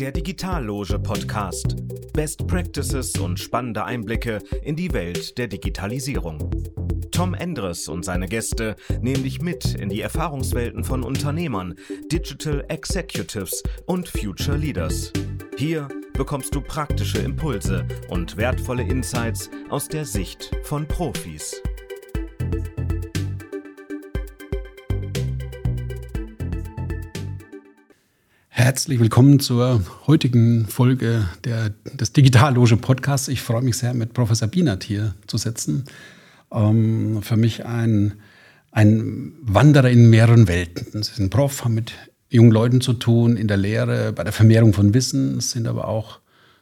Der 0.00 0.12
Digitalloge 0.12 0.98
Podcast. 0.98 1.76
Best 2.14 2.46
Practices 2.46 3.18
und 3.18 3.38
spannende 3.38 3.84
Einblicke 3.84 4.38
in 4.62 4.74
die 4.74 4.94
Welt 4.94 5.36
der 5.36 5.46
Digitalisierung. 5.46 6.50
Tom 7.12 7.34
Endres 7.34 7.86
und 7.86 8.02
seine 8.02 8.26
Gäste 8.26 8.76
nehmen 9.02 9.24
dich 9.24 9.42
mit 9.42 9.74
in 9.74 9.90
die 9.90 10.00
Erfahrungswelten 10.00 10.84
von 10.84 11.02
Unternehmern, 11.02 11.74
Digital 12.10 12.64
Executives 12.68 13.62
und 13.84 14.08
Future 14.08 14.56
Leaders. 14.56 15.12
Hier 15.58 15.86
bekommst 16.14 16.54
du 16.54 16.62
praktische 16.62 17.18
Impulse 17.18 17.86
und 18.08 18.38
wertvolle 18.38 18.84
Insights 18.84 19.50
aus 19.68 19.86
der 19.86 20.06
Sicht 20.06 20.50
von 20.62 20.88
Profis. 20.88 21.60
Herzlich 28.60 29.00
willkommen 29.00 29.40
zur 29.40 29.80
heutigen 30.06 30.66
Folge 30.66 31.26
der, 31.44 31.70
des 31.94 32.12
Digitalloge 32.12 32.76
Podcasts. 32.76 33.28
Ich 33.28 33.40
freue 33.40 33.62
mich 33.62 33.78
sehr, 33.78 33.94
mit 33.94 34.12
Professor 34.12 34.48
Bienert 34.48 34.84
hier 34.84 35.14
zu 35.26 35.38
sitzen. 35.38 35.86
Ähm, 36.52 37.22
für 37.22 37.38
mich 37.38 37.64
ein, 37.64 38.20
ein 38.70 39.32
Wanderer 39.40 39.88
in 39.88 40.10
mehreren 40.10 40.46
Welten. 40.46 41.02
Sie 41.02 41.14
sind 41.14 41.30
Prof, 41.30 41.64
haben 41.64 41.72
mit 41.72 41.94
jungen 42.28 42.50
Leuten 42.50 42.82
zu 42.82 42.92
tun, 42.92 43.38
in 43.38 43.48
der 43.48 43.56
Lehre, 43.56 44.12
bei 44.12 44.24
der 44.24 44.32
Vermehrung 44.34 44.74
von 44.74 44.92
Wissen, 44.92 45.40
sind 45.40 45.66
aber 45.66 45.88
auch 45.88 46.20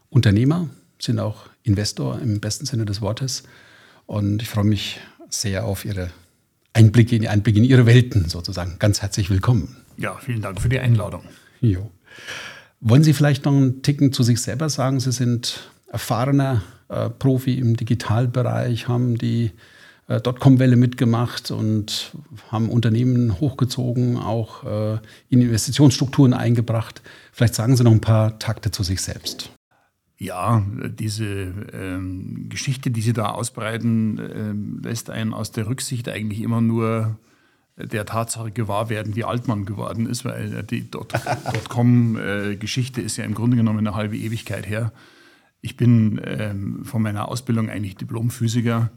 Unternehmer, 0.08 0.70
sind 1.00 1.18
auch 1.18 1.46
Investor 1.64 2.20
im 2.20 2.38
besten 2.38 2.64
Sinne 2.64 2.84
des 2.84 3.00
Wortes. 3.00 3.42
Und 4.06 4.40
ich 4.40 4.48
freue 4.48 4.66
mich 4.66 5.00
sehr 5.30 5.64
auf 5.64 5.84
Ihre 5.84 6.12
Einblicke 6.74 7.16
in, 7.16 7.26
Einblicke 7.26 7.58
in 7.58 7.64
Ihre 7.64 7.86
Welten 7.86 8.28
sozusagen. 8.28 8.76
Ganz 8.78 9.02
herzlich 9.02 9.30
willkommen. 9.30 9.78
Ja, 9.96 10.14
vielen 10.14 10.42
Dank 10.42 10.60
für 10.60 10.68
die 10.68 10.78
Einladung. 10.78 11.24
Jo. 11.60 11.90
Wollen 12.80 13.02
Sie 13.02 13.12
vielleicht 13.12 13.44
noch 13.44 13.52
einen 13.52 13.82
Ticken 13.82 14.12
zu 14.12 14.22
sich 14.22 14.40
selber 14.40 14.68
sagen? 14.68 15.00
Sie 15.00 15.12
sind 15.12 15.70
erfahrener 15.90 16.62
äh, 16.88 17.10
Profi 17.10 17.58
im 17.58 17.76
Digitalbereich, 17.76 18.88
haben 18.88 19.18
die 19.18 19.52
äh, 20.06 20.20
Dotcom-Welle 20.20 20.76
mitgemacht 20.76 21.50
und 21.50 22.12
haben 22.50 22.68
Unternehmen 22.68 23.40
hochgezogen, 23.40 24.16
auch 24.16 24.64
äh, 24.64 24.98
in 25.28 25.42
Investitionsstrukturen 25.42 26.32
eingebracht. 26.32 27.02
Vielleicht 27.32 27.54
sagen 27.54 27.76
Sie 27.76 27.84
noch 27.84 27.92
ein 27.92 28.00
paar 28.00 28.38
Takte 28.38 28.70
zu 28.70 28.82
sich 28.82 29.00
selbst. 29.02 29.50
Ja, 30.20 30.64
diese 30.98 31.24
ähm, 31.72 32.46
Geschichte, 32.48 32.90
die 32.90 33.02
Sie 33.02 33.12
da 33.12 33.30
ausbreiten, 33.30 34.18
ähm, 34.18 34.80
lässt 34.82 35.10
einen 35.10 35.32
aus 35.32 35.52
der 35.52 35.68
Rücksicht 35.68 36.08
eigentlich 36.08 36.40
immer 36.40 36.60
nur 36.60 37.18
der 37.78 38.06
Tatsache 38.06 38.50
gewahr 38.50 38.90
werden, 38.90 39.16
wie 39.16 39.24
alt 39.24 39.48
man 39.48 39.64
geworden 39.64 40.06
ist, 40.06 40.24
weil 40.24 40.62
die 40.64 40.90
Dotcom-Geschichte 40.90 43.00
ist 43.00 43.16
ja 43.16 43.24
im 43.24 43.34
Grunde 43.34 43.56
genommen 43.56 43.78
eine 43.78 43.94
halbe 43.94 44.16
Ewigkeit 44.16 44.68
her. 44.68 44.92
Ich 45.60 45.76
bin 45.76 46.20
ähm, 46.24 46.84
von 46.84 47.02
meiner 47.02 47.28
Ausbildung 47.28 47.70
eigentlich 47.70 47.96
Diplomphysiker, 47.96 48.90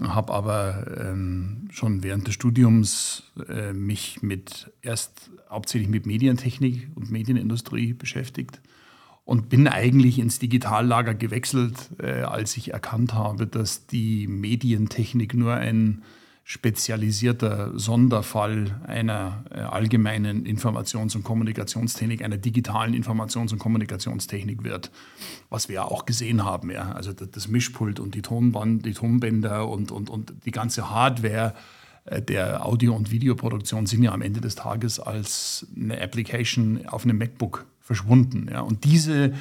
habe 0.00 0.32
aber 0.32 0.86
ähm, 0.98 1.68
schon 1.70 2.02
während 2.02 2.26
des 2.26 2.34
Studiums 2.34 3.32
äh, 3.48 3.72
mich 3.72 4.22
mit 4.22 4.72
erst 4.82 5.30
hauptsächlich 5.50 5.88
mit 5.88 6.06
Medientechnik 6.06 6.88
und 6.94 7.10
Medienindustrie 7.10 7.94
beschäftigt 7.94 8.60
und 9.24 9.48
bin 9.48 9.68
eigentlich 9.68 10.18
ins 10.18 10.38
Digitallager 10.38 11.14
gewechselt, 11.14 11.90
äh, 11.98 12.22
als 12.22 12.56
ich 12.56 12.72
erkannt 12.72 13.14
habe, 13.14 13.46
dass 13.46 13.86
die 13.86 14.26
Medientechnik 14.26 15.34
nur 15.34 15.54
ein 15.54 16.02
spezialisierter 16.48 17.76
Sonderfall 17.76 18.80
einer 18.86 19.42
äh, 19.50 19.58
allgemeinen 19.58 20.46
Informations- 20.46 21.16
und 21.16 21.24
Kommunikationstechnik, 21.24 22.22
einer 22.22 22.36
digitalen 22.36 22.94
Informations- 22.94 23.52
und 23.52 23.58
Kommunikationstechnik 23.58 24.62
wird, 24.62 24.92
was 25.50 25.68
wir 25.68 25.74
ja 25.74 25.84
auch 25.84 26.06
gesehen 26.06 26.44
haben. 26.44 26.70
Ja. 26.70 26.92
Also 26.92 27.12
das 27.12 27.48
Mischpult 27.48 27.98
und 27.98 28.14
die 28.14 28.22
Tonband, 28.22 28.86
die 28.86 28.92
Tonbänder 28.92 29.68
und, 29.68 29.90
und, 29.90 30.08
und 30.08 30.34
die 30.44 30.52
ganze 30.52 30.88
Hardware 30.88 31.52
äh, 32.04 32.22
der 32.22 32.64
Audio- 32.64 32.94
und 32.94 33.10
Videoproduktion 33.10 33.86
sind 33.86 34.04
ja 34.04 34.12
am 34.12 34.22
Ende 34.22 34.40
des 34.40 34.54
Tages 34.54 35.00
als 35.00 35.66
eine 35.74 36.00
Application 36.00 36.86
auf 36.86 37.02
einem 37.02 37.18
MacBook 37.18 37.66
verschwunden. 37.80 38.46
Ja. 38.52 38.60
Und 38.60 38.84
diese 38.84 39.34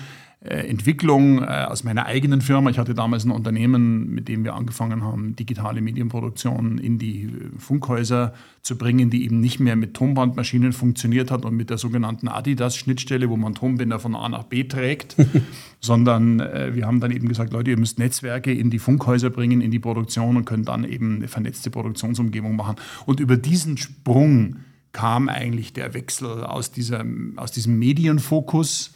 Entwicklung 0.50 1.42
äh, 1.42 1.66
aus 1.68 1.84
meiner 1.84 2.06
eigenen 2.06 2.42
Firma. 2.42 2.70
Ich 2.70 2.78
hatte 2.78 2.94
damals 2.94 3.26
ein 3.26 3.32
Unternehmen, 3.32 4.10
mit 4.14 4.28
dem 4.28 4.44
wir 4.44 4.54
angefangen 4.54 5.04
haben, 5.04 5.36
digitale 5.36 5.82
Medienproduktion 5.82 6.78
in 6.78 6.98
die 6.98 7.24
äh, 7.24 7.60
Funkhäuser 7.60 8.34
zu 8.62 8.78
bringen, 8.78 9.10
die 9.10 9.26
eben 9.26 9.40
nicht 9.40 9.60
mehr 9.60 9.76
mit 9.76 9.94
Tonbandmaschinen 9.94 10.74
funktioniert 10.74 11.32
hat 11.32 11.46
und 11.46 11.56
mit 11.56 11.70
der 11.70 11.78
sogenannten 11.78 12.28
Adidas-Schnittstelle, 12.28 13.30
wo 13.30 13.38
man 13.38 13.56
Tonbänder 13.56 14.00
von 14.00 14.16
A 14.16 14.30
nach 14.30 14.44
B 14.44 14.64
trägt, 14.64 15.16
sondern 15.80 16.40
wir 16.40 16.88
haben 16.88 17.00
dann 17.00 17.12
eben 17.12 17.28
gesagt, 17.28 17.54
Leute, 17.54 17.70
ihr 17.70 17.78
müsst 17.78 18.00
Netzwerke 18.00 18.52
in 18.52 18.72
die 18.72 18.80
Funkhäuser 18.80 19.30
bringen, 19.30 19.62
in 19.62 19.70
die 19.70 19.78
Produktion 19.78 20.36
und 20.36 20.46
könnt 20.46 20.68
dann 20.68 20.84
eben 20.84 21.18
eine 21.18 21.28
vernetzte 21.28 21.70
Produktionsumgebung 21.70 22.56
machen. 22.56 22.78
Und 23.06 23.20
über 23.20 23.38
diesen 23.38 23.78
Sprung 23.78 24.56
kam 24.96 25.28
eigentlich 25.28 25.74
der 25.74 25.94
Wechsel 25.94 26.44
aus, 26.46 26.72
dieser, 26.72 27.06
aus 27.36 27.52
diesem 27.52 27.78
Medienfokus 27.78 28.94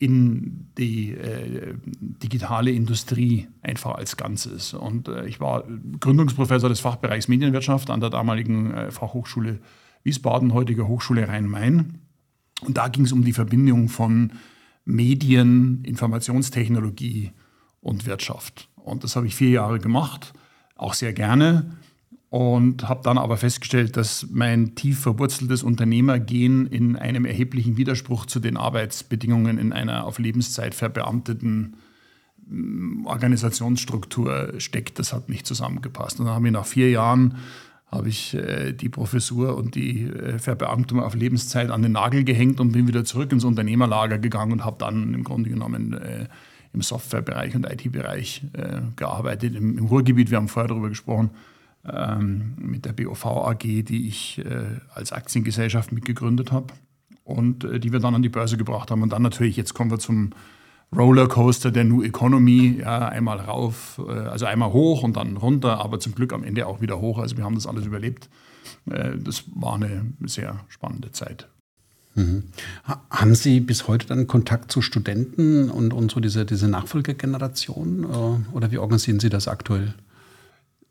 in 0.00 0.70
die 0.78 1.12
äh, 1.12 1.74
digitale 1.84 2.70
Industrie 2.70 3.48
einfach 3.60 3.96
als 3.96 4.16
Ganzes. 4.16 4.72
Und 4.72 5.08
äh, 5.08 5.26
ich 5.26 5.40
war 5.40 5.64
Gründungsprofessor 6.00 6.70
des 6.70 6.80
Fachbereichs 6.80 7.28
Medienwirtschaft 7.28 7.90
an 7.90 8.00
der 8.00 8.08
damaligen 8.08 8.72
äh, 8.72 8.90
Fachhochschule 8.90 9.60
Wiesbaden, 10.02 10.54
heutiger 10.54 10.88
Hochschule 10.88 11.28
Rhein-Main. 11.28 11.98
Und 12.62 12.78
da 12.78 12.88
ging 12.88 13.04
es 13.04 13.12
um 13.12 13.24
die 13.24 13.34
Verbindung 13.34 13.90
von 13.90 14.32
Medien, 14.86 15.84
Informationstechnologie 15.84 17.32
und 17.82 18.06
Wirtschaft. 18.06 18.70
Und 18.76 19.04
das 19.04 19.16
habe 19.16 19.26
ich 19.26 19.34
vier 19.34 19.50
Jahre 19.50 19.80
gemacht, 19.80 20.32
auch 20.76 20.94
sehr 20.94 21.12
gerne 21.12 21.76
und 22.30 22.88
habe 22.88 23.02
dann 23.02 23.18
aber 23.18 23.36
festgestellt, 23.36 23.96
dass 23.96 24.28
mein 24.30 24.76
tief 24.76 25.00
verwurzeltes 25.00 25.64
Unternehmergehen 25.64 26.68
in 26.68 26.94
einem 26.94 27.24
erheblichen 27.24 27.76
Widerspruch 27.76 28.24
zu 28.24 28.38
den 28.38 28.56
Arbeitsbedingungen 28.56 29.58
in 29.58 29.72
einer 29.72 30.04
auf 30.04 30.20
Lebenszeit 30.20 30.76
verbeamteten 30.76 31.74
mm, 32.48 33.04
Organisationsstruktur 33.06 34.54
steckt. 34.58 35.00
Das 35.00 35.12
hat 35.12 35.28
nicht 35.28 35.44
zusammengepasst. 35.44 36.20
Und 36.20 36.26
dann 36.26 36.36
habe 36.36 36.46
ich 36.46 36.52
nach 36.52 36.66
vier 36.66 36.90
Jahren 36.90 37.34
habe 37.90 38.08
ich 38.08 38.34
äh, 38.34 38.74
die 38.74 38.88
Professur 38.88 39.56
und 39.56 39.74
die 39.74 40.04
äh, 40.04 40.38
Verbeamtung 40.38 41.02
auf 41.02 41.16
Lebenszeit 41.16 41.72
an 41.72 41.82
den 41.82 41.92
Nagel 41.92 42.22
gehängt 42.22 42.60
und 42.60 42.70
bin 42.70 42.86
wieder 42.86 43.04
zurück 43.04 43.32
ins 43.32 43.42
Unternehmerlager 43.42 44.18
gegangen 44.18 44.52
und 44.52 44.64
habe 44.64 44.76
dann 44.78 45.14
im 45.14 45.24
Grunde 45.24 45.50
genommen 45.50 45.94
äh, 45.94 46.28
im 46.72 46.82
Softwarebereich 46.82 47.56
und 47.56 47.66
IT-Bereich 47.68 48.44
gearbeitet, 48.94 49.56
im 49.56 49.76
Ruhrgebiet. 49.86 50.30
Wir 50.30 50.36
haben 50.36 50.46
vorher 50.46 50.68
darüber 50.68 50.88
gesprochen 50.88 51.30
ähm, 51.84 52.54
mit 52.58 52.84
der 52.84 52.92
BOV 52.92 53.26
AG, 53.26 53.62
die 53.62 54.08
ich 54.08 54.38
äh, 54.38 54.80
als 54.94 55.12
Aktiengesellschaft 55.12 55.92
mitgegründet 55.92 56.52
habe 56.52 56.74
und 57.24 57.64
äh, 57.64 57.80
die 57.80 57.92
wir 57.92 58.00
dann 58.00 58.14
an 58.14 58.22
die 58.22 58.28
Börse 58.28 58.56
gebracht 58.56 58.90
haben. 58.90 59.02
Und 59.02 59.12
dann 59.12 59.22
natürlich, 59.22 59.56
jetzt 59.56 59.74
kommen 59.74 59.90
wir 59.90 59.98
zum 59.98 60.30
Rollercoaster 60.94 61.70
der 61.70 61.84
New 61.84 62.02
Economy, 62.02 62.80
ja, 62.80 63.08
einmal 63.08 63.38
rauf, 63.38 64.00
äh, 64.06 64.10
also 64.12 64.46
einmal 64.46 64.72
hoch 64.72 65.02
und 65.02 65.16
dann 65.16 65.36
runter, 65.36 65.80
aber 65.80 66.00
zum 66.00 66.14
Glück 66.14 66.32
am 66.32 66.44
Ende 66.44 66.66
auch 66.66 66.80
wieder 66.80 67.00
hoch. 67.00 67.18
Also 67.18 67.36
wir 67.36 67.44
haben 67.44 67.54
das 67.54 67.66
alles 67.66 67.86
überlebt. 67.86 68.28
Äh, 68.90 69.16
das 69.18 69.44
war 69.54 69.76
eine 69.76 70.06
sehr 70.26 70.60
spannende 70.68 71.12
Zeit. 71.12 71.48
Mhm. 72.16 72.44
Haben 73.08 73.34
Sie 73.36 73.60
bis 73.60 73.86
heute 73.86 74.06
dann 74.08 74.26
Kontakt 74.26 74.72
zu 74.72 74.82
Studenten 74.82 75.70
und, 75.70 75.92
und 75.92 76.10
so 76.10 76.18
diese, 76.18 76.44
diese 76.44 76.68
Nachfolgegeneration? 76.68 78.04
Äh, 78.04 78.54
oder 78.54 78.72
wie 78.72 78.78
organisieren 78.78 79.20
Sie 79.20 79.28
das 79.28 79.46
aktuell? 79.46 79.94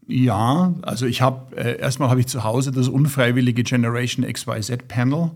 Ja, 0.09 0.73
also 0.81 1.05
ich 1.05 1.21
habe 1.21 1.55
äh, 1.55 1.79
erstmal 1.79 2.09
habe 2.09 2.19
ich 2.19 2.25
zu 2.25 2.43
Hause 2.43 2.71
das 2.71 2.87
unfreiwillige 2.87 3.61
Generation 3.61 4.25
XYZ 4.25 4.87
Panel, 4.87 5.29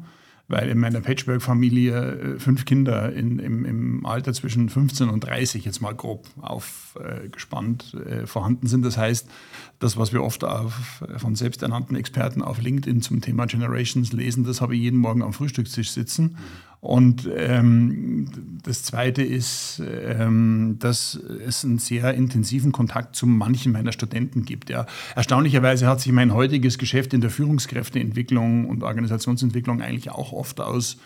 weil 0.47 0.67
in 0.67 0.79
meiner 0.79 0.99
Patchwork-Familie 0.99 1.93
äh, 1.93 2.39
fünf 2.39 2.65
Kinder 2.65 3.13
in, 3.13 3.37
im, 3.37 3.65
im, 3.65 4.03
Alter 4.03 4.33
zwischen 4.33 4.69
15 4.69 5.09
und 5.09 5.25
30 5.25 5.63
jetzt 5.63 5.79
mal 5.79 5.93
grob 5.93 6.25
aufgespannt 6.41 7.93
äh, 7.93 8.25
vorhanden 8.25 8.65
sind. 8.65 8.83
Das 8.83 8.97
heißt, 8.97 9.29
das, 9.77 9.95
was 9.95 10.11
wir 10.11 10.23
oft 10.23 10.43
auf, 10.43 11.03
von 11.17 11.35
selbsternannten 11.35 11.95
Experten 11.95 12.41
auf 12.41 12.59
LinkedIn 12.59 13.03
zum 13.03 13.21
Thema 13.21 13.45
Generations 13.45 14.11
lesen, 14.11 14.43
das 14.43 14.59
habe 14.59 14.75
ich 14.75 14.81
jeden 14.81 14.97
Morgen 14.97 15.21
am 15.21 15.33
Frühstückstisch 15.33 15.91
sitzen. 15.91 16.35
Und 16.83 17.29
ähm, 17.33 18.27
das 18.61 18.83
Zweite 18.83 19.23
ist, 19.23 19.81
ähm, 19.87 20.75
dass 20.79 21.15
es 21.15 21.63
einen 21.63 21.77
sehr 21.77 22.13
intensiven 22.13 22.73
Kontakt 22.73 23.15
zu 23.15 23.25
manchen 23.25 23.71
meiner 23.71 23.93
Studenten 23.93 24.43
gibt. 24.43 24.69
Ja. 24.69 24.85
Erstaunlicherweise 25.15 25.87
hat 25.87 26.01
sich 26.01 26.11
mein 26.11 26.33
heutiges 26.33 26.77
Geschäft 26.77 27.13
in 27.13 27.21
der 27.21 27.29
Führungskräfteentwicklung 27.29 28.65
und 28.67 28.83
Organisationsentwicklung 28.83 29.81
eigentlich 29.81 30.11
auch 30.11 30.33
oft 30.33 30.59
aus 30.59 30.97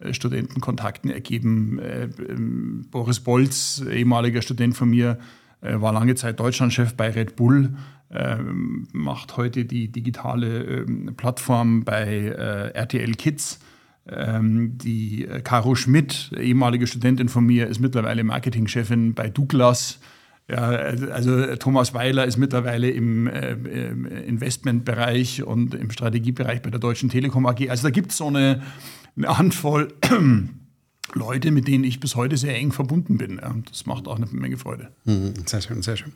äh, 0.00 0.12
Studentenkontakten 0.12 1.10
ergeben. 1.10 1.78
Äh, 1.78 2.10
ähm, 2.28 2.84
Boris 2.90 3.20
Bolz, 3.20 3.82
ehemaliger 3.90 4.42
Student 4.42 4.76
von 4.76 4.90
mir, 4.90 5.18
äh, 5.62 5.80
war 5.80 5.94
lange 5.94 6.14
Zeit 6.14 6.40
Deutschlandchef 6.40 6.92
bei 6.92 7.08
Red 7.08 7.36
Bull 7.36 7.74
ähm, 8.10 8.86
macht 8.92 9.38
heute 9.38 9.64
die 9.64 9.88
digitale 9.88 10.62
ähm, 10.62 11.14
Plattform 11.16 11.84
bei 11.84 12.26
RTL 12.74 13.14
Kids. 13.14 13.60
Ähm, 14.06 14.78
die 14.78 15.26
äh, 15.26 15.40
Caro 15.42 15.74
Schmidt, 15.74 16.32
ehemalige 16.36 16.86
Studentin 16.86 17.28
von 17.28 17.44
mir, 17.46 17.68
ist 17.68 17.80
mittlerweile 17.80 18.24
Marketingchefin 18.24 19.14
bei 19.14 19.28
Douglas. 19.28 20.00
Ja, 20.50 20.58
also 20.60 21.54
Thomas 21.56 21.94
Weiler 21.94 22.26
ist 22.26 22.36
mittlerweile 22.36 22.90
im, 22.90 23.28
äh, 23.28 23.52
Investmentbereich 24.26 25.44
und 25.44 25.74
im 25.74 25.90
Strategiebereich 25.90 26.62
bei 26.62 26.70
der 26.70 26.80
Deutschen 26.80 27.10
Telekom 27.10 27.46
AG. 27.46 27.70
Also 27.70 27.84
da 27.84 27.90
gibt 27.90 28.10
es 28.10 28.18
so 28.18 28.26
eine, 28.26 28.62
eine 29.16 29.38
Handvoll 29.38 29.94
Leute, 31.14 31.50
mit 31.52 31.68
denen 31.68 31.84
ich 31.84 32.00
bis 32.00 32.16
heute 32.16 32.36
sehr 32.36 32.56
eng 32.56 32.72
verbunden 32.72 33.18
bin. 33.18 33.38
Ja. 33.40 33.54
Das 33.70 33.86
macht 33.86 34.08
auch 34.08 34.16
eine 34.16 34.26
Menge 34.26 34.58
Freude. 34.58 34.90
Mhm, 35.04 35.34
sehr 35.46 35.60
schön, 35.60 35.82
sehr 35.82 35.96
schön. 35.96 36.12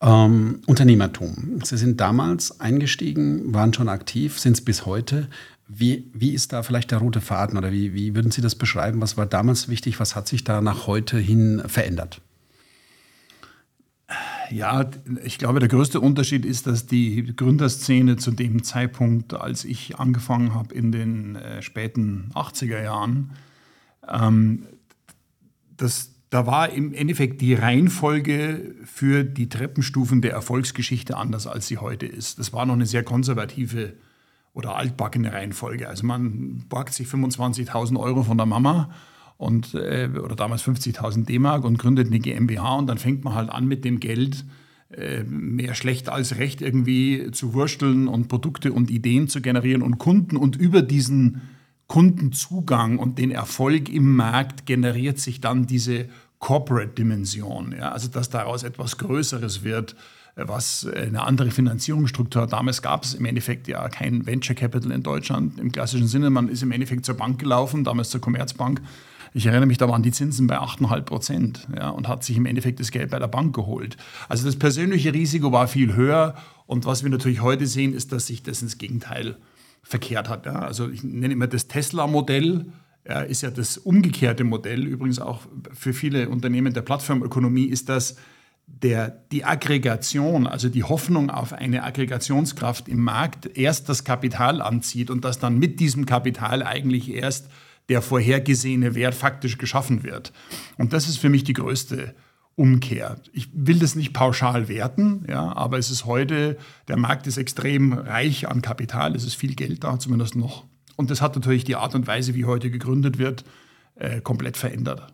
Ähm, 0.00 0.60
Unternehmertum. 0.66 1.60
Sie 1.64 1.76
sind 1.76 2.00
damals 2.00 2.60
eingestiegen, 2.60 3.52
waren 3.52 3.72
schon 3.72 3.88
aktiv, 3.88 4.38
sind 4.38 4.52
es 4.52 4.60
bis 4.64 4.86
heute. 4.86 5.28
Wie, 5.68 6.10
wie 6.14 6.32
ist 6.32 6.54
da 6.54 6.62
vielleicht 6.62 6.90
der 6.90 6.98
rote 6.98 7.20
Faden 7.20 7.58
oder 7.58 7.70
wie, 7.70 7.92
wie 7.92 8.14
würden 8.14 8.30
Sie 8.30 8.40
das 8.40 8.54
beschreiben? 8.54 9.02
Was 9.02 9.18
war 9.18 9.26
damals 9.26 9.68
wichtig? 9.68 10.00
Was 10.00 10.16
hat 10.16 10.26
sich 10.26 10.42
da 10.42 10.62
nach 10.62 10.86
heute 10.86 11.18
hin 11.18 11.62
verändert? 11.66 12.22
Ja, 14.50 14.90
ich 15.22 15.36
glaube, 15.36 15.60
der 15.60 15.68
größte 15.68 16.00
Unterschied 16.00 16.46
ist, 16.46 16.66
dass 16.66 16.86
die 16.86 17.36
Gründerszene 17.36 18.16
zu 18.16 18.30
dem 18.30 18.62
Zeitpunkt, 18.62 19.34
als 19.34 19.66
ich 19.66 19.98
angefangen 19.98 20.54
habe 20.54 20.74
in 20.74 20.90
den 20.90 21.36
äh, 21.36 21.60
späten 21.60 22.30
80er 22.34 22.82
Jahren, 22.82 23.32
ähm, 24.08 24.66
das, 25.76 26.12
da 26.30 26.46
war 26.46 26.70
im 26.70 26.94
Endeffekt 26.94 27.42
die 27.42 27.52
Reihenfolge 27.52 28.74
für 28.84 29.22
die 29.22 29.50
Treppenstufen 29.50 30.22
der 30.22 30.32
Erfolgsgeschichte 30.32 31.18
anders, 31.18 31.46
als 31.46 31.66
sie 31.66 31.76
heute 31.76 32.06
ist. 32.06 32.38
Das 32.38 32.54
war 32.54 32.64
noch 32.64 32.74
eine 32.74 32.86
sehr 32.86 33.02
konservative 33.02 33.92
oder 34.58 34.74
altbackene 34.74 35.32
Reihenfolge. 35.32 35.88
Also 35.88 36.04
man 36.04 36.64
borgt 36.68 36.92
sich 36.92 37.06
25.000 37.06 37.96
Euro 37.96 38.24
von 38.24 38.36
der 38.36 38.46
Mama 38.46 38.90
und, 39.36 39.74
äh, 39.74 40.10
oder 40.20 40.34
damals 40.34 40.66
50.000 40.66 41.26
D-Mark 41.26 41.64
und 41.64 41.78
gründet 41.78 42.08
eine 42.08 42.18
GmbH 42.18 42.74
und 42.74 42.88
dann 42.88 42.98
fängt 42.98 43.22
man 43.22 43.34
halt 43.34 43.50
an 43.50 43.68
mit 43.68 43.84
dem 43.84 44.00
Geld 44.00 44.44
äh, 44.90 45.22
mehr 45.22 45.74
schlecht 45.74 46.08
als 46.08 46.38
recht 46.38 46.60
irgendwie 46.60 47.30
zu 47.30 47.54
wursteln 47.54 48.08
und 48.08 48.26
Produkte 48.26 48.72
und 48.72 48.90
Ideen 48.90 49.28
zu 49.28 49.40
generieren 49.40 49.82
und 49.82 49.98
Kunden 49.98 50.36
und 50.36 50.56
über 50.56 50.82
diesen 50.82 51.42
Kundenzugang 51.86 52.98
und 52.98 53.16
den 53.18 53.30
Erfolg 53.30 53.88
im 53.88 54.16
Markt 54.16 54.66
generiert 54.66 55.20
sich 55.20 55.40
dann 55.40 55.66
diese 55.66 56.08
Corporate-Dimension. 56.40 57.76
Ja? 57.78 57.92
Also 57.92 58.08
dass 58.08 58.28
daraus 58.28 58.64
etwas 58.64 58.98
Größeres 58.98 59.62
wird, 59.62 59.94
was 60.44 60.86
eine 60.86 61.22
andere 61.22 61.50
Finanzierungsstruktur 61.50 62.42
hat. 62.42 62.52
Damals 62.52 62.82
gab 62.82 63.04
es 63.04 63.14
im 63.14 63.24
Endeffekt 63.24 63.66
ja 63.66 63.88
kein 63.88 64.26
Venture 64.26 64.54
Capital 64.54 64.92
in 64.92 65.02
Deutschland 65.02 65.58
im 65.58 65.72
klassischen 65.72 66.06
Sinne. 66.06 66.30
Man 66.30 66.48
ist 66.48 66.62
im 66.62 66.70
Endeffekt 66.70 67.04
zur 67.04 67.16
Bank 67.16 67.38
gelaufen, 67.38 67.84
damals 67.84 68.10
zur 68.10 68.20
Commerzbank. 68.20 68.80
Ich 69.34 69.46
erinnere 69.46 69.66
mich, 69.66 69.78
da 69.78 69.88
waren 69.88 70.02
die 70.02 70.12
Zinsen 70.12 70.46
bei 70.46 70.58
8,5 70.58 71.00
Prozent 71.02 71.68
ja, 71.76 71.90
und 71.90 72.08
hat 72.08 72.24
sich 72.24 72.36
im 72.36 72.46
Endeffekt 72.46 72.80
das 72.80 72.90
Geld 72.90 73.10
bei 73.10 73.18
der 73.18 73.28
Bank 73.28 73.54
geholt. 73.54 73.96
Also 74.28 74.46
das 74.46 74.56
persönliche 74.56 75.12
Risiko 75.12 75.52
war 75.52 75.68
viel 75.68 75.94
höher. 75.94 76.34
Und 76.66 76.86
was 76.86 77.02
wir 77.02 77.10
natürlich 77.10 77.40
heute 77.40 77.66
sehen, 77.66 77.92
ist, 77.92 78.12
dass 78.12 78.26
sich 78.26 78.42
das 78.42 78.62
ins 78.62 78.78
Gegenteil 78.78 79.36
verkehrt 79.82 80.28
hat. 80.28 80.46
Ja. 80.46 80.60
Also 80.60 80.88
ich 80.88 81.02
nenne 81.02 81.32
immer 81.32 81.46
das 81.46 81.68
Tesla-Modell. 81.68 82.66
Ja, 83.06 83.20
ist 83.22 83.42
ja 83.42 83.50
das 83.50 83.78
umgekehrte 83.78 84.44
Modell. 84.44 84.86
Übrigens 84.86 85.18
auch 85.18 85.42
für 85.72 85.94
viele 85.94 86.28
Unternehmen 86.28 86.74
der 86.74 86.82
Plattformökonomie 86.82 87.64
ist 87.64 87.88
das, 87.88 88.16
der, 88.82 89.24
die 89.32 89.44
Aggregation, 89.44 90.46
also 90.46 90.68
die 90.68 90.84
Hoffnung 90.84 91.30
auf 91.30 91.52
eine 91.52 91.84
Aggregationskraft 91.84 92.88
im 92.88 93.02
Markt, 93.02 93.56
erst 93.56 93.88
das 93.88 94.04
Kapital 94.04 94.60
anzieht 94.60 95.10
und 95.10 95.24
dass 95.24 95.38
dann 95.38 95.58
mit 95.58 95.80
diesem 95.80 96.06
Kapital 96.06 96.62
eigentlich 96.62 97.10
erst 97.10 97.48
der 97.88 98.02
vorhergesehene 98.02 98.94
Wert 98.94 99.14
faktisch 99.14 99.58
geschaffen 99.58 100.02
wird. 100.02 100.32
Und 100.76 100.92
das 100.92 101.08
ist 101.08 101.18
für 101.18 101.30
mich 101.30 101.44
die 101.44 101.54
größte 101.54 102.14
Umkehr. 102.54 103.20
Ich 103.32 103.48
will 103.52 103.78
das 103.78 103.94
nicht 103.94 104.12
pauschal 104.12 104.68
werten, 104.68 105.24
ja, 105.28 105.56
aber 105.56 105.78
es 105.78 105.90
ist 105.90 106.04
heute, 106.04 106.58
der 106.88 106.96
Markt 106.96 107.26
ist 107.26 107.38
extrem 107.38 107.92
reich 107.92 108.48
an 108.48 108.62
Kapital, 108.62 109.14
es 109.14 109.24
ist 109.24 109.34
viel 109.34 109.54
Geld 109.54 109.84
da, 109.84 109.98
zumindest 109.98 110.36
noch. 110.36 110.66
Und 110.96 111.10
das 111.10 111.22
hat 111.22 111.36
natürlich 111.36 111.64
die 111.64 111.76
Art 111.76 111.94
und 111.94 112.06
Weise, 112.06 112.34
wie 112.34 112.44
heute 112.44 112.70
gegründet 112.70 113.18
wird, 113.18 113.44
äh, 113.94 114.20
komplett 114.20 114.56
verändert. 114.56 115.12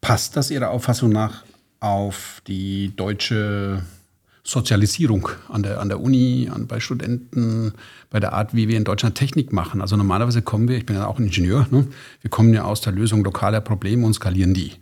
Passt 0.00 0.36
das 0.36 0.50
Ihrer 0.50 0.70
Auffassung 0.70 1.10
nach 1.10 1.44
auf 1.80 2.42
die 2.46 2.92
deutsche 2.94 3.82
Sozialisierung 4.42 5.28
an 5.48 5.62
der, 5.62 5.80
an 5.80 5.88
der 5.88 6.00
Uni, 6.00 6.50
an, 6.52 6.66
bei 6.66 6.80
Studenten, 6.80 7.72
bei 8.10 8.20
der 8.20 8.32
Art, 8.32 8.54
wie 8.54 8.68
wir 8.68 8.76
in 8.76 8.84
Deutschland 8.84 9.16
Technik 9.16 9.52
machen. 9.52 9.80
Also 9.80 9.96
normalerweise 9.96 10.42
kommen 10.42 10.68
wir, 10.68 10.76
ich 10.76 10.86
bin 10.86 10.96
ja 10.96 11.06
auch 11.06 11.18
ein 11.18 11.26
Ingenieur, 11.26 11.66
ne? 11.70 11.86
wir 12.20 12.30
kommen 12.30 12.52
ja 12.54 12.64
aus 12.64 12.80
der 12.80 12.92
Lösung 12.92 13.24
lokaler 13.24 13.60
Probleme 13.60 14.04
und 14.06 14.14
skalieren 14.14 14.54
die. 14.54 14.72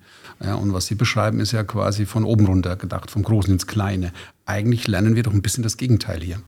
Ja, 0.40 0.54
und 0.54 0.72
was 0.72 0.86
Sie 0.86 0.94
beschreiben, 0.94 1.40
ist 1.40 1.50
ja 1.50 1.64
quasi 1.64 2.06
von 2.06 2.24
oben 2.24 2.46
runter 2.46 2.76
gedacht, 2.76 3.10
vom 3.10 3.24
Großen 3.24 3.52
ins 3.52 3.66
Kleine. 3.66 4.12
Eigentlich 4.46 4.86
lernen 4.86 5.16
wir 5.16 5.24
doch 5.24 5.32
ein 5.32 5.42
bisschen 5.42 5.64
das 5.64 5.76
Gegenteil 5.76 6.20
hier. 6.20 6.40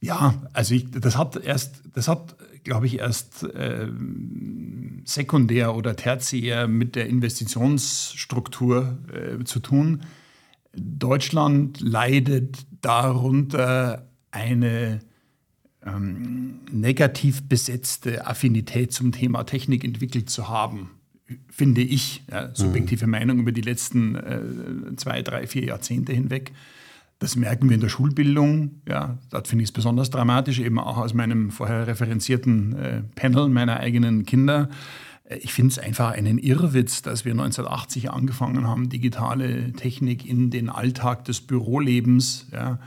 Ja, 0.00 0.42
also 0.52 0.74
ich, 0.74 0.90
das 0.90 1.16
hat 1.16 1.36
erst, 1.36 1.82
das 1.94 2.06
hat, 2.08 2.36
glaube 2.62 2.86
ich, 2.86 2.98
erst 2.98 3.42
äh, 3.42 3.88
sekundär 5.04 5.74
oder 5.74 5.96
tertiär 5.96 6.68
mit 6.68 6.94
der 6.94 7.08
Investitionsstruktur 7.08 8.98
äh, 9.12 9.44
zu 9.44 9.58
tun. 9.58 10.02
Deutschland 10.76 11.80
leidet 11.80 12.66
darunter 12.80 14.08
eine 14.30 15.00
ähm, 15.84 16.60
negativ 16.70 17.48
besetzte 17.48 18.26
Affinität 18.26 18.92
zum 18.92 19.12
Thema 19.12 19.44
Technik 19.44 19.84
entwickelt 19.84 20.30
zu 20.30 20.48
haben, 20.48 20.90
finde 21.48 21.80
ich, 21.80 22.22
ja, 22.30 22.54
subjektive 22.54 23.06
mhm. 23.06 23.10
Meinung 23.10 23.38
über 23.40 23.52
die 23.52 23.62
letzten 23.62 24.14
äh, 24.14 24.96
zwei, 24.96 25.22
drei, 25.22 25.46
vier 25.46 25.64
Jahrzehnte 25.64 26.12
hinweg. 26.12 26.52
Das 27.18 27.34
merken 27.34 27.68
wir 27.68 27.74
in 27.74 27.80
der 27.80 27.88
Schulbildung. 27.88 28.82
Ja, 28.88 29.18
das 29.30 29.48
finde 29.48 29.64
ich 29.64 29.70
es 29.70 29.72
besonders 29.72 30.10
dramatisch, 30.10 30.60
eben 30.60 30.78
auch 30.78 30.98
aus 30.98 31.14
meinem 31.14 31.50
vorher 31.50 31.86
referenzierten 31.86 32.76
äh, 32.76 33.02
Panel 33.16 33.48
meiner 33.48 33.80
eigenen 33.80 34.24
Kinder. 34.24 34.68
Äh, 35.24 35.38
ich 35.38 35.52
finde 35.52 35.72
es 35.72 35.78
einfach 35.78 36.12
einen 36.12 36.38
Irrwitz, 36.38 37.02
dass 37.02 37.24
wir 37.24 37.32
1980 37.32 38.10
angefangen 38.10 38.66
haben, 38.66 38.88
digitale 38.88 39.72
Technik 39.72 40.26
in 40.26 40.50
den 40.50 40.68
Alltag 40.68 41.24
des 41.24 41.40
Bürolebens 41.40 42.46
ja, 42.52 42.78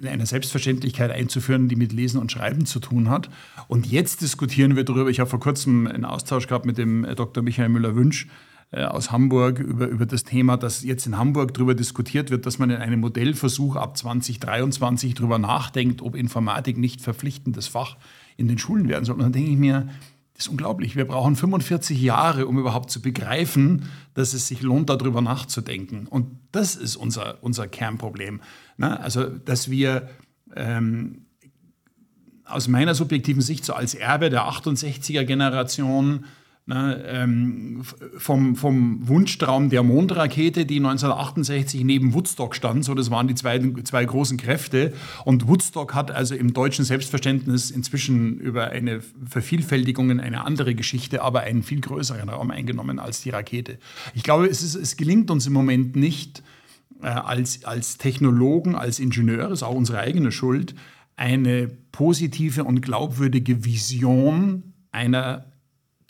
in 0.00 0.08
einer 0.08 0.26
Selbstverständlichkeit 0.26 1.10
einzuführen, 1.10 1.68
die 1.68 1.76
mit 1.76 1.92
Lesen 1.92 2.20
und 2.20 2.32
Schreiben 2.32 2.66
zu 2.66 2.80
tun 2.80 3.08
hat. 3.08 3.30
Und 3.68 3.86
jetzt 3.86 4.22
diskutieren 4.22 4.76
wir 4.76 4.84
darüber. 4.84 5.08
Ich 5.08 5.20
habe 5.20 5.30
vor 5.30 5.40
kurzem 5.40 5.86
einen 5.86 6.04
Austausch 6.04 6.46
gehabt 6.46 6.66
mit 6.66 6.78
dem 6.78 7.04
äh, 7.04 7.14
Dr. 7.14 7.42
Michael 7.42 7.68
Müller-Wünsch 7.68 8.26
aus 8.72 9.10
Hamburg 9.10 9.58
über, 9.58 9.86
über 9.86 10.06
das 10.06 10.24
Thema, 10.24 10.56
dass 10.56 10.82
jetzt 10.82 11.06
in 11.06 11.18
Hamburg 11.18 11.52
darüber 11.52 11.74
diskutiert 11.74 12.30
wird, 12.30 12.46
dass 12.46 12.58
man 12.58 12.70
in 12.70 12.76
einem 12.76 13.00
Modellversuch 13.00 13.76
ab 13.76 13.96
2023 13.98 15.14
darüber 15.14 15.38
nachdenkt, 15.38 16.00
ob 16.00 16.14
Informatik 16.14 16.78
nicht 16.78 17.02
verpflichtendes 17.02 17.68
Fach 17.68 17.96
in 18.36 18.48
den 18.48 18.58
Schulen 18.58 18.88
werden 18.88 19.04
soll. 19.04 19.16
Und 19.16 19.22
dann 19.22 19.32
denke 19.32 19.50
ich 19.50 19.58
mir, 19.58 19.88
das 20.34 20.46
ist 20.46 20.48
unglaublich. 20.48 20.96
Wir 20.96 21.04
brauchen 21.04 21.36
45 21.36 22.00
Jahre, 22.00 22.46
um 22.46 22.58
überhaupt 22.58 22.90
zu 22.90 23.02
begreifen, 23.02 23.90
dass 24.14 24.32
es 24.32 24.48
sich 24.48 24.62
lohnt, 24.62 24.88
darüber 24.88 25.20
nachzudenken. 25.20 26.06
Und 26.06 26.38
das 26.50 26.74
ist 26.74 26.96
unser, 26.96 27.42
unser 27.42 27.68
Kernproblem. 27.68 28.40
Na, 28.78 28.96
also, 28.96 29.24
dass 29.26 29.70
wir 29.70 30.08
ähm, 30.56 31.26
aus 32.46 32.68
meiner 32.68 32.94
subjektiven 32.94 33.42
Sicht 33.42 33.64
so 33.64 33.74
als 33.74 33.94
Erbe 33.94 34.30
der 34.30 34.48
68er 34.48 35.24
Generation 36.64 36.72
Ne, 36.72 37.02
ähm, 37.08 37.82
vom, 38.18 38.54
vom 38.54 39.08
Wunschtraum 39.08 39.68
der 39.68 39.82
Mondrakete, 39.82 40.64
die 40.64 40.76
1968 40.76 41.82
neben 41.82 42.14
Woodstock 42.14 42.54
stand. 42.54 42.84
So, 42.84 42.94
das 42.94 43.10
waren 43.10 43.26
die 43.26 43.34
zwei, 43.34 43.58
zwei 43.82 44.04
großen 44.04 44.36
Kräfte. 44.36 44.92
Und 45.24 45.48
Woodstock 45.48 45.92
hat 45.92 46.12
also 46.12 46.36
im 46.36 46.52
deutschen 46.52 46.84
Selbstverständnis 46.84 47.72
inzwischen 47.72 48.38
über 48.38 48.70
eine 48.70 49.00
Vervielfältigung 49.28 50.20
eine 50.20 50.46
andere 50.46 50.76
Geschichte, 50.76 51.22
aber 51.22 51.40
einen 51.40 51.64
viel 51.64 51.80
größeren 51.80 52.28
Raum 52.28 52.52
eingenommen 52.52 53.00
als 53.00 53.22
die 53.22 53.30
Rakete. 53.30 53.78
Ich 54.14 54.22
glaube, 54.22 54.46
es, 54.46 54.62
ist, 54.62 54.76
es 54.76 54.96
gelingt 54.96 55.32
uns 55.32 55.48
im 55.48 55.54
Moment 55.54 55.96
nicht, 55.96 56.44
äh, 57.02 57.08
als, 57.08 57.64
als 57.64 57.98
Technologen, 57.98 58.76
als 58.76 59.00
Ingenieure, 59.00 59.52
ist 59.52 59.64
auch 59.64 59.74
unsere 59.74 59.98
eigene 59.98 60.30
Schuld, 60.30 60.76
eine 61.16 61.66
positive 61.90 62.62
und 62.62 62.82
glaubwürdige 62.82 63.64
Vision 63.64 64.74
einer 64.92 65.51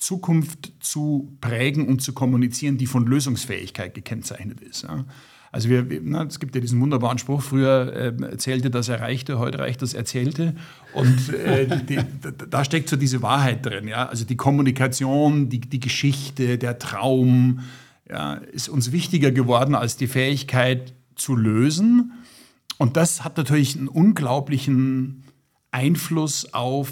Zukunft 0.03 0.73
zu 0.81 1.37
prägen 1.41 1.87
und 1.87 2.03
zu 2.03 2.13
kommunizieren, 2.13 2.77
die 2.77 2.87
von 2.87 3.07
Lösungsfähigkeit 3.07 3.95
gekennzeichnet 3.95 4.61
ist. 4.61 4.85
Also 5.53 5.69
wir, 5.69 5.87
na, 6.03 6.25
es 6.25 6.41
gibt 6.41 6.57
ja 6.57 6.61
diesen 6.61 6.81
wunderbaren 6.81 7.19
Spruch, 7.19 7.41
früher 7.41 7.93
äh, 7.95 8.25
erzählte 8.25 8.69
das 8.69 8.89
Erreichte, 8.89 9.39
heute 9.39 9.61
reicht 9.61 9.81
das 9.81 9.95
Erzählte. 9.95 10.57
Und 10.93 11.33
äh, 11.33 11.69
die, 11.85 12.01
da 12.51 12.65
steckt 12.65 12.89
so 12.89 12.97
diese 12.97 13.23
Wahrheit 13.23 13.65
drin. 13.65 13.87
Ja? 13.87 14.07
Also 14.07 14.25
die 14.25 14.37
Kommunikation, 14.37 15.49
die, 15.51 15.61
die 15.61 15.79
Geschichte, 15.79 16.59
der 16.59 16.81
Traum 16.81 17.61
ja, 18.11 18.35
ist 18.35 18.69
uns 18.69 18.91
wichtiger 18.91 19.31
geworden 19.31 19.77
als 19.77 19.97
die 19.97 20.09
Fähigkeit 20.09 20.95
zu 21.15 21.37
lösen. 21.37 22.13
Und 22.77 22.97
das 22.97 23.23
hat 23.23 23.37
natürlich 23.37 23.77
einen 23.77 23.87
unglaublichen 23.87 25.23
Einfluss 25.71 26.53
auf 26.55 26.91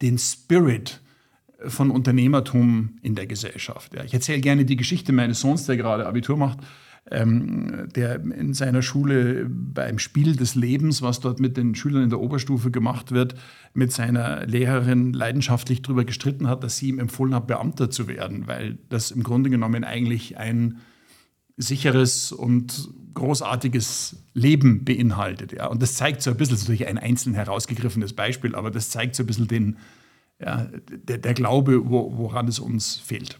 den 0.00 0.18
Spirit 0.18 1.00
von 1.66 1.90
Unternehmertum 1.90 2.98
in 3.02 3.14
der 3.14 3.26
Gesellschaft. 3.26 3.94
Ja, 3.94 4.04
ich 4.04 4.14
erzähle 4.14 4.40
gerne 4.40 4.64
die 4.64 4.76
Geschichte 4.76 5.12
meines 5.12 5.40
Sohns, 5.40 5.66
der 5.66 5.76
gerade 5.76 6.06
Abitur 6.06 6.36
macht, 6.36 6.58
ähm, 7.10 7.88
der 7.94 8.16
in 8.16 8.52
seiner 8.52 8.82
Schule 8.82 9.46
beim 9.48 9.98
Spiel 9.98 10.36
des 10.36 10.54
Lebens, 10.54 11.02
was 11.02 11.20
dort 11.20 11.40
mit 11.40 11.56
den 11.56 11.74
Schülern 11.74 12.02
in 12.02 12.10
der 12.10 12.20
Oberstufe 12.20 12.70
gemacht 12.70 13.12
wird, 13.12 13.34
mit 13.74 13.92
seiner 13.92 14.44
Lehrerin 14.46 15.12
leidenschaftlich 15.12 15.82
darüber 15.82 16.04
gestritten 16.04 16.48
hat, 16.48 16.64
dass 16.64 16.76
sie 16.76 16.88
ihm 16.88 16.98
empfohlen 16.98 17.34
hat, 17.34 17.46
Beamter 17.46 17.90
zu 17.90 18.08
werden, 18.08 18.46
weil 18.46 18.78
das 18.88 19.10
im 19.10 19.22
Grunde 19.22 19.50
genommen 19.50 19.84
eigentlich 19.84 20.36
ein 20.36 20.78
sicheres 21.56 22.32
und 22.32 22.90
großartiges 23.14 24.24
Leben 24.34 24.84
beinhaltet. 24.84 25.52
Ja. 25.52 25.68
Und 25.68 25.80
das 25.80 25.94
zeigt 25.94 26.22
so 26.22 26.30
ein 26.30 26.36
bisschen, 26.36 26.54
das 26.54 26.62
ist 26.62 26.68
natürlich 26.68 26.86
ein 26.86 26.98
einzeln 26.98 27.34
herausgegriffenes 27.34 28.12
Beispiel, 28.12 28.54
aber 28.54 28.70
das 28.70 28.90
zeigt 28.90 29.14
so 29.14 29.22
ein 29.22 29.26
bisschen 29.26 29.48
den, 29.48 29.76
ja, 30.40 30.68
der, 30.90 31.18
der 31.18 31.34
Glaube, 31.34 31.88
wo, 31.88 32.12
woran 32.16 32.48
es 32.48 32.58
uns 32.58 32.96
fehlt. 32.96 33.38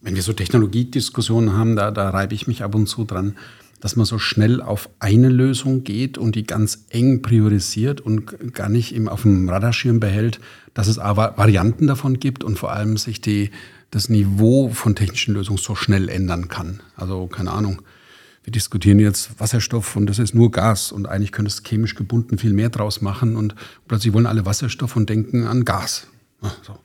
Wenn 0.00 0.14
wir 0.14 0.22
so 0.22 0.32
Technologiediskussionen 0.32 1.54
haben, 1.54 1.76
da, 1.76 1.90
da 1.90 2.10
reibe 2.10 2.34
ich 2.34 2.46
mich 2.46 2.62
ab 2.62 2.74
und 2.74 2.86
zu 2.86 3.04
dran, 3.04 3.36
dass 3.80 3.96
man 3.96 4.06
so 4.06 4.18
schnell 4.18 4.62
auf 4.62 4.88
eine 4.98 5.28
Lösung 5.28 5.84
geht 5.84 6.16
und 6.16 6.36
die 6.36 6.44
ganz 6.44 6.86
eng 6.90 7.22
priorisiert 7.22 8.00
und 8.00 8.54
gar 8.54 8.68
nicht 8.68 8.94
eben 8.94 9.08
auf 9.08 9.22
dem 9.22 9.48
Radarschirm 9.48 10.00
behält, 10.00 10.40
dass 10.72 10.88
es 10.88 10.98
aber 10.98 11.36
Varianten 11.36 11.86
davon 11.86 12.18
gibt 12.18 12.44
und 12.44 12.58
vor 12.58 12.72
allem 12.72 12.96
sich 12.96 13.20
die, 13.20 13.50
das 13.90 14.08
Niveau 14.08 14.70
von 14.70 14.94
technischen 14.94 15.34
Lösungen 15.34 15.58
so 15.58 15.74
schnell 15.74 16.08
ändern 16.08 16.48
kann. 16.48 16.80
Also 16.96 17.26
keine 17.26 17.50
Ahnung. 17.50 17.82
Wir 18.44 18.52
diskutieren 18.52 19.00
jetzt 19.00 19.40
Wasserstoff 19.40 19.96
und 19.96 20.06
das 20.06 20.18
ist 20.18 20.34
nur 20.34 20.50
Gas 20.50 20.92
und 20.92 21.08
eigentlich 21.08 21.32
könnte 21.32 21.48
es 21.48 21.62
chemisch 21.62 21.94
gebunden 21.94 22.36
viel 22.36 22.52
mehr 22.52 22.68
draus 22.68 23.00
machen 23.00 23.36
und 23.36 23.54
plötzlich 23.88 24.12
wollen 24.12 24.26
alle 24.26 24.44
Wasserstoff 24.44 24.96
und 24.96 25.08
denken 25.08 25.46
an 25.46 25.64
Gas. 25.64 26.06
So. 26.62 26.78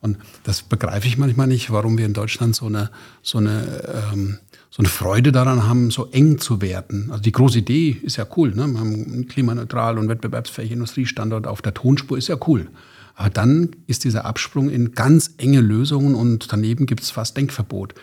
Und 0.00 0.18
das 0.42 0.62
begreife 0.62 1.06
ich 1.06 1.16
manchmal 1.16 1.46
nicht, 1.46 1.70
warum 1.70 1.96
wir 1.96 2.06
in 2.06 2.12
Deutschland 2.12 2.56
so 2.56 2.66
eine, 2.66 2.90
so 3.22 3.38
eine, 3.38 4.10
ähm, 4.12 4.38
so 4.68 4.80
eine 4.80 4.88
Freude 4.88 5.30
daran 5.30 5.68
haben, 5.68 5.90
so 5.90 6.06
eng 6.10 6.38
zu 6.38 6.60
werden. 6.60 7.10
Also 7.10 7.22
die 7.22 7.30
große 7.30 7.58
Idee 7.58 7.90
ist 8.02 8.16
ja 8.16 8.26
cool. 8.36 8.52
Ne? 8.52 8.66
Wir 8.66 8.80
haben 8.80 9.28
klimaneutral 9.28 9.98
und 9.98 10.08
wettbewerbsfähigen 10.08 10.78
Industriestandort 10.78 11.46
auf 11.46 11.62
der 11.62 11.74
Tonspur, 11.74 12.18
ist 12.18 12.28
ja 12.28 12.36
cool. 12.48 12.68
Aber 13.14 13.30
dann 13.30 13.76
ist 13.86 14.02
dieser 14.02 14.24
Absprung 14.24 14.70
in 14.70 14.92
ganz 14.92 15.34
enge 15.36 15.60
Lösungen 15.60 16.14
und 16.14 16.52
daneben 16.52 16.86
gibt 16.86 17.02
es 17.02 17.10
fast 17.10 17.36
Denkverbot. 17.36 17.94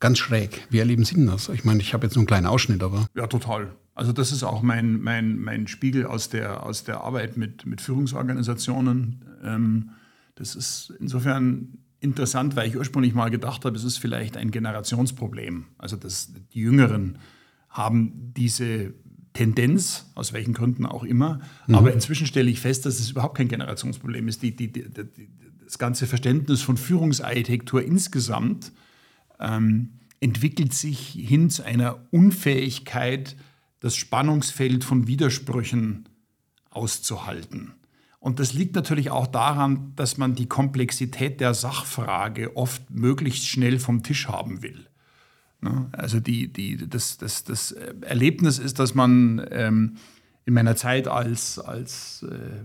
Ganz 0.00 0.18
schräg. 0.18 0.66
Wie 0.70 0.78
erleben 0.78 1.04
Sie 1.04 1.24
das? 1.26 1.48
Ich 1.48 1.64
meine, 1.64 1.80
ich 1.80 1.94
habe 1.94 2.06
jetzt 2.06 2.14
nur 2.14 2.20
einen 2.20 2.26
kleinen 2.26 2.46
Ausschnitt, 2.46 2.82
aber. 2.82 3.06
Ja, 3.14 3.26
total. 3.26 3.74
Also 3.94 4.12
das 4.12 4.30
ist 4.30 4.42
auch 4.42 4.62
mein, 4.62 5.00
mein, 5.00 5.38
mein 5.38 5.66
Spiegel 5.68 6.04
aus 6.04 6.28
der, 6.28 6.64
aus 6.64 6.84
der 6.84 7.00
Arbeit 7.00 7.38
mit, 7.38 7.64
mit 7.64 7.80
Führungsorganisationen. 7.80 9.24
Ähm, 9.42 9.90
das 10.34 10.54
ist 10.54 10.92
insofern 11.00 11.78
interessant, 12.00 12.56
weil 12.56 12.68
ich 12.68 12.76
ursprünglich 12.76 13.14
mal 13.14 13.30
gedacht 13.30 13.64
habe, 13.64 13.74
es 13.74 13.84
ist 13.84 13.96
vielleicht 13.96 14.36
ein 14.36 14.50
Generationsproblem. 14.50 15.64
Also 15.78 15.96
dass 15.96 16.32
die 16.52 16.60
Jüngeren 16.60 17.18
haben 17.70 18.34
diese 18.36 18.92
Tendenz, 19.32 20.10
aus 20.14 20.34
welchen 20.34 20.52
Gründen 20.52 20.84
auch 20.84 21.04
immer. 21.04 21.40
Mhm. 21.66 21.74
Aber 21.74 21.92
inzwischen 21.92 22.26
stelle 22.26 22.50
ich 22.50 22.60
fest, 22.60 22.84
dass 22.84 23.00
es 23.00 23.10
überhaupt 23.10 23.36
kein 23.36 23.48
Generationsproblem 23.48 24.28
ist. 24.28 24.42
Die, 24.42 24.54
die, 24.54 24.72
die, 24.72 24.84
das 25.64 25.78
ganze 25.78 26.06
Verständnis 26.06 26.60
von 26.60 26.76
Führungsarchitektur 26.76 27.82
insgesamt 27.82 28.72
ähm, 29.40 29.92
entwickelt 30.20 30.72
sich 30.72 31.10
hin 31.10 31.50
zu 31.50 31.62
einer 31.64 31.98
Unfähigkeit, 32.10 33.36
das 33.80 33.96
Spannungsfeld 33.96 34.84
von 34.84 35.06
Widersprüchen 35.06 36.08
auszuhalten. 36.70 37.74
Und 38.18 38.40
das 38.40 38.54
liegt 38.54 38.74
natürlich 38.74 39.10
auch 39.10 39.26
daran, 39.26 39.92
dass 39.94 40.16
man 40.16 40.34
die 40.34 40.48
Komplexität 40.48 41.40
der 41.40 41.54
Sachfrage 41.54 42.56
oft 42.56 42.90
möglichst 42.90 43.46
schnell 43.46 43.78
vom 43.78 44.02
Tisch 44.02 44.26
haben 44.26 44.62
will. 44.62 44.88
Ne? 45.60 45.88
Also 45.92 46.18
die, 46.18 46.52
die, 46.52 46.88
das, 46.88 47.18
das, 47.18 47.44
das 47.44 47.72
Erlebnis 47.72 48.58
ist, 48.58 48.78
dass 48.78 48.94
man 48.94 49.46
ähm, 49.50 49.96
in 50.44 50.54
meiner 50.54 50.76
Zeit 50.76 51.08
als, 51.08 51.58
als 51.58 52.24
äh, 52.24 52.64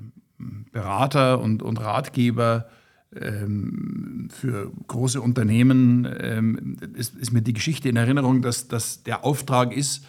Berater 0.71 1.39
und, 1.39 1.61
und 1.61 1.77
Ratgeber 1.79 2.67
für 3.13 4.71
große 4.87 5.19
Unternehmen 5.19 6.07
ähm, 6.17 6.77
ist, 6.95 7.15
ist, 7.15 7.33
mir 7.33 7.41
die 7.41 7.51
Geschichte 7.51 7.89
in 7.89 7.97
Erinnerung, 7.97 8.41
dass, 8.41 8.69
dass 8.69 9.03
der 9.03 9.25
Auftrag 9.25 9.75
ist, 9.75 10.05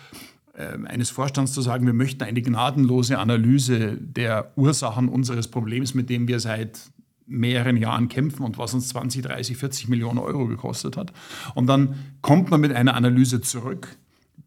äh, 0.54 0.78
eines 0.84 1.10
Vorstands 1.10 1.52
zu 1.52 1.62
sagen, 1.62 1.84
wir 1.84 1.94
möchten 1.94 2.22
eine 2.22 2.42
gnadenlose 2.42 3.18
Analyse 3.18 3.96
der 3.98 4.52
Ursachen 4.56 5.08
unseres 5.08 5.48
Problems, 5.48 5.94
mit 5.94 6.10
dem 6.10 6.28
wir 6.28 6.38
seit 6.38 6.78
mehreren 7.26 7.76
Jahren 7.76 8.08
kämpfen 8.08 8.44
und 8.44 8.58
was 8.58 8.74
uns 8.74 8.88
20, 8.88 9.22
30, 9.22 9.56
40 9.56 9.88
Millionen 9.88 10.18
Euro 10.18 10.46
gekostet 10.46 10.96
hat. 10.96 11.12
Und 11.54 11.66
dann 11.66 11.96
kommt 12.20 12.50
man 12.50 12.60
mit 12.60 12.72
einer 12.72 12.94
Analyse 12.94 13.40
zurück, 13.40 13.96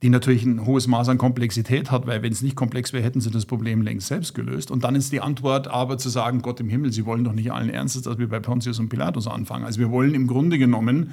die 0.04 0.10
natürlich 0.10 0.46
ein 0.46 0.66
hohes 0.66 0.88
Maß 0.88 1.10
an 1.10 1.18
Komplexität 1.18 1.90
hat, 1.90 2.06
weil 2.06 2.22
wenn 2.22 2.32
es 2.32 2.42
nicht 2.42 2.56
komplex 2.56 2.94
wäre, 2.94 3.04
hätten 3.04 3.22
sie 3.22 3.32
das 3.32 3.46
Problem 3.46 3.82
längst 3.82 4.08
selbst 4.08 4.36
gelöst. 4.36 4.72
Und 4.72 4.84
dann 4.84 4.96
ist 4.96 5.12
die 5.12 5.22
Antwort 5.22 5.68
aber 5.68 5.98
zu 5.98 6.10
sagen, 6.10 6.42
Gott 6.42 6.60
im 6.60 6.70
Himmel, 6.70 6.92
Sie 6.92 7.06
wollen 7.06 7.24
doch 7.24 7.34
nicht 7.34 7.52
allen 7.52 7.70
Ernstes, 7.70 8.04
dass 8.04 8.18
wir 8.18 8.30
bei 8.30 8.40
Pontius 8.40 8.80
und 8.80 8.90
Pilatus 8.90 9.28
anfangen. 9.28 9.66
Also 9.66 9.80
wir 9.80 9.92
wollen 9.92 10.14
im 10.14 10.28
Grunde 10.28 10.58
genommen 10.58 11.12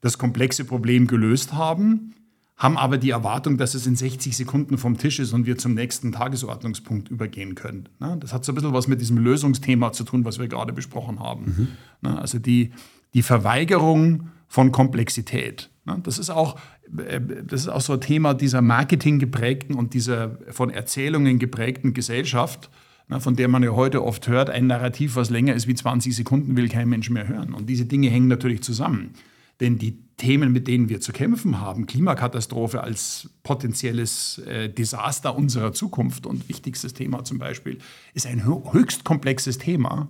das 0.00 0.16
komplexe 0.16 0.64
Problem 0.64 1.06
gelöst 1.06 1.52
haben, 1.52 2.14
haben 2.56 2.76
aber 2.76 2.98
die 2.98 3.10
Erwartung, 3.10 3.56
dass 3.56 3.74
es 3.74 3.86
in 3.86 3.96
60 3.96 4.36
Sekunden 4.36 4.78
vom 4.78 4.98
Tisch 4.98 5.18
ist 5.18 5.32
und 5.32 5.46
wir 5.46 5.56
zum 5.56 5.74
nächsten 5.74 6.12
Tagesordnungspunkt 6.12 7.08
übergehen 7.08 7.54
können. 7.54 7.88
Ne? 7.98 8.16
Das 8.20 8.32
hat 8.32 8.44
so 8.44 8.52
ein 8.52 8.54
bisschen 8.54 8.72
was 8.72 8.86
mit 8.86 9.00
diesem 9.00 9.18
Lösungsthema 9.18 9.92
zu 9.92 10.04
tun, 10.04 10.24
was 10.24 10.38
wir 10.38 10.46
gerade 10.46 10.72
besprochen 10.72 11.20
haben. 11.20 11.68
Mhm. 12.02 12.16
Also 12.16 12.38
die, 12.38 12.72
die 13.14 13.22
Verweigerung 13.22 14.28
von 14.46 14.72
Komplexität. 14.72 15.70
Ne? 15.90 16.00
Das 16.02 16.18
ist 16.18 16.30
auch 16.30 16.58
äh, 16.96 17.20
das 17.44 17.62
ist 17.62 17.68
auch 17.68 17.80
so 17.80 17.94
ein 17.94 18.00
Thema 18.00 18.34
dieser 18.34 18.62
Marketing 18.62 19.18
geprägten 19.18 19.74
und 19.74 19.94
dieser 19.94 20.38
von 20.50 20.70
Erzählungen 20.70 21.38
geprägten 21.38 21.94
Gesellschaft, 21.94 22.70
von 23.18 23.34
der 23.34 23.48
man 23.48 23.62
ja 23.62 23.70
heute 23.70 24.04
oft 24.04 24.28
hört, 24.28 24.50
ein 24.50 24.68
Narrativ, 24.68 25.16
was 25.16 25.30
länger 25.30 25.54
ist 25.54 25.66
wie 25.66 25.74
20 25.74 26.14
Sekunden, 26.14 26.56
will 26.56 26.68
kein 26.68 26.88
Mensch 26.88 27.10
mehr 27.10 27.26
hören. 27.26 27.54
Und 27.54 27.68
diese 27.68 27.84
Dinge 27.84 28.08
hängen 28.08 28.28
natürlich 28.28 28.62
zusammen. 28.62 29.14
Denn 29.58 29.78
die 29.78 29.98
Themen, 30.16 30.52
mit 30.52 30.68
denen 30.68 30.88
wir 30.88 31.00
zu 31.00 31.12
kämpfen 31.12 31.60
haben, 31.60 31.86
Klimakatastrophe 31.86 32.82
als 32.82 33.30
potenzielles 33.42 34.38
äh, 34.38 34.68
Desaster 34.68 35.36
unserer 35.36 35.72
Zukunft 35.72 36.24
und 36.24 36.48
wichtigstes 36.48 36.94
Thema 36.94 37.24
zum 37.24 37.38
Beispiel, 37.38 37.78
ist 38.14 38.26
ein 38.26 38.44
höchst 38.44 39.04
komplexes 39.04 39.58
Thema. 39.58 40.08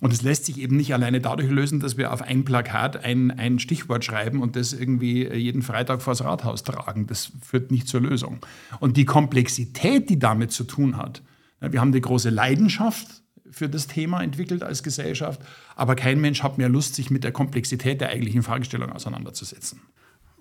Und 0.00 0.12
es 0.12 0.22
lässt 0.22 0.46
sich 0.46 0.58
eben 0.58 0.76
nicht 0.76 0.94
alleine 0.94 1.20
dadurch 1.20 1.50
lösen, 1.50 1.80
dass 1.80 1.96
wir 1.96 2.12
auf 2.12 2.22
ein 2.22 2.44
Plakat 2.44 3.04
ein, 3.04 3.30
ein 3.30 3.58
Stichwort 3.58 4.04
schreiben 4.04 4.40
und 4.42 4.56
das 4.56 4.72
irgendwie 4.72 5.26
jeden 5.32 5.62
Freitag 5.62 6.02
vors 6.02 6.24
Rathaus 6.24 6.62
tragen. 6.62 7.06
Das 7.06 7.32
führt 7.42 7.70
nicht 7.70 7.88
zur 7.88 8.00
Lösung. 8.00 8.38
Und 8.80 8.96
die 8.96 9.04
Komplexität, 9.04 10.08
die 10.10 10.18
damit 10.18 10.52
zu 10.52 10.64
tun 10.64 10.96
hat, 10.96 11.22
wir 11.60 11.80
haben 11.80 11.92
die 11.92 12.00
große 12.00 12.30
Leidenschaft 12.30 13.22
für 13.50 13.68
das 13.68 13.86
Thema 13.86 14.22
entwickelt 14.22 14.62
als 14.62 14.82
Gesellschaft, 14.82 15.40
aber 15.76 15.94
kein 15.94 16.20
Mensch 16.20 16.42
hat 16.42 16.58
mehr 16.58 16.68
Lust, 16.68 16.94
sich 16.94 17.10
mit 17.10 17.24
der 17.24 17.32
Komplexität 17.32 18.00
der 18.00 18.08
eigentlichen 18.10 18.42
Fragestellung 18.42 18.90
auseinanderzusetzen. 18.90 19.80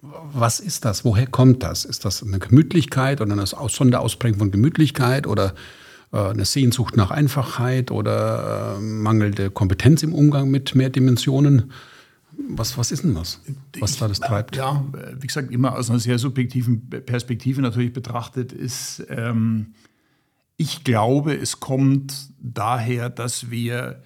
Was 0.01 0.59
ist 0.59 0.83
das? 0.83 1.05
Woher 1.05 1.27
kommt 1.27 1.63
das? 1.63 1.85
Ist 1.85 2.03
das 2.03 2.23
eine 2.23 2.39
Gemütlichkeit 2.39 3.21
oder 3.21 3.31
eine 3.31 3.45
Sonderausprägung 3.45 4.39
von 4.39 4.51
Gemütlichkeit 4.51 5.27
oder 5.27 5.53
eine 6.19 6.45
Sehnsucht 6.45 6.97
nach 6.97 7.11
Einfachheit 7.11 7.91
oder 7.91 8.77
äh, 8.77 8.81
mangelnde 8.81 9.49
Kompetenz 9.49 10.03
im 10.03 10.13
Umgang 10.13 10.49
mit 10.49 10.75
mehr 10.75 10.89
Dimensionen? 10.89 11.71
Was, 12.49 12.77
was 12.77 12.91
ist 12.91 13.03
denn 13.03 13.13
das, 13.13 13.39
was 13.79 13.97
da 13.97 14.07
das 14.07 14.19
treibt? 14.19 14.55
Ja, 14.55 14.83
wie 15.19 15.27
gesagt, 15.27 15.51
immer 15.51 15.77
aus 15.77 15.89
einer 15.89 15.99
sehr 15.99 16.17
subjektiven 16.17 16.89
Perspektive 16.89 17.61
natürlich 17.61 17.93
betrachtet 17.93 18.51
ist 18.51 19.05
ähm, 19.09 19.73
ich 20.57 20.83
glaube, 20.83 21.35
es 21.35 21.59
kommt 21.59 22.29
daher, 22.39 23.09
dass 23.09 23.49
wir 23.49 24.03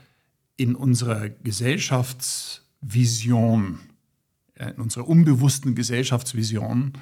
in 0.55 0.75
unserer 0.75 1.27
Gesellschaftsvision, 1.29 3.79
in 4.55 4.81
unserer 4.81 5.07
unbewussten 5.07 5.75
Gesellschaftsvision 5.75 6.93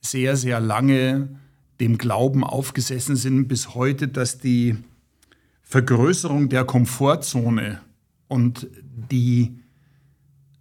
sehr, 0.00 0.36
sehr 0.36 0.60
lange 0.60 1.40
dem 1.80 1.98
Glauben 1.98 2.44
aufgesessen 2.44 3.16
sind 3.16 3.48
bis 3.48 3.74
heute, 3.74 4.08
dass 4.08 4.38
die 4.38 4.76
Vergrößerung 5.62 6.48
der 6.48 6.64
Komfortzone 6.64 7.80
und 8.28 8.68
die 9.10 9.58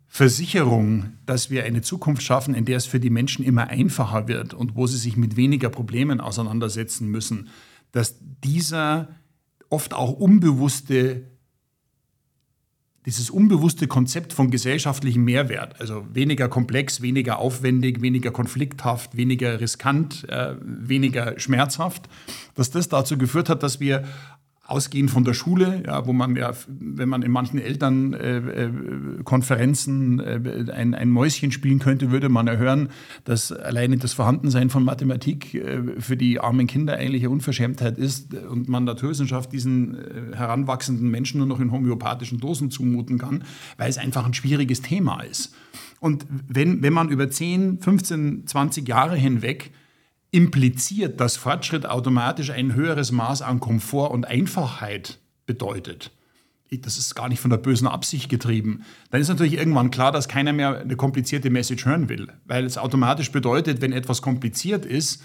Versicherung, 0.07 1.13
dass 1.25 1.49
wir 1.49 1.63
eine 1.63 1.81
Zukunft 1.81 2.21
schaffen, 2.21 2.53
in 2.53 2.65
der 2.65 2.77
es 2.77 2.85
für 2.85 2.99
die 2.99 3.09
Menschen 3.09 3.43
immer 3.43 3.67
einfacher 3.69 4.27
wird 4.27 4.53
und 4.53 4.75
wo 4.75 4.85
sie 4.85 4.97
sich 4.97 5.17
mit 5.17 5.35
weniger 5.35 5.69
Problemen 5.69 6.21
auseinandersetzen 6.21 7.07
müssen, 7.07 7.49
dass 7.91 8.17
dieser 8.43 9.09
oft 9.69 9.93
auch 9.93 10.11
unbewusste, 10.11 11.23
dieses 13.05 13.29
unbewusste 13.29 13.87
Konzept 13.87 14.33
von 14.33 14.49
gesellschaftlichem 14.49 15.23
Mehrwert, 15.23 15.79
also 15.79 16.05
weniger 16.13 16.47
komplex, 16.47 17.01
weniger 17.01 17.39
aufwendig, 17.39 18.01
weniger 18.01 18.31
konflikthaft, 18.31 19.17
weniger 19.17 19.59
riskant, 19.59 20.27
äh, 20.29 20.55
weniger 20.61 21.39
schmerzhaft, 21.39 22.07
dass 22.55 22.71
das 22.71 22.89
dazu 22.89 23.17
geführt 23.17 23.49
hat, 23.49 23.63
dass 23.63 23.79
wir 23.79 24.03
ausgehend 24.73 25.11
von 25.11 25.23
der 25.23 25.35
Schule, 25.35 25.83
ja, 25.85 26.07
wo 26.07 26.13
man 26.13 26.35
ja, 26.35 26.51
wenn 26.67 27.07
man 27.07 27.21
in 27.21 27.29
manchen 27.31 27.59
Elternkonferenzen 27.59 30.19
äh, 30.19 30.35
äh, 30.35 30.71
ein, 30.71 30.95
ein 30.95 31.09
Mäuschen 31.09 31.51
spielen 31.51 31.77
könnte, 31.77 32.09
würde 32.11 32.29
man 32.29 32.47
ja 32.47 32.55
hören, 32.55 32.89
dass 33.23 33.51
alleine 33.51 33.97
das 33.97 34.13
Vorhandensein 34.13 34.71
von 34.71 34.83
Mathematik 34.83 35.53
äh, 35.53 35.83
für 35.99 36.17
die 36.17 36.39
armen 36.39 36.65
Kinder 36.65 36.97
eigentlich 36.97 37.21
eine 37.21 37.29
Unverschämtheit 37.29 37.99
ist 37.99 38.33
und 38.33 38.67
man 38.67 38.85
Naturwissenschaft 38.85 39.53
diesen 39.53 39.95
äh, 39.95 40.35
heranwachsenden 40.35 41.07
Menschen 41.09 41.37
nur 41.37 41.45
noch 41.47 41.59
in 41.59 41.71
homöopathischen 41.71 42.39
Dosen 42.39 42.71
zumuten 42.71 43.19
kann, 43.19 43.43
weil 43.77 43.91
es 43.91 43.99
einfach 43.99 44.25
ein 44.25 44.33
schwieriges 44.33 44.81
Thema 44.81 45.21
ist. 45.21 45.53
Und 45.99 46.25
wenn, 46.47 46.81
wenn 46.81 46.93
man 46.93 47.09
über 47.09 47.29
10, 47.29 47.77
15, 47.79 48.47
20 48.47 48.87
Jahre 48.87 49.15
hinweg 49.15 49.69
impliziert, 50.33 51.19
dass 51.21 51.37
Fortschritt 51.37 51.85
automatisch 51.85 52.49
ein 52.49 52.73
höheres 52.73 53.11
Maß 53.11 53.43
an 53.43 53.59
Komfort 53.59 54.11
und 54.11 54.25
Einfachheit 54.25 55.19
bedeutet. 55.45 56.11
Das 56.71 56.97
ist 56.97 57.13
gar 57.13 57.29
nicht 57.29 57.39
von 57.39 57.51
der 57.51 57.57
bösen 57.57 57.87
Absicht 57.87 58.29
getrieben. 58.29 58.83
Dann 59.11 59.21
ist 59.21 59.27
natürlich 59.27 59.53
irgendwann 59.53 59.91
klar, 59.91 60.11
dass 60.11 60.27
keiner 60.27 60.51
mehr 60.51 60.79
eine 60.79 60.95
komplizierte 60.95 61.51
Message 61.51 61.85
hören 61.85 62.09
will, 62.09 62.29
weil 62.45 62.65
es 62.65 62.79
automatisch 62.79 63.31
bedeutet, 63.31 63.79
wenn 63.81 63.93
etwas 63.93 64.23
kompliziert 64.23 64.83
ist, 64.83 65.23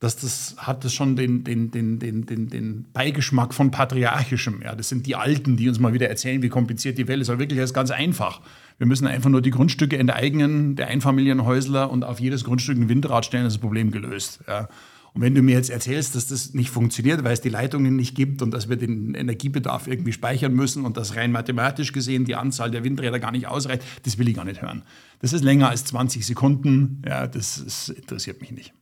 dass 0.00 0.16
das 0.16 0.56
hat 0.56 0.82
das 0.84 0.94
schon 0.94 1.14
den, 1.14 1.44
den, 1.44 1.70
den, 1.70 1.98
den, 1.98 2.24
den, 2.24 2.48
den 2.48 2.86
Beigeschmack 2.92 3.52
von 3.52 3.70
patriarchischem. 3.70 4.62
Ja, 4.62 4.74
das 4.74 4.88
sind 4.88 5.06
die 5.06 5.14
Alten, 5.14 5.58
die 5.58 5.68
uns 5.68 5.78
mal 5.78 5.92
wieder 5.92 6.08
erzählen, 6.08 6.42
wie 6.42 6.48
kompliziert 6.48 6.96
die 6.96 7.06
Welt 7.06 7.20
ist. 7.20 7.28
Aber 7.28 7.38
wirklich, 7.38 7.58
ist 7.58 7.74
ganz 7.74 7.90
einfach. 7.90 8.40
Wir 8.78 8.86
müssen 8.86 9.06
einfach 9.06 9.28
nur 9.28 9.42
die 9.42 9.50
Grundstücke 9.50 9.98
eigenen, 10.14 10.74
der 10.74 10.88
Einfamilienhäusler 10.88 11.90
und 11.90 12.02
auf 12.04 12.18
jedes 12.18 12.44
Grundstück 12.44 12.78
ein 12.78 12.88
Windrad 12.88 13.26
stellen, 13.26 13.44
ist 13.44 13.56
das 13.56 13.60
Problem 13.60 13.90
gelöst. 13.90 14.40
Ja. 14.48 14.68
Und 15.12 15.22
wenn 15.22 15.34
du 15.34 15.42
mir 15.42 15.56
jetzt 15.56 15.68
erzählst, 15.68 16.14
dass 16.14 16.28
das 16.28 16.54
nicht 16.54 16.70
funktioniert, 16.70 17.22
weil 17.24 17.32
es 17.32 17.42
die 17.42 17.48
Leitungen 17.50 17.96
nicht 17.96 18.14
gibt 18.14 18.40
und 18.40 18.52
dass 18.52 18.70
wir 18.70 18.76
den 18.76 19.14
Energiebedarf 19.14 19.86
irgendwie 19.86 20.12
speichern 20.12 20.54
müssen 20.54 20.86
und 20.86 20.96
dass 20.96 21.16
rein 21.16 21.32
mathematisch 21.32 21.92
gesehen 21.92 22.24
die 22.24 22.36
Anzahl 22.36 22.70
der 22.70 22.84
Windräder 22.84 23.18
gar 23.18 23.32
nicht 23.32 23.48
ausreicht, 23.48 23.82
das 24.04 24.16
will 24.16 24.28
ich 24.28 24.36
gar 24.36 24.44
nicht 24.44 24.62
hören. 24.62 24.82
Das 25.20 25.34
ist 25.34 25.42
länger 25.42 25.68
als 25.68 25.84
20 25.84 26.24
Sekunden. 26.24 27.02
Ja, 27.06 27.26
das, 27.26 27.58
ist, 27.58 27.90
interessiert 27.90 28.40
mich 28.40 28.52
nicht. 28.52 28.72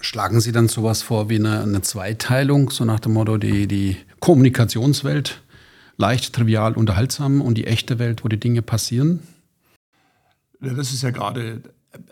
Schlagen 0.00 0.40
Sie 0.40 0.52
dann 0.52 0.68
sowas 0.68 1.02
vor 1.02 1.28
wie 1.28 1.36
eine, 1.36 1.62
eine 1.62 1.82
Zweiteilung, 1.82 2.70
so 2.70 2.84
nach 2.84 3.00
dem 3.00 3.14
Motto, 3.14 3.38
die, 3.38 3.66
die 3.66 3.96
Kommunikationswelt 4.20 5.42
leicht, 5.96 6.34
trivial, 6.34 6.74
unterhaltsam 6.74 7.40
und 7.40 7.56
die 7.56 7.66
echte 7.66 7.98
Welt, 7.98 8.24
wo 8.24 8.28
die 8.28 8.40
Dinge 8.40 8.62
passieren? 8.62 9.20
Ja, 10.60 10.74
das 10.74 10.92
ist 10.92 11.02
ja 11.02 11.10
gerade, 11.10 11.62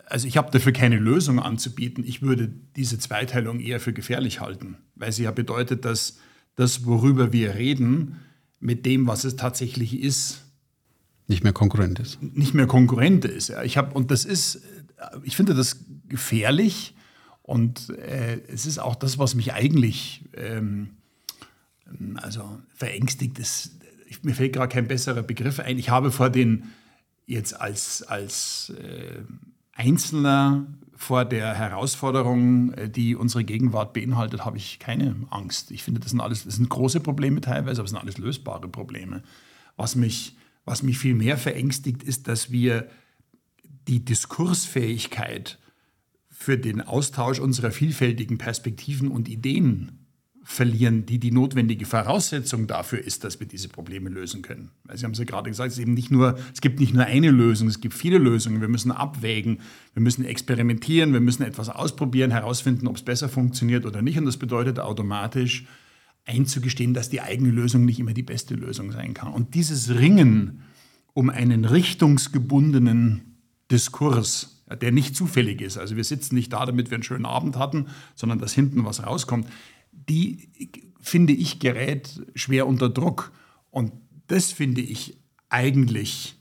also 0.07 0.27
ich 0.27 0.37
habe 0.37 0.51
dafür 0.51 0.73
keine 0.73 0.97
Lösung 0.97 1.39
anzubieten. 1.39 2.05
Ich 2.05 2.23
würde 2.23 2.51
diese 2.77 2.99
Zweiteilung 2.99 3.61
eher 3.61 3.81
für 3.81 3.93
gefährlich 3.93 4.41
halten, 4.41 4.77
weil 4.95 5.13
sie 5.13 5.25
ja 5.25 5.31
bedeutet, 5.31 5.85
dass 5.85 6.19
das, 6.57 6.87
worüber 6.87 7.33
wir 7.33 7.55
reden, 7.55 8.21
mit 8.61 8.87
dem, 8.87 9.07
was 9.07 9.25
es 9.25 9.37
tatsächlich 9.37 10.01
ist, 10.01 10.41
nicht 11.27 11.43
mehr 11.43 11.53
konkurrent 11.53 11.99
ist. 12.01 12.23
Nicht 12.23 12.55
mehr 12.55 12.67
konkurrent 12.67 13.25
ist. 13.25 13.49
Ja. 13.49 13.63
Ich 13.63 13.79
hab, 13.79 13.97
und 13.97 14.11
das 14.11 14.25
ist, 14.27 14.61
ich 15.23 15.37
finde 15.37 15.55
das 15.55 15.79
gefährlich 16.07 16.95
und 17.47 17.91
äh, 17.91 18.41
es 18.49 18.65
ist 18.65 18.79
auch 18.79 18.95
das, 18.95 19.19
was 19.19 19.35
mich 19.35 19.53
eigentlich 19.53 20.25
ähm, 20.35 20.97
also 22.17 22.59
verängstigt 22.75 23.39
ist, 23.39 23.73
mir 24.23 24.35
fällt 24.35 24.55
gerade 24.55 24.73
kein 24.73 24.89
besserer 24.89 25.23
Begriff 25.23 25.61
ein. 25.61 25.79
Ich 25.79 25.91
habe 25.91 26.11
vor 26.11 26.31
den, 26.31 26.73
jetzt 27.27 27.61
als, 27.61 28.03
als 28.03 28.73
äh, 28.81 29.23
Einzelner 29.75 30.67
vor 30.97 31.27
der 31.27 31.55
Herausforderung, 31.55 32.73
äh, 32.73 32.89
die 32.89 33.15
unsere 33.15 33.45
Gegenwart 33.45 33.93
beinhaltet, 33.93 34.47
habe 34.47 34.57
ich 34.57 34.79
keine 34.79 35.15
Angst. 35.29 35.71
Ich 35.71 35.83
finde, 35.83 36.01
das 36.01 36.13
sind 36.13 36.21
alles, 36.21 36.45
das 36.45 36.57
sind 36.57 36.71
große 36.71 37.01
Probleme 37.01 37.43
teilweise, 37.43 37.81
aber 37.81 37.85
es 37.85 37.91
sind 37.91 38.01
alles 38.01 38.17
lösbare 38.17 38.69
Probleme. 38.69 39.23
Was 39.77 39.97
mich, 39.97 40.37
was 40.65 40.83
mich 40.83 40.99
viel 40.99 41.15
mehr 41.15 41.37
verängstigt, 41.37 42.03
ist, 42.03 42.27
dass 42.27 42.51
wir 42.51 42.89
die 43.87 44.03
Diskursfähigkeit 44.03 45.59
für 46.45 46.59
den 46.59 46.83
Austausch 46.83 47.39
unserer 47.39 47.71
vielfältigen 47.71 48.37
Perspektiven 48.37 49.09
und 49.09 49.29
Ideen 49.31 50.05
verlieren, 50.43 51.07
die 51.07 51.19
die 51.19 51.31
notwendige 51.31 51.87
Voraussetzung 51.87 52.67
dafür 52.67 52.99
ist, 52.99 53.25
dass 53.25 53.41
wir 53.41 53.47
diese 53.47 53.71
Probleme 53.71 54.11
lösen 54.11 54.43
können. 54.43 54.71
Weil 54.85 54.99
Sie 54.99 55.07
haben 55.07 55.13
es 55.13 55.19
ja 55.19 55.25
gerade 55.25 55.49
gesagt, 55.49 55.73
es, 55.73 55.79
eben 55.79 55.95
nicht 55.95 56.11
nur, 56.11 56.39
es 56.53 56.61
gibt 56.61 56.81
nicht 56.81 56.93
nur 56.93 57.07
eine 57.07 57.31
Lösung, 57.31 57.67
es 57.67 57.81
gibt 57.81 57.95
viele 57.95 58.19
Lösungen. 58.19 58.61
Wir 58.61 58.69
müssen 58.69 58.93
abwägen, 58.93 59.61
wir 59.95 60.03
müssen 60.03 60.23
experimentieren, 60.27 61.15
wir 61.15 61.21
müssen 61.21 61.45
etwas 61.45 61.71
ausprobieren, 61.71 62.31
herausfinden, 62.31 62.89
ob 62.89 62.97
es 62.97 63.03
besser 63.03 63.31
funktioniert 63.31 63.87
oder 63.87 64.03
nicht. 64.03 64.19
Und 64.19 64.27
das 64.27 64.37
bedeutet 64.37 64.79
automatisch 64.79 65.65
einzugestehen, 66.27 66.93
dass 66.93 67.09
die 67.09 67.23
eigene 67.23 67.53
Lösung 67.53 67.87
nicht 67.87 67.99
immer 67.99 68.13
die 68.13 68.23
beste 68.23 68.55
Lösung 68.55 68.93
sein 68.93 69.15
kann. 69.15 69.33
Und 69.33 69.55
dieses 69.55 69.95
Ringen 69.95 70.61
um 71.15 71.31
einen 71.31 71.65
richtungsgebundenen 71.65 73.39
Diskurs, 73.71 74.54
der 74.81 74.93
nicht 74.93 75.15
zufällig 75.15 75.61
ist. 75.61 75.79
Also 75.79 75.97
wir 75.97 76.05
sitzen 76.05 76.35
nicht 76.35 76.53
da, 76.53 76.65
damit 76.67 76.91
wir 76.91 76.97
einen 76.97 77.03
schönen 77.03 77.27
Abend 77.27 77.57
hatten, 77.57 77.89
sondern 78.15 78.39
dass 78.39 78.53
hinten 78.53 78.85
was 78.85 79.05
rauskommt 79.05 79.47
die, 80.09 80.49
finde 81.01 81.33
ich, 81.33 81.59
gerät 81.59 82.23
schwer 82.35 82.67
unter 82.67 82.89
Druck. 82.89 83.33
Und 83.71 83.93
das 84.27 84.53
finde 84.53 84.81
ich 84.81 85.19
eigentlich 85.49 86.37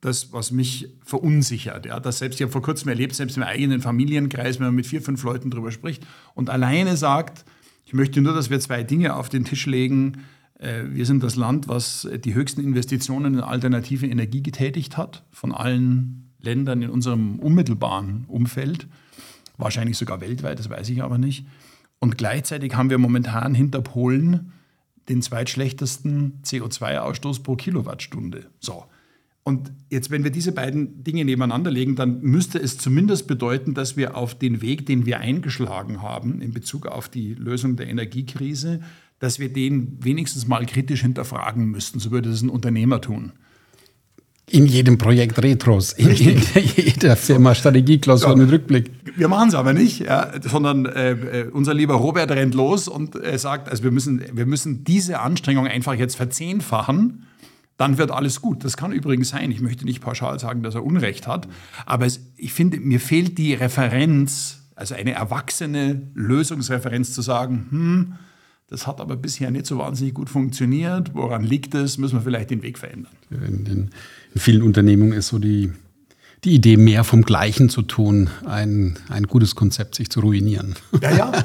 das, 0.00 0.32
was 0.32 0.50
mich 0.50 0.88
verunsichert. 1.04 1.86
Ja, 1.86 2.00
das 2.00 2.18
selbst, 2.18 2.36
ich 2.36 2.42
habe 2.42 2.52
vor 2.52 2.62
kurzem 2.62 2.88
erlebt, 2.88 3.14
selbst 3.14 3.36
im 3.36 3.42
eigenen 3.42 3.80
Familienkreis, 3.80 4.58
wenn 4.58 4.66
man 4.66 4.76
mit 4.76 4.86
vier, 4.86 5.02
fünf 5.02 5.22
Leuten 5.24 5.50
darüber 5.50 5.72
spricht 5.72 6.06
und 6.34 6.50
alleine 6.50 6.96
sagt, 6.96 7.44
ich 7.84 7.94
möchte 7.94 8.20
nur, 8.20 8.34
dass 8.34 8.50
wir 8.50 8.60
zwei 8.60 8.82
Dinge 8.82 9.16
auf 9.16 9.28
den 9.28 9.44
Tisch 9.44 9.66
legen. 9.66 10.24
Äh, 10.58 10.84
wir 10.90 11.06
sind 11.06 11.22
das 11.22 11.36
Land, 11.36 11.68
was 11.68 12.08
die 12.24 12.34
höchsten 12.34 12.62
Investitionen 12.62 13.34
in 13.34 13.40
alternative 13.40 14.06
Energie 14.06 14.42
getätigt 14.42 14.96
hat, 14.96 15.24
von 15.32 15.52
allen 15.52 16.27
Ländern 16.40 16.82
in 16.82 16.90
unserem 16.90 17.38
unmittelbaren 17.38 18.24
Umfeld. 18.28 18.86
Wahrscheinlich 19.56 19.98
sogar 19.98 20.20
weltweit, 20.20 20.58
das 20.58 20.70
weiß 20.70 20.88
ich 20.88 21.02
aber 21.02 21.18
nicht. 21.18 21.46
Und 21.98 22.16
gleichzeitig 22.16 22.74
haben 22.74 22.90
wir 22.90 22.98
momentan 22.98 23.54
hinter 23.54 23.82
Polen 23.82 24.52
den 25.08 25.22
zweitschlechtesten 25.22 26.40
CO2-Ausstoß 26.44 27.42
pro 27.42 27.56
Kilowattstunde. 27.56 28.46
So. 28.60 28.84
Und 29.42 29.72
jetzt, 29.88 30.10
wenn 30.10 30.24
wir 30.24 30.30
diese 30.30 30.52
beiden 30.52 31.02
Dinge 31.02 31.24
nebeneinander 31.24 31.70
legen, 31.70 31.96
dann 31.96 32.20
müsste 32.20 32.58
es 32.58 32.76
zumindest 32.76 33.26
bedeuten, 33.26 33.72
dass 33.72 33.96
wir 33.96 34.14
auf 34.14 34.38
den 34.38 34.60
Weg, 34.60 34.84
den 34.84 35.06
wir 35.06 35.20
eingeschlagen 35.20 36.02
haben 36.02 36.42
in 36.42 36.52
Bezug 36.52 36.86
auf 36.86 37.08
die 37.08 37.32
Lösung 37.32 37.76
der 37.76 37.88
Energiekrise, 37.88 38.80
dass 39.18 39.38
wir 39.38 39.50
den 39.50 40.04
wenigstens 40.04 40.46
mal 40.46 40.66
kritisch 40.66 41.00
hinterfragen 41.00 41.64
müssten. 41.64 41.98
So 41.98 42.10
würde 42.10 42.28
das 42.28 42.42
ein 42.42 42.50
Unternehmer 42.50 43.00
tun. 43.00 43.32
In 44.50 44.66
jedem 44.66 44.98
Projekt 44.98 45.42
Retros, 45.42 45.92
in, 45.92 46.10
in 46.10 46.42
jeder 46.76 47.16
Firma 47.16 47.54
Strategieklausur 47.54 48.30
ja. 48.30 48.36
mit 48.36 48.50
Rückblick. 48.50 48.90
Wir 49.16 49.28
machen 49.28 49.48
es 49.48 49.54
aber 49.54 49.72
nicht, 49.72 50.00
ja, 50.00 50.32
sondern 50.40 50.86
äh, 50.86 51.10
äh, 51.10 51.50
unser 51.50 51.74
lieber 51.74 51.94
Robert 51.94 52.30
rennt 52.30 52.54
los 52.54 52.88
und 52.88 53.14
äh, 53.16 53.38
sagt, 53.38 53.68
also 53.68 53.82
wir 53.82 53.90
müssen, 53.90 54.22
wir 54.32 54.46
müssen 54.46 54.84
diese 54.84 55.20
Anstrengung 55.20 55.66
einfach 55.66 55.94
jetzt 55.94 56.16
verzehnfachen, 56.16 57.26
dann 57.76 57.98
wird 57.98 58.10
alles 58.10 58.40
gut. 58.40 58.64
Das 58.64 58.76
kann 58.76 58.92
übrigens 58.92 59.28
sein. 59.30 59.50
Ich 59.50 59.60
möchte 59.60 59.84
nicht 59.84 60.00
pauschal 60.00 60.38
sagen, 60.38 60.62
dass 60.62 60.74
er 60.74 60.84
Unrecht 60.84 61.26
hat, 61.26 61.48
aber 61.84 62.06
es, 62.06 62.20
ich 62.36 62.52
finde, 62.52 62.78
mir 62.80 63.00
fehlt 63.00 63.38
die 63.38 63.54
Referenz, 63.54 64.60
also 64.74 64.94
eine 64.94 65.12
erwachsene 65.12 66.02
Lösungsreferenz 66.14 67.12
zu 67.12 67.22
sagen, 67.22 67.66
hm, 67.70 68.14
das 68.68 68.86
hat 68.86 69.00
aber 69.00 69.16
bisher 69.16 69.50
nicht 69.50 69.64
so 69.64 69.78
wahnsinnig 69.78 70.12
gut 70.12 70.28
funktioniert. 70.28 71.14
Woran 71.14 71.42
liegt 71.42 71.74
es? 71.74 71.96
Müssen 71.96 72.16
wir 72.16 72.20
vielleicht 72.20 72.50
den 72.50 72.62
Weg 72.62 72.78
verändern. 72.78 73.12
In, 73.30 73.64
den, 73.64 73.90
in 74.38 74.40
vielen 74.40 74.62
Unternehmungen 74.62 75.14
ist 75.14 75.28
so 75.28 75.40
die, 75.40 75.72
die 76.44 76.54
Idee, 76.54 76.76
mehr 76.76 77.02
vom 77.02 77.22
Gleichen 77.22 77.68
zu 77.68 77.82
tun, 77.82 78.30
ein, 78.46 78.96
ein 79.08 79.24
gutes 79.24 79.56
Konzept, 79.56 79.96
sich 79.96 80.10
zu 80.10 80.20
ruinieren. 80.20 80.76
Ja, 81.02 81.10
ja. 81.10 81.32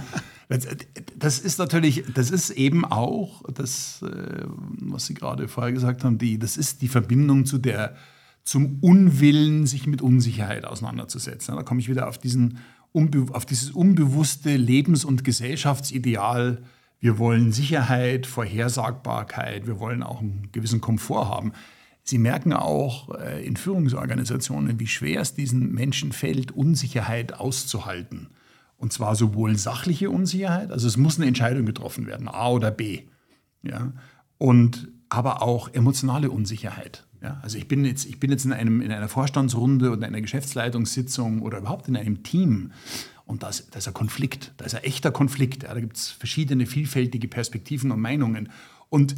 Das 1.18 1.40
ist 1.40 1.58
natürlich, 1.58 2.04
das 2.14 2.30
ist 2.30 2.52
eben 2.52 2.86
auch 2.86 3.42
das, 3.52 4.04
äh, 4.04 4.44
was 4.46 5.08
Sie 5.08 5.16
gerade 5.16 5.48
vorher 5.48 5.74
gesagt 5.74 6.04
haben, 6.04 6.20
die, 6.20 6.38
das 6.38 6.58
ist 6.58 6.84
die 6.84 6.90
Verbindung 6.90 7.48
zu 7.48 7.58
der, 7.58 7.96
zum 8.44 8.78
Unwillen, 8.82 9.66
sich 9.66 9.88
mit 9.88 10.04
Unsicherheit 10.04 10.66
auseinanderzusetzen. 10.66 11.56
Da 11.56 11.64
komme 11.64 11.80
ich 11.80 11.90
wieder 11.90 12.08
auf, 12.08 12.20
diesen, 12.20 12.60
auf 13.32 13.46
dieses 13.48 13.72
unbewusste 13.72 14.56
Lebens- 14.56 15.06
und 15.06 15.24
Gesellschaftsideal 15.24 16.62
wir 17.04 17.18
wollen 17.18 17.52
Sicherheit, 17.52 18.26
Vorhersagbarkeit, 18.26 19.68
wir 19.68 19.78
wollen 19.78 20.04
auch 20.04 20.22
einen 20.22 20.48
gewissen 20.54 20.80
Komfort 20.80 21.28
haben. 21.28 21.52
Sie 22.04 22.18
merken 22.18 22.54
auch 22.54 23.18
äh, 23.18 23.46
in 23.46 23.56
Führungsorganisationen, 23.56 24.80
wie 24.80 24.88
schwer 24.88 25.22
es 25.22 25.34
diesen 25.34 25.72
Menschen 25.72 26.12
fällt, 26.12 26.52
Unsicherheit 26.52 27.34
auszuhalten. 27.34 28.28
Und 28.78 28.92
zwar 28.92 29.16
sowohl 29.16 29.58
sachliche 29.58 30.10
Unsicherheit, 30.10 30.72
also 30.72 30.88
es 30.88 30.98
muss 30.98 31.18
eine 31.18 31.28
Entscheidung 31.28 31.66
getroffen 31.66 32.06
werden, 32.06 32.28
A 32.28 32.50
oder 32.50 32.72
B. 32.72 33.04
Ja? 33.62 33.94
Und 34.38 34.90
aber 35.08 35.42
auch 35.42 35.70
emotionale 35.74 36.30
Unsicherheit. 36.32 37.06
Ja, 37.22 37.40
also 37.42 37.58
ich 37.58 37.70
bin 37.70 37.86
jetzt, 37.86 38.06
ich 38.06 38.20
bin 38.20 38.32
jetzt 38.32 38.44
in, 38.44 38.52
einem, 38.52 38.82
in 38.82 38.92
einer 38.92 39.08
Vorstandsrunde 39.08 39.92
oder 39.92 40.06
einer 40.06 40.20
Geschäftsleitungssitzung 40.20 41.42
oder 41.42 41.60
überhaupt 41.60 41.88
in 41.88 41.96
einem 41.96 42.24
Team 42.24 42.74
und 43.26 43.44
da 43.44 43.50
ist, 43.50 43.74
da 43.74 43.78
ist 43.78 43.88
ein 43.88 43.94
Konflikt, 43.94 44.52
da 44.58 44.66
ist 44.66 44.76
ein 44.76 44.84
echter 44.84 45.12
Konflikt. 45.12 45.64
Ja, 45.64 45.74
da 45.74 45.80
gibt 45.80 45.96
es 45.96 46.10
verschiedene 46.10 46.66
vielfältige 46.66 47.28
Perspektiven 47.28 47.92
und 47.92 48.02
Meinungen. 48.02 48.50
Und 48.90 49.16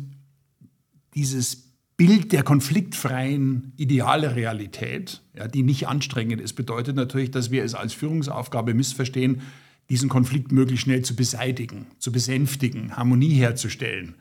dieses 1.16 1.65
Bild 1.98 2.34
der 2.34 2.44
konfliktfreien 2.44 3.72
ideale 3.78 4.36
Realität, 4.36 5.22
ja, 5.34 5.48
die 5.48 5.64
nicht 5.64 5.88
anstrengend 5.88 6.42
ist, 6.42 6.54
bedeutet 6.54 6.96
natürlich, 6.96 7.32
dass 7.32 7.52
wir 7.52 7.64
es 7.64 7.74
als 7.74 7.94
Führungsaufgabe 7.94 8.74
missverstehen, 8.74 9.42
diesen 9.90 10.10
Konflikt 10.10 10.52
möglichst 10.52 10.84
schnell 10.84 11.04
zu 11.04 11.16
beseitigen, 11.16 11.86
zu 12.00 12.12
besänftigen, 12.12 12.98
Harmonie 12.98 13.34
herzustellen. 13.34 14.16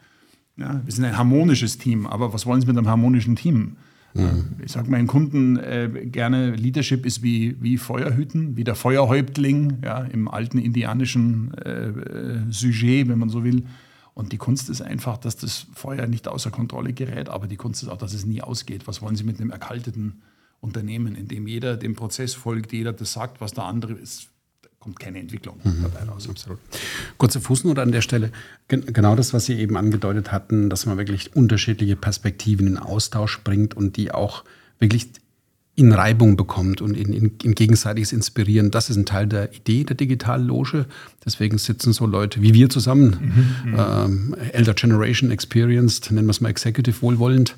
Ja, 0.57 0.83
wir 0.85 0.93
sind 0.93 1.05
ein 1.05 1.17
harmonisches 1.17 1.79
Team, 1.79 2.07
aber 2.07 2.33
was 2.33 2.47
wollen 2.47 2.61
Sie 2.61 2.67
mit 2.67 2.77
einem 2.77 2.89
harmonischen 2.89 3.35
Team? 3.35 3.77
Mhm. 4.15 4.45
Ich 4.65 4.71
sage 4.71 4.89
meinen 4.89 5.09
Kunden 5.09 5.57
äh, 5.57 5.89
gerne, 6.07 6.55
Leadership 6.55 7.05
ist 7.05 7.23
wie, 7.25 7.57
wie 7.61 7.77
Feuerhüten, 7.77 8.57
wie 8.57 8.63
der 8.63 8.77
Feuerhäuptling 8.77 9.79
ja, 9.83 10.05
im 10.05 10.29
alten 10.29 10.59
indianischen 10.59 11.53
äh, 11.55 11.89
äh 11.89 12.39
Sujet, 12.51 13.09
wenn 13.09 13.19
man 13.19 13.31
so 13.31 13.43
will. 13.43 13.65
Und 14.15 14.31
die 14.31 14.39
Kunst 14.39 14.71
ist 14.71 14.81
einfach, 14.81 15.19
dass 15.19 15.37
das 15.37 15.67
Feuer 15.75 16.07
nicht 16.07 16.29
außer 16.29 16.51
Kontrolle 16.51 16.93
gerät, 16.93 17.29
aber 17.29 17.49
die 17.49 17.57
Kunst 17.57 17.83
ist 17.83 17.89
auch, 17.89 17.99
dass 17.99 18.15
es 18.15 18.25
nie 18.25 18.43
ausgeht. 18.43 18.87
Was 18.87 19.03
wollen 19.03 19.17
Sie 19.17 19.25
mit 19.25 19.41
einem 19.41 19.51
erkalteten 19.51 20.23
Unternehmen, 20.61 21.17
in 21.17 21.27
dem 21.27 21.49
jeder 21.49 21.77
dem 21.77 21.97
Prozess 21.97 22.33
folgt, 22.33 22.73
jeder 22.73 22.93
das 22.93 23.13
sagt, 23.13 23.41
was 23.41 23.53
der 23.53 23.65
andere 23.65 23.95
ist? 23.95 24.29
Da 24.63 24.69
kommt 24.79 25.01
keine 25.01 25.19
Entwicklung 25.19 25.59
mhm. 25.65 25.83
dabei 25.83 26.05
raus. 26.05 26.29
Absolut. 26.29 26.61
Kurze 27.19 27.41
Fußnote 27.41 27.83
an 27.83 27.91
der 27.91 28.03
Stelle. 28.03 28.31
Genau 28.69 29.17
das, 29.17 29.35
was 29.35 29.47
Sie 29.47 29.55
eben 29.55 29.77
angedeutet 29.77 30.31
hatten, 30.31 30.71
dass 30.71 30.87
man 30.87 30.97
wirklich 30.97 31.35
unterschiedliche 31.35 31.97
Perspektiven 31.97 32.69
in 32.69 32.79
Austausch 32.79 33.41
bringt 33.43 33.77
und 33.77 33.97
die 33.97 34.13
auch 34.13 34.45
wirklich 34.79 35.09
in 35.77 35.93
Reibung 35.93 36.37
bekommt 36.37 36.81
und 36.81 36.97
in, 36.97 37.13
in, 37.13 37.33
in, 37.43 37.55
gegenseitiges 37.55 38.13
Inspirieren. 38.13 38.71
Das 38.71 38.91
ist 38.91 38.97
ein 38.97 39.07
Teil 39.07 39.27
der 39.27 39.53
Idee 39.55 39.83
der 39.83 39.97
Digitalloge. 39.97 40.87
Deswegen 41.25 41.59
sitzen 41.59 41.93
so 41.93 42.07
Leute 42.07 42.43
wie 42.43 42.55
wir 42.55 42.71
zusammen, 42.71 43.57
mhm, 43.65 43.71
mhm. 43.73 43.77
ähm, 43.79 44.37
Elder 44.53 44.75
Generation 44.75 45.33
Experienced, 45.33 46.13
nennen 46.13 46.29
wir 46.29 46.31
es 46.31 46.41
mal 46.41 46.51
Executive 46.51 47.03
wohlwollend, 47.03 47.57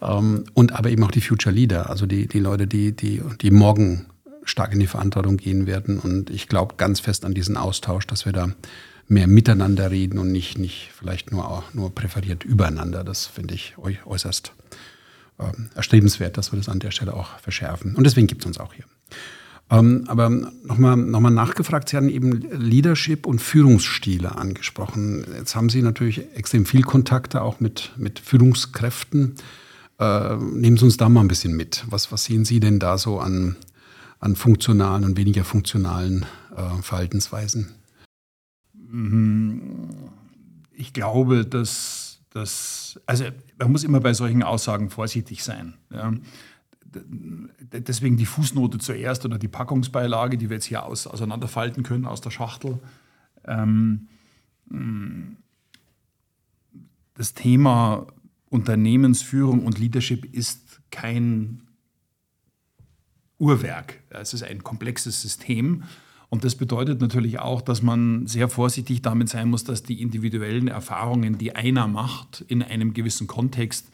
ähm, 0.00 0.44
und 0.54 0.72
aber 0.72 0.90
eben 0.90 1.02
auch 1.02 1.10
die 1.10 1.20
Future 1.20 1.54
Leader, 1.54 1.90
also 1.90 2.06
die, 2.06 2.28
die 2.28 2.38
Leute, 2.38 2.68
die, 2.68 2.92
die, 2.92 3.20
die 3.40 3.50
morgen 3.50 4.06
stark 4.44 4.72
in 4.72 4.78
die 4.78 4.86
Verantwortung 4.86 5.36
gehen 5.36 5.66
werden. 5.66 5.98
Und 5.98 6.30
ich 6.30 6.46
glaube 6.46 6.74
ganz 6.76 7.00
fest 7.00 7.24
an 7.24 7.34
diesen 7.34 7.56
Austausch, 7.56 8.06
dass 8.06 8.26
wir 8.26 8.32
da 8.32 8.48
mehr 9.08 9.26
miteinander 9.26 9.90
reden 9.90 10.18
und 10.18 10.30
nicht, 10.30 10.56
nicht 10.56 10.90
vielleicht 10.96 11.32
nur, 11.32 11.64
nur 11.72 11.94
präferiert 11.94 12.44
übereinander. 12.44 13.02
Das 13.02 13.26
finde 13.26 13.54
ich 13.54 13.74
äußerst 14.04 14.52
ähm, 15.38 15.70
erstrebenswert, 15.74 16.36
dass 16.36 16.52
wir 16.52 16.58
das 16.58 16.68
an 16.68 16.78
der 16.78 16.90
Stelle 16.90 17.14
auch 17.14 17.38
verschärfen. 17.40 17.94
Und 17.94 18.04
deswegen 18.04 18.26
gibt 18.26 18.42
es 18.42 18.46
uns 18.46 18.58
auch 18.58 18.72
hier. 18.72 18.84
Ähm, 19.68 20.04
aber 20.06 20.30
nochmal 20.30 20.96
noch 20.96 21.20
mal 21.20 21.30
nachgefragt, 21.30 21.88
Sie 21.88 21.96
hatten 21.96 22.08
eben 22.08 22.32
Leadership 22.52 23.26
und 23.26 23.40
Führungsstile 23.40 24.36
angesprochen. 24.36 25.26
Jetzt 25.36 25.56
haben 25.56 25.68
Sie 25.68 25.82
natürlich 25.82 26.34
extrem 26.34 26.66
viel 26.66 26.82
Kontakte 26.82 27.42
auch 27.42 27.58
mit, 27.58 27.90
mit 27.96 28.20
Führungskräften. 28.20 29.34
Äh, 29.98 30.36
nehmen 30.36 30.76
Sie 30.76 30.84
uns 30.84 30.96
da 30.96 31.08
mal 31.08 31.22
ein 31.22 31.28
bisschen 31.28 31.56
mit. 31.56 31.84
Was, 31.90 32.12
was 32.12 32.24
sehen 32.24 32.44
Sie 32.44 32.60
denn 32.60 32.78
da 32.78 32.96
so 32.96 33.18
an, 33.18 33.56
an 34.20 34.36
funktionalen 34.36 35.04
und 35.04 35.16
weniger 35.16 35.42
funktionalen 35.42 36.26
äh, 36.56 36.82
Verhaltensweisen? 36.82 37.74
Mhm. 38.72 39.90
Ich 40.78 40.92
glaube, 40.92 41.44
dass 41.44 42.05
das, 42.36 43.00
also 43.06 43.24
man 43.58 43.72
muss 43.72 43.82
immer 43.82 44.00
bei 44.00 44.12
solchen 44.12 44.42
Aussagen 44.42 44.90
vorsichtig 44.90 45.42
sein. 45.42 45.74
Ja. 45.90 46.12
Deswegen 46.84 48.16
die 48.16 48.26
Fußnote 48.26 48.78
zuerst 48.78 49.24
oder 49.24 49.38
die 49.38 49.48
Packungsbeilage, 49.48 50.36
die 50.36 50.50
wir 50.50 50.56
jetzt 50.56 50.66
hier 50.66 50.84
aus, 50.84 51.06
auseinanderfalten 51.06 51.82
können 51.82 52.04
aus 52.06 52.20
der 52.20 52.30
Schachtel. 52.30 52.78
Ähm, 53.44 54.08
das 57.14 57.34
Thema 57.34 58.06
Unternehmensführung 58.50 59.64
und 59.64 59.78
Leadership 59.78 60.24
ist 60.34 60.80
kein 60.90 61.62
Uhrwerk. 63.38 64.00
Es 64.10 64.34
ist 64.34 64.42
ein 64.42 64.62
komplexes 64.62 65.20
System 65.22 65.84
und 66.28 66.44
das 66.44 66.56
bedeutet 66.56 67.00
natürlich 67.00 67.38
auch, 67.38 67.60
dass 67.60 67.82
man 67.82 68.26
sehr 68.26 68.48
vorsichtig 68.48 69.02
damit 69.02 69.28
sein 69.28 69.48
muss, 69.48 69.64
dass 69.64 69.82
die 69.82 70.02
individuellen 70.02 70.68
Erfahrungen, 70.68 71.38
die 71.38 71.54
einer 71.54 71.86
macht, 71.86 72.44
in 72.48 72.62
einem 72.62 72.94
gewissen 72.94 73.26
Kontext 73.26 73.88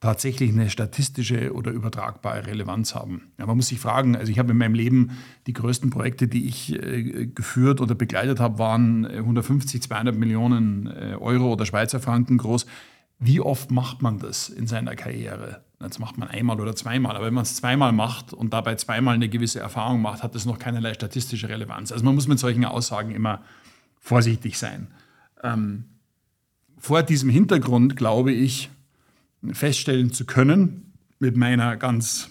tatsächlich 0.00 0.52
eine 0.52 0.68
statistische 0.68 1.54
oder 1.54 1.70
übertragbare 1.70 2.46
Relevanz 2.46 2.94
haben. 2.94 3.32
Ja, 3.38 3.46
man 3.46 3.56
muss 3.56 3.68
sich 3.68 3.80
fragen, 3.80 4.14
also 4.14 4.30
ich 4.30 4.38
habe 4.38 4.52
in 4.52 4.58
meinem 4.58 4.74
Leben 4.74 5.12
die 5.46 5.52
größten 5.52 5.90
Projekte, 5.90 6.28
die 6.28 6.46
ich 6.46 6.74
äh, 6.74 7.26
geführt 7.26 7.80
oder 7.80 7.94
begleitet 7.94 8.38
habe, 8.38 8.58
waren 8.58 9.06
150, 9.06 9.80
200 9.80 10.14
Millionen 10.14 10.86
äh, 10.86 11.16
Euro 11.18 11.52
oder 11.52 11.64
Schweizer 11.64 12.00
Franken 12.00 12.36
groß. 12.36 12.66
Wie 13.18 13.40
oft 13.40 13.70
macht 13.70 14.02
man 14.02 14.18
das 14.18 14.48
in 14.48 14.66
seiner 14.66 14.94
Karriere? 14.94 15.64
Das 15.78 15.98
macht 15.98 16.18
man 16.18 16.28
einmal 16.28 16.60
oder 16.60 16.74
zweimal. 16.74 17.16
Aber 17.16 17.26
wenn 17.26 17.34
man 17.34 17.42
es 17.42 17.56
zweimal 17.56 17.92
macht 17.92 18.32
und 18.32 18.52
dabei 18.52 18.74
zweimal 18.76 19.14
eine 19.14 19.28
gewisse 19.28 19.60
Erfahrung 19.60 20.02
macht, 20.02 20.22
hat 20.22 20.34
das 20.34 20.46
noch 20.46 20.58
keinerlei 20.58 20.94
statistische 20.94 21.48
Relevanz. 21.48 21.92
Also 21.92 22.04
man 22.04 22.14
muss 22.14 22.28
mit 22.28 22.38
solchen 22.38 22.64
Aussagen 22.64 23.10
immer 23.10 23.42
vorsichtig 23.98 24.58
sein. 24.58 24.88
Ähm, 25.42 25.84
vor 26.78 27.02
diesem 27.02 27.30
Hintergrund 27.30 27.96
glaube 27.96 28.32
ich, 28.32 28.70
feststellen 29.52 30.12
zu 30.12 30.24
können, 30.24 30.92
mit 31.18 31.36
meiner 31.36 31.76
ganz 31.76 32.30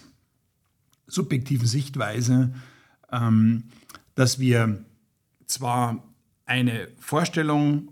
subjektiven 1.06 1.66
Sichtweise, 1.66 2.54
ähm, 3.12 3.64
dass 4.14 4.38
wir 4.38 4.84
zwar 5.46 6.02
eine 6.46 6.88
Vorstellung 6.98 7.88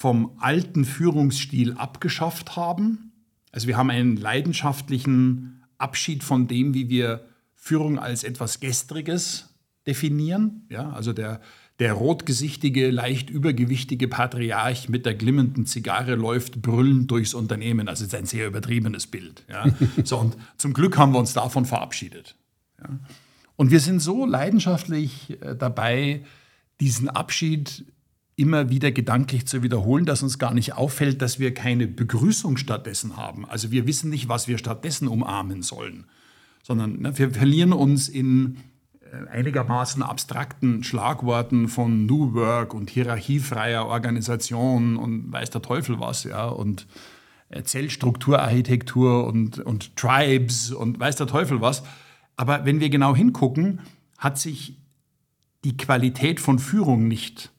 vom 0.00 0.32
alten 0.38 0.86
Führungsstil 0.86 1.74
abgeschafft 1.74 2.56
haben. 2.56 3.12
Also 3.52 3.66
wir 3.66 3.76
haben 3.76 3.90
einen 3.90 4.16
leidenschaftlichen 4.16 5.62
Abschied 5.76 6.24
von 6.24 6.48
dem, 6.48 6.72
wie 6.72 6.88
wir 6.88 7.26
Führung 7.54 7.98
als 7.98 8.24
etwas 8.24 8.60
Gestriges 8.60 9.50
definieren. 9.86 10.64
Ja, 10.70 10.88
also 10.92 11.12
der, 11.12 11.42
der 11.80 11.92
rotgesichtige, 11.92 12.90
leicht 12.90 13.28
übergewichtige 13.28 14.08
Patriarch 14.08 14.88
mit 14.88 15.04
der 15.04 15.16
glimmenden 15.16 15.66
Zigarre 15.66 16.14
läuft 16.14 16.62
brüllend 16.62 17.10
durchs 17.10 17.34
Unternehmen. 17.34 17.86
Also 17.86 18.04
es 18.04 18.14
ist 18.14 18.18
ein 18.18 18.24
sehr 18.24 18.46
übertriebenes 18.46 19.06
Bild. 19.06 19.44
Ja. 19.50 19.66
So, 20.04 20.16
und 20.18 20.34
zum 20.56 20.72
Glück 20.72 20.96
haben 20.96 21.12
wir 21.12 21.18
uns 21.18 21.34
davon 21.34 21.66
verabschiedet. 21.66 22.36
Ja. 22.82 22.88
Und 23.54 23.70
wir 23.70 23.80
sind 23.80 24.00
so 24.00 24.24
leidenschaftlich 24.24 25.36
äh, 25.42 25.54
dabei, 25.54 26.24
diesen 26.80 27.10
Abschied 27.10 27.84
immer 28.40 28.70
wieder 28.70 28.90
gedanklich 28.90 29.46
zu 29.46 29.62
wiederholen, 29.62 30.06
dass 30.06 30.22
uns 30.22 30.38
gar 30.38 30.54
nicht 30.54 30.72
auffällt, 30.72 31.20
dass 31.20 31.38
wir 31.38 31.52
keine 31.52 31.86
Begrüßung 31.86 32.56
stattdessen 32.56 33.18
haben. 33.18 33.44
Also 33.44 33.70
wir 33.70 33.86
wissen 33.86 34.08
nicht, 34.08 34.28
was 34.28 34.48
wir 34.48 34.56
stattdessen 34.56 35.08
umarmen 35.08 35.62
sollen, 35.62 36.06
sondern 36.62 37.00
ne, 37.00 37.18
wir 37.18 37.32
verlieren 37.32 37.74
uns 37.74 38.08
in 38.08 38.56
äh, 39.02 39.28
einigermaßen 39.30 40.02
abstrakten 40.02 40.82
Schlagworten 40.82 41.68
von 41.68 42.06
New 42.06 42.32
Work 42.32 42.72
und 42.72 42.88
hierarchiefreier 42.88 43.84
Organisation 43.84 44.96
und 44.96 45.30
weiß 45.30 45.50
der 45.50 45.60
Teufel 45.60 46.00
was, 46.00 46.24
ja, 46.24 46.46
und 46.46 46.86
äh, 47.50 47.62
Zellstrukturarchitektur 47.62 49.26
und, 49.26 49.58
und 49.58 49.96
Tribes 49.96 50.70
und 50.70 50.98
weiß 50.98 51.16
der 51.16 51.26
Teufel 51.26 51.60
was. 51.60 51.82
Aber 52.36 52.64
wenn 52.64 52.80
wir 52.80 52.88
genau 52.88 53.14
hingucken, 53.14 53.80
hat 54.16 54.38
sich 54.38 54.78
die 55.62 55.76
Qualität 55.76 56.40
von 56.40 56.58
Führung 56.58 57.06
nicht 57.06 57.52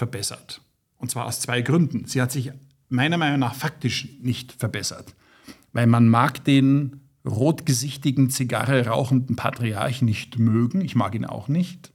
verbessert. 0.00 0.62
Und 0.96 1.10
zwar 1.10 1.26
aus 1.26 1.40
zwei 1.40 1.60
Gründen. 1.60 2.06
Sie 2.06 2.22
hat 2.22 2.32
sich 2.32 2.50
meiner 2.88 3.18
Meinung 3.18 3.38
nach 3.38 3.54
faktisch 3.54 4.08
nicht 4.22 4.52
verbessert, 4.52 5.14
weil 5.74 5.86
man 5.86 6.08
mag 6.08 6.42
den 6.44 7.02
rotgesichtigen, 7.26 8.30
Zigarre 8.30 8.86
rauchenden 8.86 9.36
Patriarch 9.36 10.00
nicht 10.00 10.38
mögen. 10.38 10.80
Ich 10.80 10.96
mag 10.96 11.14
ihn 11.14 11.26
auch 11.26 11.48
nicht. 11.48 11.92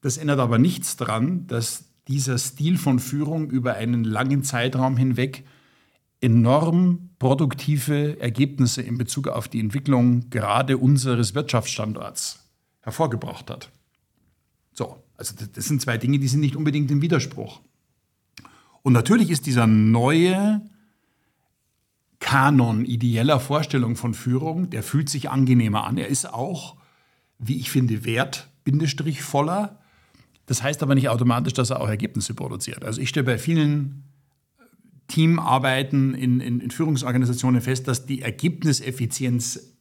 Das 0.00 0.16
ändert 0.16 0.38
aber 0.38 0.58
nichts 0.58 0.96
daran, 0.96 1.48
dass 1.48 1.86
dieser 2.06 2.38
Stil 2.38 2.78
von 2.78 3.00
Führung 3.00 3.50
über 3.50 3.74
einen 3.74 4.04
langen 4.04 4.44
Zeitraum 4.44 4.96
hinweg 4.96 5.44
enorm 6.20 7.10
produktive 7.18 8.20
Ergebnisse 8.20 8.80
in 8.80 8.96
Bezug 8.96 9.26
auf 9.26 9.48
die 9.48 9.58
Entwicklung 9.58 10.30
gerade 10.30 10.78
unseres 10.78 11.34
Wirtschaftsstandorts 11.34 12.48
hervorgebracht 12.80 13.50
hat. 13.50 13.70
So, 14.72 15.03
also 15.16 15.34
das 15.52 15.64
sind 15.64 15.80
zwei 15.80 15.98
Dinge, 15.98 16.18
die 16.18 16.28
sind 16.28 16.40
nicht 16.40 16.56
unbedingt 16.56 16.90
im 16.90 17.02
Widerspruch. 17.02 17.60
Und 18.82 18.92
natürlich 18.92 19.30
ist 19.30 19.46
dieser 19.46 19.66
neue 19.66 20.60
Kanon 22.20 22.84
ideeller 22.84 23.40
Vorstellung 23.40 23.96
von 23.96 24.14
Führung, 24.14 24.70
der 24.70 24.82
fühlt 24.82 25.08
sich 25.08 25.30
angenehmer 25.30 25.84
an. 25.84 25.98
Er 25.98 26.08
ist 26.08 26.32
auch, 26.32 26.76
wie 27.38 27.56
ich 27.56 27.70
finde, 27.70 28.04
wert, 28.04 28.48
Bindestrich 28.64 29.22
voller. 29.22 29.78
Das 30.46 30.62
heißt 30.62 30.82
aber 30.82 30.94
nicht 30.94 31.08
automatisch, 31.08 31.52
dass 31.52 31.70
er 31.70 31.80
auch 31.80 31.88
Ergebnisse 31.88 32.34
produziert. 32.34 32.84
Also 32.84 33.00
ich 33.00 33.08
stelle 33.08 33.24
bei 33.24 33.38
vielen 33.38 34.04
Teamarbeiten 35.08 36.14
in, 36.14 36.40
in, 36.40 36.60
in 36.60 36.70
Führungsorganisationen 36.70 37.60
fest, 37.60 37.88
dass 37.88 38.06
die 38.06 38.22
Ergebniseffizienz 38.22 39.74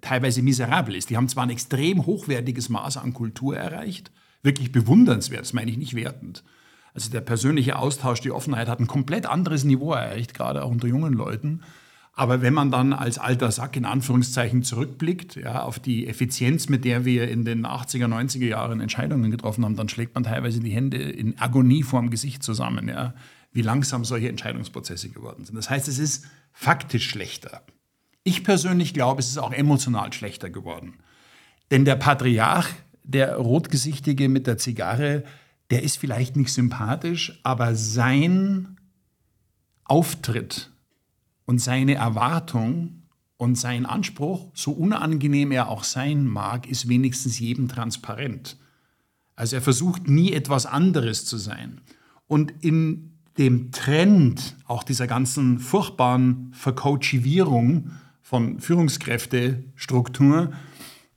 teilweise 0.00 0.42
miserabel 0.42 0.94
ist. 0.94 1.10
Die 1.10 1.16
haben 1.16 1.28
zwar 1.28 1.44
ein 1.44 1.50
extrem 1.50 2.06
hochwertiges 2.06 2.68
Maß 2.68 2.98
an 2.98 3.12
Kultur 3.12 3.56
erreicht, 3.56 4.10
wirklich 4.42 4.72
bewundernswert, 4.72 5.42
das 5.42 5.52
meine 5.52 5.70
ich 5.70 5.76
nicht 5.76 5.94
wertend. 5.94 6.42
Also 6.94 7.10
der 7.10 7.20
persönliche 7.20 7.76
Austausch, 7.76 8.20
die 8.20 8.32
Offenheit 8.32 8.68
hat 8.68 8.80
ein 8.80 8.86
komplett 8.86 9.26
anderes 9.26 9.64
Niveau 9.64 9.92
erreicht, 9.92 10.34
gerade 10.34 10.64
auch 10.64 10.70
unter 10.70 10.88
jungen 10.88 11.12
Leuten. 11.12 11.62
Aber 12.12 12.42
wenn 12.42 12.52
man 12.52 12.70
dann 12.70 12.92
als 12.92 13.18
alter 13.18 13.50
Sack 13.50 13.76
in 13.76 13.84
Anführungszeichen 13.84 14.62
zurückblickt, 14.62 15.36
ja, 15.36 15.62
auf 15.62 15.78
die 15.78 16.06
Effizienz, 16.06 16.68
mit 16.68 16.84
der 16.84 17.04
wir 17.04 17.30
in 17.30 17.44
den 17.44 17.64
80er, 17.64 18.06
90er 18.06 18.46
Jahren 18.46 18.80
Entscheidungen 18.80 19.30
getroffen 19.30 19.64
haben, 19.64 19.76
dann 19.76 19.88
schlägt 19.88 20.14
man 20.14 20.24
teilweise 20.24 20.60
die 20.60 20.70
Hände 20.70 20.98
in 20.98 21.38
Agonie 21.38 21.82
vorm 21.82 22.10
Gesicht 22.10 22.42
zusammen, 22.42 22.88
ja, 22.88 23.14
wie 23.52 23.62
langsam 23.62 24.04
solche 24.04 24.28
Entscheidungsprozesse 24.28 25.10
geworden 25.10 25.44
sind. 25.44 25.56
Das 25.56 25.70
heißt, 25.70 25.88
es 25.88 25.98
ist 25.98 26.26
faktisch 26.52 27.08
schlechter. 27.08 27.62
Ich 28.22 28.44
persönlich 28.44 28.92
glaube, 28.92 29.20
es 29.20 29.28
ist 29.28 29.38
auch 29.38 29.52
emotional 29.52 30.12
schlechter 30.12 30.50
geworden. 30.50 30.98
Denn 31.70 31.84
der 31.84 31.96
Patriarch, 31.96 32.68
der 33.04 33.36
Rotgesichtige 33.36 34.28
mit 34.28 34.46
der 34.46 34.58
Zigarre, 34.58 35.24
der 35.70 35.82
ist 35.82 35.98
vielleicht 35.98 36.36
nicht 36.36 36.52
sympathisch, 36.52 37.40
aber 37.42 37.74
sein 37.74 38.76
Auftritt 39.84 40.70
und 41.46 41.58
seine 41.58 41.94
Erwartung 41.94 43.02
und 43.36 43.56
sein 43.56 43.86
Anspruch, 43.86 44.50
so 44.54 44.72
unangenehm 44.72 45.50
er 45.50 45.68
auch 45.68 45.84
sein 45.84 46.26
mag, 46.26 46.68
ist 46.68 46.88
wenigstens 46.88 47.38
jedem 47.38 47.68
transparent. 47.68 48.56
Also 49.34 49.56
er 49.56 49.62
versucht 49.62 50.08
nie 50.08 50.32
etwas 50.32 50.66
anderes 50.66 51.24
zu 51.24 51.38
sein. 51.38 51.80
Und 52.26 52.52
in 52.60 53.14
dem 53.38 53.72
Trend 53.72 54.56
auch 54.66 54.82
dieser 54.82 55.06
ganzen 55.06 55.58
furchtbaren 55.58 56.52
Vercoachivierung 56.52 57.92
von 58.20 58.60
Führungskräftestruktur 58.60 60.52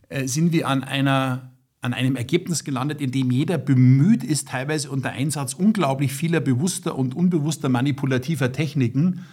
äh, 0.10 0.28
sind 0.28 0.52
wir 0.54 0.68
an, 0.68 0.84
einer, 0.84 1.53
an 1.84 1.94
einem 1.94 2.16
Ergebnis 2.16 2.64
gelandet, 2.64 3.02
in 3.02 3.12
dem 3.12 3.30
jeder 3.30 3.58
bemüht 3.58 4.24
ist, 4.24 4.48
teilweise 4.48 4.90
unter 4.90 5.12
Einsatz 5.12 5.54
unglaublich 5.54 6.14
vieler 6.14 6.40
bewusster 6.40 6.98
und 6.98 7.16
unbewusster 7.16 7.70
manipulativer 7.70 8.52
Techniken, 8.52 9.26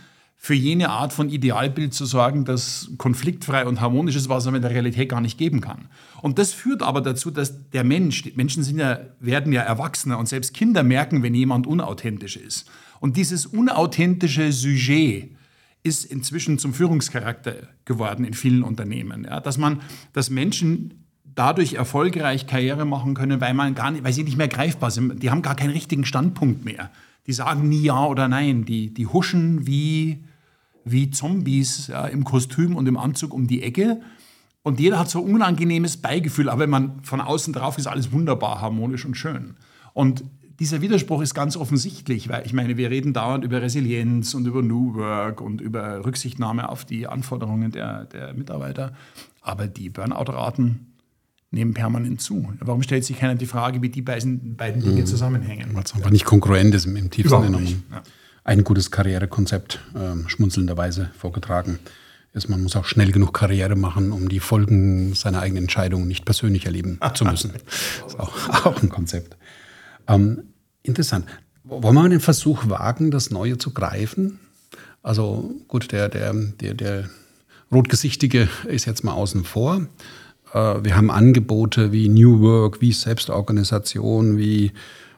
für 0.42 0.54
jene 0.54 0.88
Art 0.88 1.12
von 1.12 1.28
Idealbild 1.28 1.92
zu 1.92 2.06
sorgen, 2.06 2.46
das 2.46 2.92
konfliktfrei 2.96 3.66
und 3.66 3.82
harmonisch 3.82 4.16
ist, 4.16 4.30
was 4.30 4.46
es 4.46 4.54
in 4.54 4.62
der 4.62 4.70
Realität 4.70 5.10
gar 5.10 5.20
nicht 5.20 5.36
geben 5.36 5.60
kann. 5.60 5.88
Und 6.22 6.38
das 6.38 6.54
führt 6.54 6.82
aber 6.82 7.02
dazu, 7.02 7.30
dass 7.30 7.68
der 7.70 7.84
Mensch, 7.84 8.24
Menschen 8.36 8.62
sind 8.62 8.78
ja, 8.78 9.00
werden 9.20 9.52
ja 9.52 9.60
Erwachsene 9.60 10.16
und 10.16 10.28
selbst 10.30 10.54
Kinder 10.54 10.82
merken, 10.82 11.22
wenn 11.22 11.34
jemand 11.34 11.66
unauthentisch 11.66 12.36
ist. 12.36 12.70
Und 13.00 13.18
dieses 13.18 13.44
unauthentische 13.44 14.50
Sujet, 14.50 15.36
ist 15.82 16.04
inzwischen 16.04 16.58
zum 16.58 16.74
Führungscharakter 16.74 17.54
geworden 17.84 18.24
in 18.24 18.34
vielen 18.34 18.62
Unternehmen. 18.62 19.24
Ja, 19.24 19.40
dass 19.40 19.56
man, 19.56 19.80
dass 20.12 20.30
Menschen 20.30 21.04
dadurch 21.34 21.74
erfolgreich 21.74 22.46
Karriere 22.46 22.84
machen 22.84 23.14
können, 23.14 23.40
weil 23.40 23.54
man 23.54 23.74
gar 23.74 23.90
nicht, 23.90 24.04
weil 24.04 24.12
sie 24.12 24.24
nicht 24.24 24.36
mehr 24.36 24.48
greifbar 24.48 24.90
sind. 24.90 25.22
Die 25.22 25.30
haben 25.30 25.42
gar 25.42 25.54
keinen 25.54 25.70
richtigen 25.70 26.04
Standpunkt 26.04 26.64
mehr. 26.64 26.90
Die 27.26 27.32
sagen 27.32 27.68
nie 27.68 27.82
ja 27.82 28.06
oder 28.06 28.28
nein. 28.28 28.64
Die, 28.64 28.92
die 28.92 29.06
huschen 29.06 29.66
wie, 29.66 30.24
wie 30.84 31.10
Zombies 31.10 31.88
ja, 31.88 32.06
im 32.06 32.24
Kostüm 32.24 32.76
und 32.76 32.86
im 32.86 32.96
Anzug 32.96 33.34
um 33.34 33.46
die 33.46 33.62
Ecke. 33.62 34.00
Und 34.62 34.80
jeder 34.80 34.98
hat 34.98 35.08
so 35.08 35.24
ein 35.24 35.34
unangenehmes 35.34 35.96
Beigefühl, 35.96 36.48
aber 36.48 36.62
wenn 36.62 36.70
man 36.70 37.02
von 37.02 37.20
außen 37.20 37.52
drauf 37.52 37.78
ist, 37.78 37.86
alles 37.86 38.12
wunderbar 38.12 38.60
harmonisch 38.60 39.04
und 39.06 39.16
schön. 39.16 39.54
Und 39.94 40.24
dieser 40.58 40.82
Widerspruch 40.82 41.22
ist 41.22 41.34
ganz 41.34 41.56
offensichtlich, 41.56 42.28
weil 42.28 42.44
ich 42.44 42.52
meine, 42.52 42.76
wir 42.76 42.90
reden 42.90 43.14
dauernd 43.14 43.44
über 43.44 43.62
Resilienz 43.62 44.34
und 44.34 44.46
über 44.46 44.60
New 44.60 44.94
Work 44.94 45.40
und 45.40 45.62
über 45.62 46.04
Rücksichtnahme 46.04 46.68
auf 46.68 46.84
die 46.84 47.06
Anforderungen 47.06 47.70
der, 47.70 48.04
der 48.04 48.34
Mitarbeiter. 48.34 48.92
Aber 49.40 49.66
die 49.66 49.88
Burnout-Raten 49.88 50.89
nehmen 51.50 51.74
permanent 51.74 52.20
zu. 52.20 52.52
Warum 52.60 52.82
stellt 52.82 53.04
sich 53.04 53.18
keiner 53.18 53.34
die 53.34 53.46
Frage, 53.46 53.82
wie 53.82 53.88
die 53.88 54.02
beiden, 54.02 54.56
beiden 54.56 54.82
Dinge 54.82 55.00
mhm. 55.00 55.06
zusammenhängen? 55.06 55.70
Weil 55.74 55.82
es 55.82 55.94
einfach 55.94 56.10
nicht 56.10 56.24
konkurrent 56.24 56.74
ist 56.74 56.86
im 56.86 57.10
tiefsten 57.10 57.42
Sinne. 57.42 57.62
Ja. 57.90 58.02
Ein 58.44 58.64
gutes 58.64 58.90
Karrierekonzept 58.90 59.80
äh, 59.94 60.28
schmunzelnderweise 60.28 61.10
vorgetragen 61.18 61.78
ist, 62.32 62.48
man 62.48 62.62
muss 62.62 62.76
auch 62.76 62.84
schnell 62.84 63.10
genug 63.10 63.34
Karriere 63.34 63.74
machen, 63.74 64.12
um 64.12 64.28
die 64.28 64.40
Folgen 64.40 65.14
seiner 65.14 65.40
eigenen 65.40 65.64
Entscheidungen 65.64 66.06
nicht 66.06 66.24
persönlich 66.24 66.66
erleben 66.66 67.00
zu 67.14 67.24
müssen. 67.24 67.52
Das 68.02 68.12
ist 68.12 68.20
auch, 68.20 68.48
auch 68.66 68.82
ein 68.82 68.88
Konzept. 68.88 69.36
Ähm, 70.06 70.44
interessant. 70.82 71.26
Wollen 71.64 71.94
wir 71.94 72.08
den 72.08 72.20
Versuch 72.20 72.68
wagen, 72.68 73.10
das 73.10 73.30
Neue 73.30 73.58
zu 73.58 73.72
greifen? 73.72 74.40
Also 75.02 75.54
gut, 75.68 75.92
der, 75.92 76.08
der, 76.08 76.32
der, 76.32 76.74
der 76.74 77.10
Rotgesichtige 77.72 78.48
ist 78.66 78.86
jetzt 78.86 79.04
mal 79.04 79.12
außen 79.12 79.44
vor. 79.44 79.86
Äh, 80.52 80.84
wir 80.84 80.96
haben 80.96 81.10
Angebote 81.10 81.92
wie 81.92 82.08
New 82.08 82.40
Work, 82.40 82.80
wie 82.80 82.92
Selbstorganisation, 82.92 84.38
wie 84.38 84.72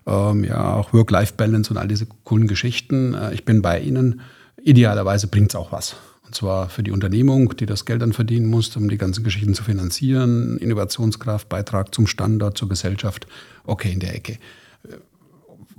ähm, 0.06 0.44
ja 0.44 0.74
auch 0.74 0.92
Work-Life-Balance 0.92 1.70
und 1.70 1.78
all 1.78 1.88
diese 1.88 2.06
coolen 2.24 2.48
Geschichten. 2.48 3.14
Äh, 3.14 3.34
ich 3.34 3.44
bin 3.44 3.62
bei 3.62 3.80
Ihnen. 3.80 4.20
Idealerweise 4.62 5.26
bringt 5.26 5.50
es 5.50 5.56
auch 5.56 5.72
was. 5.72 5.96
Und 6.24 6.34
zwar 6.34 6.68
für 6.68 6.82
die 6.82 6.92
Unternehmung, 6.92 7.56
die 7.56 7.66
das 7.66 7.84
Geld 7.84 8.02
dann 8.02 8.12
verdienen 8.12 8.46
muss, 8.46 8.74
um 8.76 8.88
die 8.88 8.98
ganzen 8.98 9.24
Geschichten 9.24 9.54
zu 9.54 9.64
finanzieren. 9.64 10.56
Innovationskraft, 10.58 11.48
Beitrag 11.48 11.94
zum 11.94 12.06
Standard, 12.06 12.56
zur 12.56 12.68
Gesellschaft. 12.68 13.26
Okay, 13.64 13.92
in 13.92 14.00
der 14.00 14.14
Ecke. 14.14 14.38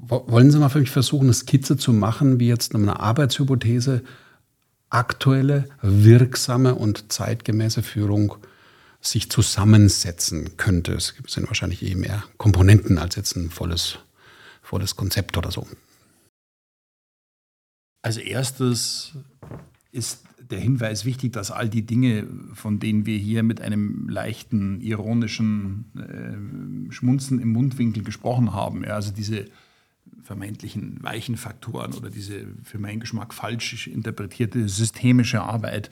Wollen 0.05 0.51
Sie 0.51 0.59
mal 0.59 0.69
für 0.69 0.79
mich 0.79 0.91
versuchen, 0.91 1.25
eine 1.25 1.33
Skizze 1.33 1.77
zu 1.77 1.93
machen, 1.93 2.39
wie 2.39 2.49
jetzt 2.49 2.75
eine 2.75 2.99
Arbeitshypothese 2.99 4.03
aktuelle, 4.89 5.65
wirksame 5.81 6.75
und 6.75 7.11
zeitgemäße 7.11 7.81
Führung 7.81 8.35
sich 9.03 9.29
zusammensetzen 9.29 10.57
könnte? 10.57 10.93
Es 10.93 11.13
sind 11.27 11.47
wahrscheinlich 11.47 11.83
eh 11.83 11.95
mehr 11.95 12.23
Komponenten 12.37 12.97
als 12.97 13.15
jetzt 13.15 13.35
ein 13.35 13.49
volles, 13.49 13.99
volles 14.61 14.95
Konzept 14.95 15.37
oder 15.37 15.51
so. 15.51 15.67
Als 18.01 18.17
erstes 18.17 19.13
ist 19.91 20.23
der 20.49 20.59
Hinweis 20.59 21.05
wichtig, 21.05 21.33
dass 21.33 21.51
all 21.51 21.69
die 21.69 21.85
Dinge, 21.85 22.27
von 22.53 22.79
denen 22.79 23.05
wir 23.05 23.17
hier 23.17 23.43
mit 23.43 23.61
einem 23.61 24.09
leichten, 24.09 24.81
ironischen 24.81 25.85
äh, 26.89 26.91
Schmunzen 26.91 27.39
im 27.39 27.49
Mundwinkel 27.49 28.03
gesprochen 28.03 28.53
haben, 28.53 28.83
ja, 28.83 28.95
also 28.95 29.11
diese 29.11 29.45
vermeintlichen 30.21 31.01
weichen 31.01 31.37
Faktoren 31.37 31.93
oder 31.93 32.09
diese 32.09 32.45
für 32.63 32.77
meinen 32.77 32.99
Geschmack 32.99 33.33
falsch 33.33 33.87
interpretierte 33.87 34.67
systemische 34.67 35.41
Arbeit, 35.41 35.89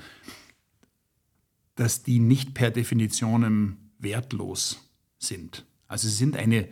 dass 1.76 2.04
die 2.04 2.20
nicht 2.20 2.54
per 2.54 2.72
Definition 2.72 3.78
wertlos 4.00 4.90
sind. 5.18 5.66
Also 5.88 6.08
sie 6.08 6.16
sind 6.16 6.36
eine 6.36 6.68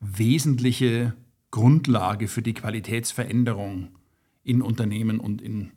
wesentliche 0.00 1.14
Grundlage 1.50 2.28
für 2.28 2.42
die 2.42 2.54
Qualitätsveränderung 2.54 3.88
in 4.42 4.62
Unternehmen 4.62 5.20
und 5.20 5.40
in 5.40 5.72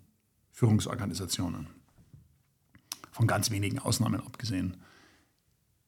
Führungsorganisationen. 0.51 1.67
Von 3.11 3.27
ganz 3.27 3.51
wenigen 3.51 3.79
Ausnahmen 3.79 4.19
abgesehen. 4.21 4.77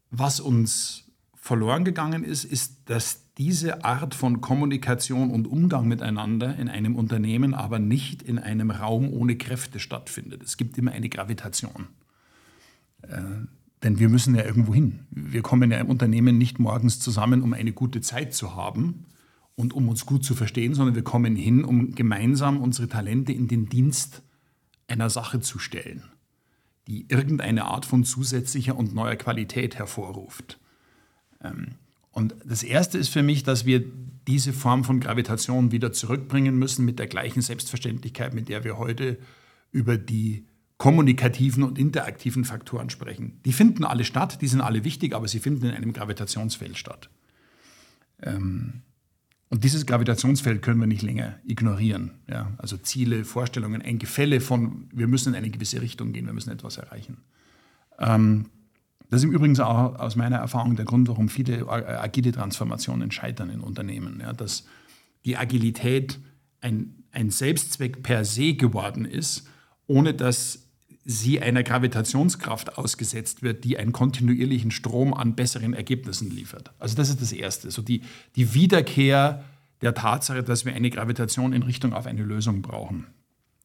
Was 0.09 0.39
uns 0.39 1.05
verloren 1.35 1.85
gegangen 1.85 2.23
ist, 2.23 2.43
ist, 2.43 2.89
dass 2.89 3.33
diese 3.37 3.83
Art 3.83 4.13
von 4.13 4.41
Kommunikation 4.41 5.31
und 5.31 5.47
Umgang 5.47 5.87
miteinander 5.87 6.55
in 6.57 6.69
einem 6.69 6.95
Unternehmen 6.95 7.53
aber 7.53 7.79
nicht 7.79 8.21
in 8.21 8.37
einem 8.37 8.71
Raum 8.71 9.11
ohne 9.11 9.37
Kräfte 9.37 9.79
stattfindet. 9.79 10.43
Es 10.43 10.57
gibt 10.57 10.77
immer 10.77 10.91
eine 10.91 11.09
Gravitation. 11.09 11.87
Äh, 13.03 13.47
denn 13.83 13.99
wir 13.99 14.09
müssen 14.09 14.35
ja 14.35 14.43
irgendwo 14.43 14.73
hin. 14.73 15.07
Wir 15.09 15.41
kommen 15.41 15.71
ja 15.71 15.79
im 15.79 15.89
Unternehmen 15.89 16.37
nicht 16.37 16.59
morgens 16.59 16.99
zusammen, 16.99 17.41
um 17.41 17.53
eine 17.53 17.73
gute 17.73 18.01
Zeit 18.01 18.33
zu 18.33 18.55
haben 18.55 19.05
und 19.55 19.73
um 19.73 19.89
uns 19.89 20.05
gut 20.05 20.23
zu 20.23 20.35
verstehen, 20.35 20.73
sondern 20.75 20.95
wir 20.95 21.03
kommen 21.03 21.35
hin, 21.35 21.63
um 21.63 21.95
gemeinsam 21.95 22.61
unsere 22.61 22.87
Talente 22.87 23.31
in 23.31 23.47
den 23.47 23.69
Dienst 23.69 24.21
einer 24.87 25.09
Sache 25.09 25.39
zu 25.39 25.57
stellen, 25.57 26.03
die 26.87 27.05
irgendeine 27.09 27.65
Art 27.65 27.85
von 27.85 28.03
zusätzlicher 28.03 28.75
und 28.77 28.93
neuer 28.93 29.15
Qualität 29.15 29.75
hervorruft. 29.75 30.59
Ähm, 31.43 31.75
und 32.11 32.35
das 32.45 32.61
Erste 32.61 32.97
ist 32.97 33.09
für 33.09 33.23
mich, 33.23 33.43
dass 33.43 33.65
wir 33.65 33.83
diese 34.27 34.53
Form 34.53 34.83
von 34.83 34.99
Gravitation 34.99 35.71
wieder 35.71 35.91
zurückbringen 35.91 36.57
müssen 36.57 36.85
mit 36.85 36.99
der 36.99 37.07
gleichen 37.07 37.41
Selbstverständlichkeit, 37.41 38.33
mit 38.33 38.49
der 38.49 38.63
wir 38.63 38.77
heute 38.77 39.17
über 39.71 39.97
die 39.97 40.45
kommunikativen 40.81 41.61
und 41.61 41.77
interaktiven 41.77 42.43
Faktoren 42.43 42.89
sprechen. 42.89 43.39
Die 43.45 43.53
finden 43.53 43.83
alle 43.83 44.03
statt, 44.03 44.41
die 44.41 44.47
sind 44.47 44.61
alle 44.61 44.83
wichtig, 44.83 45.13
aber 45.13 45.27
sie 45.27 45.37
finden 45.37 45.67
in 45.67 45.75
einem 45.75 45.93
Gravitationsfeld 45.93 46.75
statt. 46.75 47.11
Ähm, 48.19 48.81
und 49.49 49.63
dieses 49.63 49.85
Gravitationsfeld 49.85 50.63
können 50.63 50.79
wir 50.79 50.87
nicht 50.87 51.03
länger 51.03 51.35
ignorieren. 51.45 52.13
Ja? 52.27 52.53
Also 52.57 52.77
Ziele, 52.77 53.25
Vorstellungen, 53.25 53.83
ein 53.83 53.99
Gefälle 53.99 54.41
von, 54.41 54.89
wir 54.91 55.05
müssen 55.05 55.29
in 55.29 55.35
eine 55.35 55.51
gewisse 55.51 55.83
Richtung 55.83 56.13
gehen, 56.13 56.25
wir 56.25 56.33
müssen 56.33 56.49
etwas 56.49 56.77
erreichen. 56.77 57.17
Ähm, 57.99 58.47
das 59.11 59.21
ist 59.21 59.25
im 59.25 59.33
Übrigen 59.33 59.59
auch 59.59 59.99
aus 59.99 60.15
meiner 60.15 60.37
Erfahrung 60.37 60.77
der 60.77 60.85
Grund, 60.85 61.07
warum 61.07 61.29
viele 61.29 61.69
agile 61.69 62.31
Transformationen 62.31 63.11
scheitern 63.11 63.51
in 63.51 63.59
Unternehmen. 63.59 64.19
Ja, 64.19 64.33
dass 64.33 64.65
die 65.25 65.37
Agilität 65.37 66.19
ein, 66.59 67.03
ein 67.11 67.29
Selbstzweck 67.29 68.01
per 68.01 68.25
se 68.25 68.55
geworden 68.55 69.05
ist, 69.05 69.47
ohne 69.85 70.15
dass 70.15 70.70
sie 71.03 71.41
einer 71.41 71.63
Gravitationskraft 71.63 72.77
ausgesetzt 72.77 73.41
wird, 73.41 73.63
die 73.63 73.77
einen 73.77 73.91
kontinuierlichen 73.91 74.71
Strom 74.71 75.13
an 75.13 75.35
besseren 75.35 75.73
Ergebnissen 75.73 76.29
liefert. 76.29 76.71
Also 76.79 76.95
das 76.95 77.09
ist 77.09 77.21
das 77.21 77.31
Erste. 77.31 77.71
So 77.71 77.81
die, 77.81 78.03
die 78.35 78.53
Wiederkehr 78.53 79.43
der 79.81 79.95
Tatsache, 79.95 80.43
dass 80.43 80.65
wir 80.65 80.73
eine 80.73 80.89
Gravitation 80.89 81.53
in 81.53 81.63
Richtung 81.63 81.93
auf 81.93 82.05
eine 82.05 82.23
Lösung 82.23 82.61
brauchen. 82.61 83.07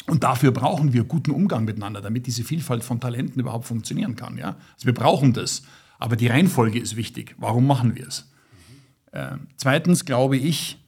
Und 0.07 0.23
dafür 0.23 0.53
brauchen 0.53 0.93
wir 0.93 1.05
guten 1.05 1.33
Umgang 1.33 1.65
miteinander, 1.65 2.01
damit 2.01 2.27
diese 2.27 2.45
Vielfalt 2.45 2.85
von 2.85 3.01
Talenten 3.01 3.41
überhaupt 3.41 3.67
funktionieren 3.67 4.17
kann. 4.17 4.39
Ja? 4.39 4.57
Also 4.75 4.87
wir 4.87 4.95
brauchen 4.95 5.33
das. 5.33 5.63
Aber 5.99 6.17
die 6.17 6.29
Reihenfolge 6.29 6.79
ist 6.79 6.97
wichtig. 6.97 7.35
Warum 7.39 7.67
machen 7.67 7.97
wir 7.97 8.07
es? 8.07 8.31
Äh, 9.13 9.37
zweitens 9.57 10.05
glaube 10.05 10.37
ich 10.37 10.79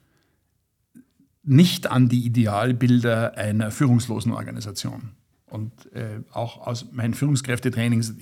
nicht 1.43 1.91
an 1.91 2.09
die 2.09 2.25
Idealbilder 2.27 3.37
einer 3.37 3.71
führungslosen 3.71 4.33
Organisation. 4.33 5.11
Und 5.51 5.73
äh, 5.95 6.21
auch 6.33 6.67
aus 6.67 6.93
meinen 6.93 7.15
Führungskräftetrainings, 7.15 8.15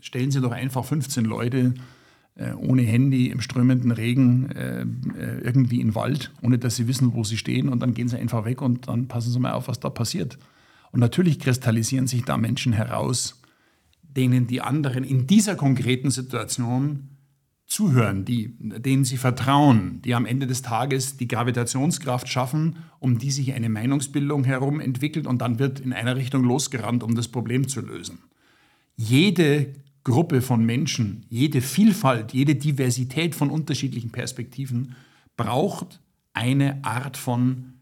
stellen 0.00 0.30
Sie 0.30 0.40
doch 0.40 0.52
einfach 0.52 0.84
15 0.84 1.24
Leute 1.24 1.74
äh, 2.36 2.52
ohne 2.52 2.82
Handy 2.82 3.28
im 3.28 3.40
strömenden 3.40 3.92
Regen 3.92 4.50
äh, 4.50 4.82
äh, 4.82 5.38
irgendwie 5.42 5.80
in 5.80 5.88
den 5.88 5.94
Wald, 5.94 6.32
ohne 6.42 6.58
dass 6.58 6.76
sie 6.76 6.88
wissen, 6.88 7.14
wo 7.14 7.22
sie 7.22 7.36
stehen. 7.36 7.68
Und 7.68 7.80
dann 7.80 7.94
gehen 7.94 8.08
sie 8.08 8.18
einfach 8.18 8.44
weg 8.44 8.60
und 8.60 8.88
dann 8.88 9.06
passen 9.06 9.32
sie 9.32 9.38
mal 9.38 9.52
auf, 9.52 9.68
was 9.68 9.80
da 9.80 9.88
passiert. 9.88 10.38
Und 10.90 11.00
natürlich 11.00 11.38
kristallisieren 11.38 12.06
sich 12.06 12.24
da 12.24 12.36
Menschen 12.36 12.72
heraus, 12.72 13.40
denen 14.02 14.46
die 14.46 14.60
anderen 14.60 15.04
in 15.04 15.26
dieser 15.26 15.56
konkreten 15.56 16.10
Situation 16.10 17.08
zuhören, 17.66 18.24
die, 18.24 18.54
denen 18.58 19.04
sie 19.04 19.16
vertrauen, 19.16 20.00
die 20.02 20.14
am 20.14 20.26
Ende 20.26 20.46
des 20.46 20.62
Tages 20.62 21.16
die 21.16 21.28
Gravitationskraft 21.28 22.28
schaffen, 22.28 22.76
um 22.98 23.18
die 23.18 23.30
sich 23.30 23.52
eine 23.54 23.68
Meinungsbildung 23.68 24.44
herum 24.44 24.80
entwickelt 24.80 25.26
und 25.26 25.40
dann 25.40 25.58
wird 25.58 25.80
in 25.80 25.92
einer 25.92 26.16
Richtung 26.16 26.44
losgerannt, 26.44 27.02
um 27.02 27.14
das 27.14 27.28
Problem 27.28 27.66
zu 27.66 27.80
lösen. 27.80 28.18
Jede 28.96 29.72
Gruppe 30.04 30.42
von 30.42 30.64
Menschen, 30.64 31.24
jede 31.30 31.62
Vielfalt, 31.62 32.32
jede 32.32 32.54
Diversität 32.54 33.34
von 33.34 33.50
unterschiedlichen 33.50 34.10
Perspektiven 34.10 34.94
braucht 35.36 36.00
eine 36.34 36.84
Art 36.84 37.16
von 37.16 37.74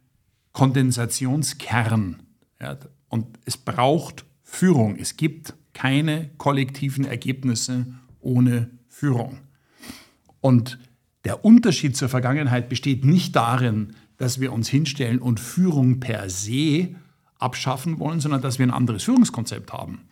Kondensationskern. 0.52 2.22
Ja, 2.60 2.78
und 3.08 3.26
es 3.44 3.56
braucht 3.56 4.24
Führung. 4.42 4.96
Es 4.96 5.16
gibt 5.16 5.54
keine 5.72 6.30
kollektiven 6.38 7.04
Ergebnisse 7.04 7.86
ohne 8.20 8.70
Führung. 8.88 9.38
Und 10.42 10.78
der 11.24 11.46
Unterschied 11.46 11.96
zur 11.96 12.10
Vergangenheit 12.10 12.68
besteht 12.68 13.06
nicht 13.06 13.34
darin, 13.34 13.94
dass 14.18 14.40
wir 14.40 14.52
uns 14.52 14.68
hinstellen 14.68 15.18
und 15.18 15.40
Führung 15.40 16.00
per 16.00 16.28
se 16.28 16.94
abschaffen 17.38 17.98
wollen, 17.98 18.20
sondern 18.20 18.42
dass 18.42 18.58
wir 18.58 18.66
ein 18.66 18.70
anderes 18.70 19.04
Führungskonzept 19.04 19.72
haben. 19.72 20.02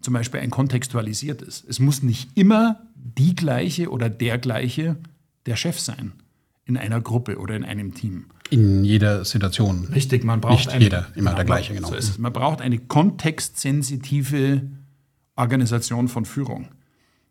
Zum 0.00 0.14
Beispiel 0.14 0.40
ein 0.40 0.50
kontextualisiertes. 0.50 1.64
Es 1.68 1.78
muss 1.78 2.02
nicht 2.02 2.30
immer 2.34 2.82
die 2.94 3.34
gleiche 3.34 3.90
oder 3.90 4.10
der 4.10 4.38
gleiche 4.38 4.96
der 5.46 5.56
Chef 5.56 5.78
sein 5.78 6.12
in 6.64 6.76
einer 6.76 7.00
Gruppe 7.00 7.38
oder 7.38 7.54
in 7.54 7.64
einem 7.64 7.94
Team. 7.94 8.26
In 8.50 8.84
jeder 8.84 9.24
Situation. 9.24 9.86
Richtig, 9.86 10.24
man 10.24 10.40
braucht 10.40 10.58
nicht 10.58 10.70
eine, 10.70 10.84
jeder 10.84 11.06
immer 11.14 11.34
der 11.34 11.44
gleiche, 11.44 11.74
genau. 11.74 11.92
So 11.98 12.20
man 12.20 12.32
braucht 12.32 12.60
eine 12.60 12.78
kontextsensitive 12.78 14.62
Organisation 15.36 16.08
von 16.08 16.24
Führung. 16.24 16.68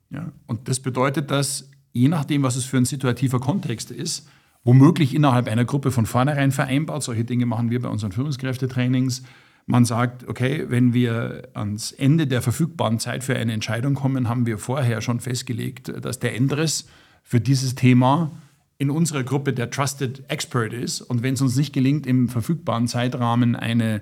Ja? 0.10 0.32
Und 0.48 0.68
das 0.68 0.80
bedeutet, 0.80 1.32
dass 1.32 1.70
je 1.96 2.10
nachdem, 2.10 2.44
was 2.44 2.58
es 2.58 2.66
für 2.66 2.78
ein 2.78 2.86
situativer 2.86 3.40
Kontext 3.40 3.90
ist, 3.90 4.28
womöglich 4.66 5.16
innerhalb 5.16 5.48
einer 5.48 5.64
Gruppe 5.64 5.92
von 5.92 6.06
vornherein 6.06 6.52
vereinbart. 6.52 7.02
Solche 7.02 7.24
Dinge 7.24 7.46
machen 7.46 7.70
wir 7.70 7.82
bei 7.82 7.88
unseren 7.88 8.12
Führungskräftetrainings. 8.12 9.24
Man 9.66 9.86
sagt, 9.86 10.28
okay, 10.28 10.66
wenn 10.68 10.94
wir 10.94 11.48
ans 11.54 11.94
Ende 11.94 12.28
der 12.28 12.42
verfügbaren 12.42 13.00
Zeit 13.00 13.24
für 13.24 13.36
eine 13.36 13.54
Entscheidung 13.54 13.94
kommen, 13.96 14.28
haben 14.28 14.46
wir 14.46 14.58
vorher 14.58 15.02
schon 15.02 15.22
festgelegt, 15.22 15.92
dass 16.04 16.20
der 16.20 16.36
Endres 16.36 16.86
für 17.24 17.40
dieses 17.40 17.76
Thema 17.76 18.30
in 18.78 18.90
unserer 18.90 19.24
Gruppe 19.24 19.54
der 19.54 19.70
Trusted 19.70 20.24
Expert 20.28 20.74
ist. 20.74 21.00
Und 21.00 21.24
wenn 21.24 21.36
es 21.36 21.42
uns 21.42 21.56
nicht 21.56 21.72
gelingt, 21.72 22.06
im 22.06 22.28
verfügbaren 22.28 22.90
Zeitrahmen 22.90 23.56
eine 23.56 24.02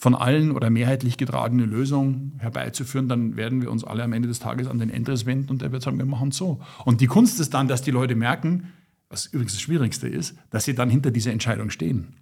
von 0.00 0.14
allen 0.14 0.50
oder 0.52 0.70
mehrheitlich 0.70 1.18
getragene 1.18 1.66
Lösung 1.66 2.32
herbeizuführen, 2.38 3.06
dann 3.06 3.36
werden 3.36 3.60
wir 3.60 3.70
uns 3.70 3.84
alle 3.84 4.02
am 4.02 4.14
Ende 4.14 4.28
des 4.28 4.38
Tages 4.38 4.66
an 4.66 4.78
den 4.78 4.88
Endres 4.88 5.26
wenden 5.26 5.50
und 5.50 5.60
der 5.60 5.72
wird 5.72 5.82
sagen, 5.82 5.98
wir 5.98 6.06
machen 6.06 6.30
es 6.30 6.38
so. 6.38 6.58
Und 6.86 7.02
die 7.02 7.06
Kunst 7.06 7.38
ist 7.38 7.52
dann, 7.52 7.68
dass 7.68 7.82
die 7.82 7.90
Leute 7.90 8.14
merken, 8.14 8.68
was 9.10 9.26
übrigens 9.26 9.52
das 9.52 9.60
Schwierigste 9.60 10.08
ist, 10.08 10.36
dass 10.48 10.64
sie 10.64 10.74
dann 10.74 10.88
hinter 10.88 11.10
dieser 11.10 11.32
Entscheidung 11.32 11.68
stehen. 11.68 12.14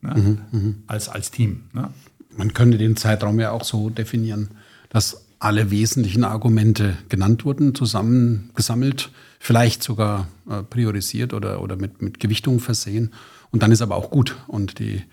Ne? 0.00 0.38
Mhm, 0.50 0.82
als, 0.88 1.08
als 1.08 1.30
Team. 1.30 1.66
Ne? 1.72 1.90
Man 2.36 2.52
könnte 2.52 2.78
den 2.78 2.96
Zeitraum 2.96 3.38
ja 3.38 3.52
auch 3.52 3.62
so 3.62 3.90
definieren, 3.90 4.48
dass 4.88 5.24
alle 5.38 5.70
wesentlichen 5.70 6.24
Argumente 6.24 6.96
genannt 7.08 7.44
wurden, 7.44 7.76
zusammengesammelt, 7.76 9.12
vielleicht 9.38 9.84
sogar 9.84 10.26
äh, 10.50 10.64
priorisiert 10.64 11.32
oder, 11.32 11.62
oder 11.62 11.76
mit, 11.76 12.02
mit 12.02 12.18
Gewichtung 12.18 12.58
versehen. 12.58 13.12
Und 13.52 13.62
dann 13.62 13.70
ist 13.70 13.82
aber 13.82 13.94
auch 13.94 14.10
gut. 14.10 14.36
Und 14.48 14.80
die 14.80 15.04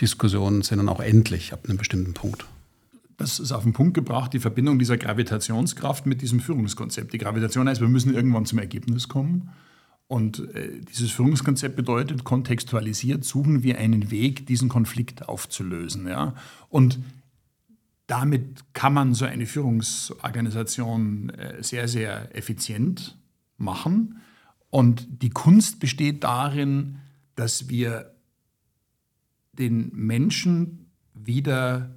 Diskussionen 0.00 0.62
sind 0.62 0.78
dann 0.78 0.88
auch 0.88 1.00
endlich 1.00 1.52
ab 1.52 1.64
einem 1.64 1.78
bestimmten 1.78 2.14
Punkt. 2.14 2.46
Das 3.16 3.38
ist 3.38 3.52
auf 3.52 3.62
den 3.62 3.72
Punkt 3.72 3.94
gebracht, 3.94 4.34
die 4.34 4.40
Verbindung 4.40 4.78
dieser 4.78 4.98
Gravitationskraft 4.98 6.04
mit 6.04 6.20
diesem 6.20 6.40
Führungskonzept. 6.40 7.14
Die 7.14 7.18
Gravitation 7.18 7.68
heißt, 7.68 7.80
wir 7.80 7.88
müssen 7.88 8.14
irgendwann 8.14 8.44
zum 8.44 8.58
Ergebnis 8.58 9.08
kommen. 9.08 9.50
Und 10.06 10.54
äh, 10.54 10.80
dieses 10.80 11.10
Führungskonzept 11.10 11.76
bedeutet, 11.76 12.24
kontextualisiert 12.24 13.24
suchen 13.24 13.62
wir 13.62 13.78
einen 13.78 14.10
Weg, 14.10 14.46
diesen 14.46 14.68
Konflikt 14.68 15.28
aufzulösen. 15.28 16.06
Ja? 16.06 16.34
Und 16.68 16.98
damit 18.06 18.72
kann 18.72 18.92
man 18.92 19.14
so 19.14 19.24
eine 19.24 19.46
Führungsorganisation 19.46 21.30
äh, 21.30 21.62
sehr, 21.62 21.88
sehr 21.88 22.36
effizient 22.36 23.16
machen. 23.56 24.20
Und 24.70 25.22
die 25.22 25.30
Kunst 25.30 25.80
besteht 25.80 26.22
darin, 26.22 26.98
dass 27.34 27.68
wir 27.68 28.15
den 29.58 29.90
Menschen 29.92 30.86
wieder 31.14 31.90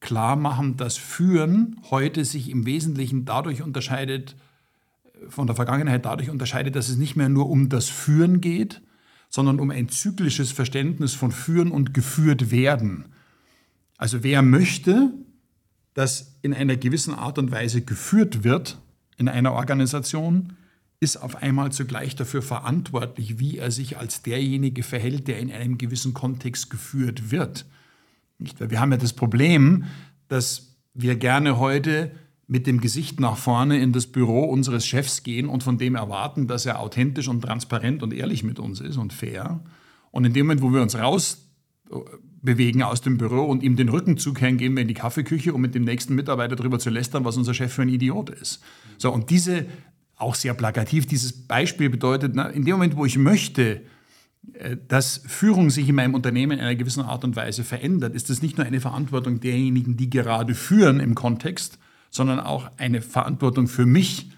klar 0.00 0.36
machen, 0.36 0.76
dass 0.76 0.96
Führen 0.96 1.80
heute 1.90 2.24
sich 2.24 2.50
im 2.50 2.66
Wesentlichen 2.66 3.24
dadurch 3.24 3.62
unterscheidet, 3.62 4.36
äh, 5.04 5.28
von 5.30 5.46
der 5.46 5.56
Vergangenheit 5.56 6.04
dadurch 6.04 6.30
unterscheidet, 6.30 6.76
dass 6.76 6.88
es 6.88 6.96
nicht 6.96 7.16
mehr 7.16 7.28
nur 7.28 7.48
um 7.48 7.68
das 7.68 7.88
Führen 7.88 8.40
geht, 8.40 8.82
sondern 9.28 9.60
um 9.60 9.70
ein 9.70 9.88
zyklisches 9.88 10.52
Verständnis 10.52 11.14
von 11.14 11.32
Führen 11.32 11.70
und 11.70 11.94
geführt 11.94 12.50
werden. 12.50 13.06
Also 13.98 14.22
wer 14.22 14.42
möchte, 14.42 15.12
dass 15.94 16.36
in 16.42 16.52
einer 16.54 16.76
gewissen 16.76 17.14
Art 17.14 17.38
und 17.38 17.50
Weise 17.50 17.82
geführt 17.82 18.44
wird 18.44 18.78
in 19.16 19.28
einer 19.28 19.52
Organisation, 19.52 20.52
ist 21.00 21.16
auf 21.16 21.36
einmal 21.36 21.72
zugleich 21.72 22.16
dafür 22.16 22.42
verantwortlich, 22.42 23.38
wie 23.38 23.58
er 23.58 23.70
sich 23.70 23.98
als 23.98 24.22
derjenige 24.22 24.82
verhält, 24.82 25.28
der 25.28 25.38
in 25.38 25.52
einem 25.52 25.78
gewissen 25.78 26.14
Kontext 26.14 26.70
geführt 26.70 27.30
wird. 27.30 27.66
Nicht? 28.38 28.60
Weil 28.60 28.70
wir 28.70 28.80
haben 28.80 28.92
ja 28.92 28.98
das 28.98 29.12
Problem, 29.12 29.84
dass 30.28 30.76
wir 30.94 31.16
gerne 31.16 31.58
heute 31.58 32.12
mit 32.46 32.66
dem 32.66 32.80
Gesicht 32.80 33.20
nach 33.20 33.36
vorne 33.36 33.78
in 33.78 33.92
das 33.92 34.06
Büro 34.06 34.44
unseres 34.44 34.86
Chefs 34.86 35.22
gehen 35.22 35.48
und 35.48 35.62
von 35.62 35.78
dem 35.78 35.96
erwarten, 35.96 36.46
dass 36.46 36.64
er 36.64 36.80
authentisch 36.80 37.28
und 37.28 37.42
transparent 37.42 38.02
und 38.02 38.14
ehrlich 38.14 38.44
mit 38.44 38.58
uns 38.58 38.80
ist 38.80 38.96
und 38.96 39.12
fair. 39.12 39.60
Und 40.12 40.24
in 40.24 40.32
dem 40.32 40.46
Moment, 40.46 40.62
wo 40.62 40.72
wir 40.72 40.80
uns 40.80 40.96
rausbewegen 40.96 42.82
aus 42.82 43.00
dem 43.00 43.18
Büro 43.18 43.44
und 43.44 43.62
ihm 43.62 43.76
den 43.76 43.88
Rücken 43.88 44.16
zukehren, 44.16 44.58
gehen 44.58 44.74
wir 44.76 44.82
in 44.82 44.88
die 44.88 44.94
Kaffeeküche, 44.94 45.52
um 45.52 45.60
mit 45.60 45.74
dem 45.74 45.84
nächsten 45.84 46.14
Mitarbeiter 46.14 46.56
darüber 46.56 46.78
zu 46.78 46.88
lästern, 46.88 47.24
was 47.24 47.36
unser 47.36 47.52
Chef 47.52 47.72
für 47.72 47.82
ein 47.82 47.88
Idiot 47.88 48.30
ist. 48.30 48.62
So, 48.96 49.12
und 49.12 49.28
diese, 49.30 49.66
auch 50.16 50.34
sehr 50.34 50.54
plakativ. 50.54 51.06
Dieses 51.06 51.32
Beispiel 51.46 51.90
bedeutet, 51.90 52.34
na, 52.34 52.48
in 52.48 52.64
dem 52.64 52.72
Moment, 52.74 52.96
wo 52.96 53.04
ich 53.04 53.18
möchte, 53.18 53.82
äh, 54.54 54.76
dass 54.88 55.22
Führung 55.26 55.70
sich 55.70 55.88
in 55.88 55.94
meinem 55.94 56.14
Unternehmen 56.14 56.58
in 56.58 56.60
einer 56.60 56.74
gewissen 56.74 57.02
Art 57.02 57.24
und 57.24 57.36
Weise 57.36 57.64
verändert, 57.64 58.14
ist 58.14 58.30
das 58.30 58.42
nicht 58.42 58.56
nur 58.56 58.66
eine 58.66 58.80
Verantwortung 58.80 59.40
derjenigen, 59.40 59.96
die 59.96 60.10
gerade 60.10 60.54
führen 60.54 61.00
im 61.00 61.14
Kontext, 61.14 61.78
sondern 62.10 62.40
auch 62.40 62.70
eine 62.78 63.02
Verantwortung 63.02 63.68
für 63.68 63.86
mich, 63.86 64.30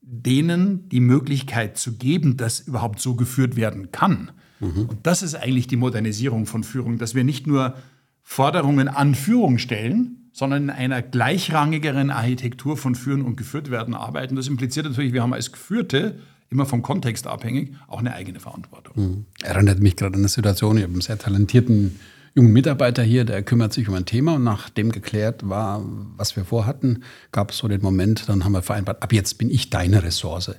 denen 0.00 0.88
die 0.90 1.00
Möglichkeit 1.00 1.78
zu 1.78 1.96
geben, 1.96 2.36
dass 2.36 2.60
überhaupt 2.60 3.00
so 3.00 3.14
geführt 3.14 3.56
werden 3.56 3.90
kann. 3.90 4.30
Mhm. 4.60 4.86
Und 4.86 4.98
das 5.02 5.22
ist 5.22 5.34
eigentlich 5.34 5.66
die 5.66 5.76
Modernisierung 5.76 6.46
von 6.46 6.62
Führung, 6.62 6.98
dass 6.98 7.14
wir 7.14 7.24
nicht 7.24 7.46
nur 7.46 7.74
Forderungen 8.22 8.88
an 8.88 9.14
Führung 9.14 9.58
stellen, 9.58 10.23
sondern 10.34 10.64
in 10.64 10.70
einer 10.70 11.00
gleichrangigeren 11.00 12.10
Architektur 12.10 12.76
von 12.76 12.96
Führen 12.96 13.22
und 13.22 13.36
Geführtwerden 13.36 13.94
arbeiten. 13.94 14.34
Das 14.34 14.48
impliziert 14.48 14.84
natürlich, 14.84 15.12
wir 15.12 15.22
haben 15.22 15.32
als 15.32 15.52
Geführte 15.52 16.18
immer 16.50 16.66
vom 16.66 16.82
Kontext 16.82 17.28
abhängig, 17.28 17.72
auch 17.86 18.00
eine 18.00 18.12
eigene 18.12 18.40
Verantwortung. 18.40 18.92
Mhm. 18.96 19.26
Erinnert 19.42 19.78
mich 19.78 19.94
gerade 19.94 20.14
an 20.14 20.20
eine 20.20 20.28
Situation, 20.28 20.76
ich 20.76 20.82
habe 20.82 20.92
einen 20.92 21.02
sehr 21.02 21.18
talentierten 21.18 22.00
jungen 22.34 22.52
Mitarbeiter 22.52 23.04
hier, 23.04 23.24
der 23.24 23.44
kümmert 23.44 23.72
sich 23.72 23.88
um 23.88 23.94
ein 23.94 24.06
Thema 24.06 24.34
und 24.34 24.42
nachdem 24.42 24.90
geklärt 24.90 25.48
war, 25.48 25.82
was 26.16 26.34
wir 26.34 26.44
vorhatten, 26.44 27.04
gab 27.30 27.52
es 27.52 27.58
so 27.58 27.68
den 27.68 27.80
Moment, 27.80 28.28
dann 28.28 28.44
haben 28.44 28.52
wir 28.52 28.62
vereinbart, 28.62 29.04
ab 29.04 29.12
jetzt 29.12 29.38
bin 29.38 29.50
ich 29.50 29.70
deine 29.70 30.02
Ressource. 30.02 30.56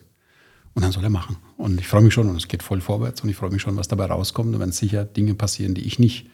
Und 0.74 0.84
dann 0.84 0.92
soll 0.92 1.04
er 1.04 1.10
machen. 1.10 1.38
Und 1.58 1.80
ich 1.80 1.88
freue 1.88 2.02
mich 2.02 2.14
schon 2.14 2.30
und 2.30 2.36
es 2.36 2.50
geht 2.50 2.64
voll 2.64 2.82
vorwärts 2.82 3.22
und 3.22 3.30
ich 3.30 3.36
freue 3.38 3.50
mich 3.50 3.62
schon, 3.62 3.78
was 3.78 3.88
dabei 3.88 4.06
rauskommt. 4.06 4.58
Werden 4.58 4.74
sicher 4.74 5.06
Dinge 5.06 5.34
passieren, 5.34 5.74
die 5.74 5.84
ich 5.84 6.00
nicht 6.00 6.30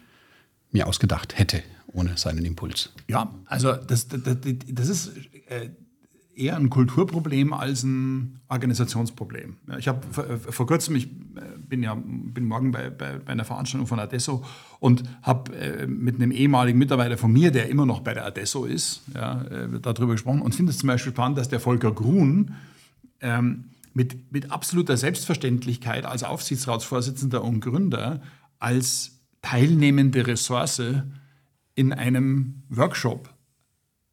mir 0.71 0.87
ausgedacht 0.87 1.37
hätte, 1.37 1.61
ohne 1.93 2.17
seinen 2.17 2.45
Impuls. 2.45 2.91
Ja, 3.07 3.33
also 3.45 3.73
das, 3.73 4.07
das, 4.07 4.37
das 4.67 4.89
ist 4.89 5.11
äh, 5.47 5.69
eher 6.35 6.55
ein 6.55 6.69
Kulturproblem 6.69 7.53
als 7.53 7.83
ein 7.83 8.39
Organisationsproblem. 8.47 9.57
Ich 9.77 9.87
habe 9.87 9.99
vor, 10.11 10.29
äh, 10.29 10.37
vor, 10.37 10.67
kurzem, 10.67 10.95
ich 10.95 11.05
äh, 11.07 11.57
bin 11.57 11.83
ja 11.83 11.95
bin 11.95 12.45
morgen 12.45 12.71
bei, 12.71 12.89
bei, 12.89 13.19
bei 13.19 13.31
einer 13.31 13.45
Veranstaltung 13.45 13.87
von 13.87 13.99
Adesso 13.99 14.43
und 14.79 15.03
habe 15.21 15.87
mit 15.87 16.15
einem 16.15 16.31
ehemaligen 16.31 16.79
Mitarbeiter 16.79 17.17
von 17.17 17.31
mir, 17.31 17.51
der 17.51 17.69
immer 17.69 17.85
noch 17.85 18.01
bei 18.01 18.13
der 18.13 18.25
Adesso 18.25 18.65
ist, 18.65 19.03
ja, 19.13 19.43
darüber 19.81 20.13
gesprochen 20.13 20.41
und 20.41 20.55
finde 20.55 20.71
es 20.71 20.79
zum 20.79 20.87
Beispiel 20.87 21.11
spannend, 21.11 21.37
dass 21.37 21.49
der 21.49 21.59
Volker 21.59 21.91
Grun 21.91 22.55
ähm, 23.19 23.65
mit, 23.93 24.31
mit 24.31 24.51
absoluter 24.51 24.97
Selbstverständlichkeit 24.97 26.05
als 26.05 26.23
Aufsichtsratsvorsitzender 26.23 27.43
und 27.43 27.59
Gründer 27.59 28.21
als 28.59 29.19
teilnehmende 29.41 30.27
Ressource 30.27 30.81
in 31.81 31.93
einem 31.93 32.61
Workshop 32.69 33.33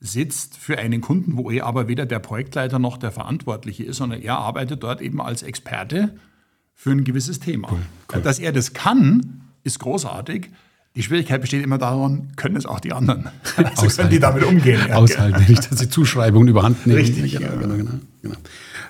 sitzt 0.01 0.57
für 0.57 0.79
einen 0.79 1.01
Kunden, 1.01 1.37
wo 1.37 1.51
er 1.51 1.67
aber 1.67 1.87
weder 1.87 2.07
der 2.07 2.19
Projektleiter 2.19 2.79
noch 2.79 2.97
der 2.97 3.11
Verantwortliche 3.11 3.85
ist, 3.85 3.99
sondern 3.99 4.23
er 4.23 4.39
arbeitet 4.39 4.83
dort 4.83 5.03
eben 5.03 5.21
als 5.21 5.43
Experte 5.43 6.17
für 6.75 6.91
ein 6.93 7.05
gewisses 7.05 7.41
Thema. 7.41 7.69
Cool, 7.71 7.79
cool. 8.15 8.23
Dass 8.23 8.39
er 8.39 8.53
das 8.53 8.73
kann, 8.73 9.43
ist 9.65 9.81
großartig. 9.81 10.51
Die 10.97 11.03
Schwierigkeit 11.03 11.41
besteht 11.41 11.63
immer 11.63 11.79
daran, 11.79 12.33
können 12.37 12.57
es 12.57 12.65
auch 12.65 12.81
die 12.81 12.93
anderen? 12.93 13.29
Also 13.57 13.87
können 13.89 14.11
die 14.11 14.19
damit 14.19 14.45
umgehen? 14.45 14.81
Ja, 14.89 14.97
Aushalten, 14.97 15.45
nicht, 15.49 15.71
dass 15.71 15.79
sie 15.79 15.91
Zuschreibungen 15.91 16.49
überhand 16.49 16.87
nehmen. 16.87 16.99
Richtig, 16.99 17.33
genau, 17.33 17.53
ja. 17.53 17.57
genau, 17.57 17.77
genau, 17.77 17.93
genau. 18.23 18.37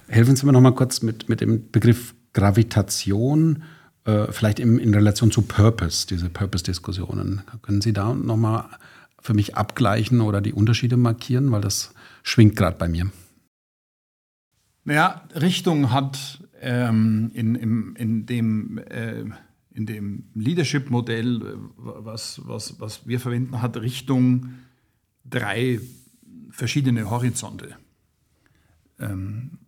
Helfen 0.07 0.37
Sie 0.37 0.47
mir 0.47 0.53
noch 0.53 0.61
mal 0.61 0.75
kurz 0.75 1.03
mit, 1.03 1.29
mit 1.29 1.41
dem 1.41 1.71
Begriff 1.71 2.15
Gravitation, 2.33 3.63
äh, 4.09 4.33
vielleicht 4.33 4.59
im, 4.59 4.79
in 4.79 4.95
Relation 4.95 5.31
zu 5.31 5.43
Purpose, 5.43 6.07
diese 6.07 6.31
Purpose-Diskussionen. 6.31 7.43
Können 7.61 7.83
Sie 7.83 7.93
da 7.93 8.15
noch 8.15 8.39
mal 8.39 8.71
für 9.21 9.35
mich 9.35 9.55
abgleichen 9.55 10.23
oder 10.23 10.41
die 10.41 10.55
Unterschiede 10.55 10.97
markieren, 10.97 11.53
weil 11.53 11.61
das 11.61 11.93
schwingt 12.23 12.57
gerade 12.57 12.79
bei 12.79 12.89
mir. 12.89 13.11
Naja, 14.85 15.29
Richtung 15.35 15.93
hat 15.93 16.43
ähm, 16.63 17.31
in, 17.35 17.55
in, 17.55 17.97
in, 17.97 18.25
dem, 18.25 18.79
äh, 18.79 19.25
in 19.75 19.85
dem 19.85 20.25
Leadership-Modell, 20.35 21.43
äh, 21.43 21.57
was, 21.77 22.41
was, 22.47 22.81
was 22.81 23.07
wir 23.07 23.21
verwenden, 23.21 23.61
hat 23.61 23.77
Richtung 23.77 24.55
drei 25.27 25.81
verschiedene 26.49 27.11
Horizonte, 27.11 27.77
ähm, 28.99 29.59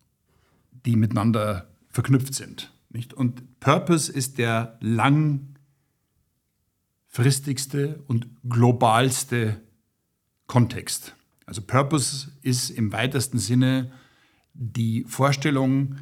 die 0.86 0.96
miteinander 0.96 1.68
verknüpft 1.90 2.34
sind. 2.34 2.72
Nicht? 2.90 3.14
Und 3.14 3.60
Purpose 3.60 4.12
ist 4.12 4.38
der 4.38 4.78
lang 4.80 5.56
fristigste 7.06 8.02
und 8.06 8.28
globalste 8.48 9.60
Kontext. 10.46 11.14
Also 11.46 11.62
Purpose 11.62 12.32
ist 12.42 12.70
im 12.70 12.92
weitesten 12.92 13.38
Sinne 13.38 13.90
die 14.54 15.04
Vorstellung, 15.06 15.96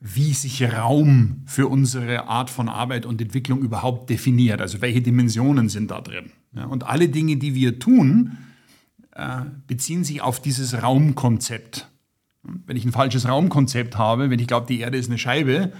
wie 0.00 0.34
sich 0.34 0.62
Raum 0.62 1.42
für 1.46 1.66
unsere 1.68 2.28
Art 2.28 2.50
von 2.50 2.68
Arbeit 2.68 3.06
und 3.06 3.20
Entwicklung 3.20 3.60
überhaupt 3.60 4.10
definiert. 4.10 4.60
Also 4.60 4.82
welche 4.82 5.00
Dimensionen 5.00 5.70
sind 5.70 5.90
da 5.90 6.02
drin. 6.02 6.30
Ja, 6.54 6.66
und 6.66 6.84
alle 6.84 7.08
Dinge, 7.08 7.36
die 7.36 7.54
wir 7.54 7.78
tun, 7.78 8.36
äh, 9.12 9.42
beziehen 9.66 10.04
sich 10.04 10.20
auf 10.20 10.40
dieses 10.40 10.82
Raumkonzept. 10.82 11.90
Wenn 12.42 12.76
ich 12.76 12.84
ein 12.84 12.92
falsches 12.92 13.26
Raumkonzept 13.26 13.96
habe, 13.96 14.28
wenn 14.28 14.38
ich 14.38 14.46
glaube, 14.46 14.66
die 14.66 14.80
Erde 14.80 14.98
ist 14.98 15.08
eine 15.08 15.18
Scheibe, 15.18 15.72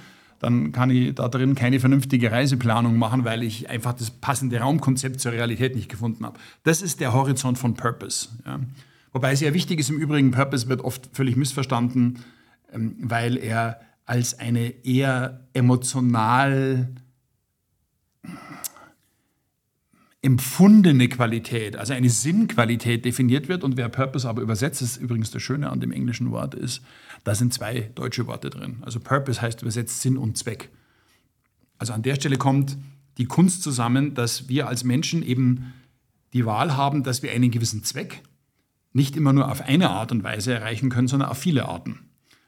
dann 0.45 0.73
kann 0.73 0.91
ich 0.91 1.15
da 1.15 1.29
drin 1.29 1.55
keine 1.55 1.81
vernünftige 1.81 2.31
Reiseplanung 2.31 2.99
machen, 2.99 3.25
weil 3.25 3.43
ich 3.43 3.71
einfach 3.71 3.95
das 3.95 4.11
passende 4.11 4.59
Raumkonzept 4.59 5.19
zur 5.19 5.33
Realität 5.33 5.75
nicht 5.75 5.89
gefunden 5.89 6.27
habe. 6.27 6.39
Das 6.65 6.83
ist 6.83 7.01
der 7.01 7.15
Horizont 7.15 7.57
von 7.57 7.75
Purpose. 7.75 8.29
Ja. 8.45 8.61
Wobei 9.15 9.35
sehr 9.37 9.55
wichtig 9.55 9.81
ist 9.81 9.89
im 9.89 9.97
Übrigen, 9.97 10.33
Purpose 10.33 10.69
wird 10.69 10.83
oft 10.83 11.09
völlig 11.15 11.37
missverstanden, 11.37 12.19
ähm, 12.73 12.97
weil 13.01 13.39
er 13.39 13.81
als 14.05 14.39
eine 14.39 14.85
eher 14.85 15.41
emotional 15.55 16.91
empfundene 20.25 21.09
Qualität, 21.09 21.77
also 21.77 21.93
eine 21.93 22.09
Sinnqualität 22.09 23.05
definiert 23.05 23.49
wird. 23.49 23.63
Und 23.63 23.77
wer 23.77 23.91
Purpose 23.91 24.27
aber 24.27 24.41
übersetzt, 24.41 24.81
ist 24.81 24.97
übrigens 24.97 25.31
das 25.31 25.43
Schöne 25.43 25.69
an 25.69 25.81
dem 25.81 25.93
englischen 25.93 26.31
Wort 26.31 26.55
ist, 26.55 26.83
da 27.25 27.35
sind 27.35 27.53
zwei 27.53 27.91
deutsche 27.95 28.27
Worte 28.27 28.49
drin. 28.49 28.79
Also 28.81 29.01
Purpose 29.01 29.43
heißt 29.43 29.61
übersetzt 29.61 30.01
Sinn 30.01 30.17
und 30.17 30.39
Zweck. 30.39 30.71
Also 31.77 31.93
an 31.93 32.03
der 32.03 32.15
Stelle 32.15 32.39
kommt 32.39 32.79
die 33.19 33.27
Kunst 33.27 33.63
zusammen, 33.63 34.15
dass 34.15 34.49
wir 34.49 34.67
als 34.67 34.83
Menschen 34.83 35.23
eben 35.23 35.75
die 36.33 36.47
Wahl 36.47 36.75
haben, 36.75 37.03
dass 37.03 37.23
wir 37.23 37.31
einen 37.31 37.51
gewissen 37.51 37.85
Zweck 37.85 38.23
nicht 38.95 39.17
immer 39.17 39.35
nur 39.35 39.51
auf 39.51 39.61
eine 39.61 39.91
Art 39.91 40.11
und 40.11 40.25
Weise 40.25 40.55
erreichen 40.55 40.89
können, 40.89 41.09
sondern 41.09 41.29
auf 41.29 41.39
viele 41.39 41.69
Arten. 41.69 42.01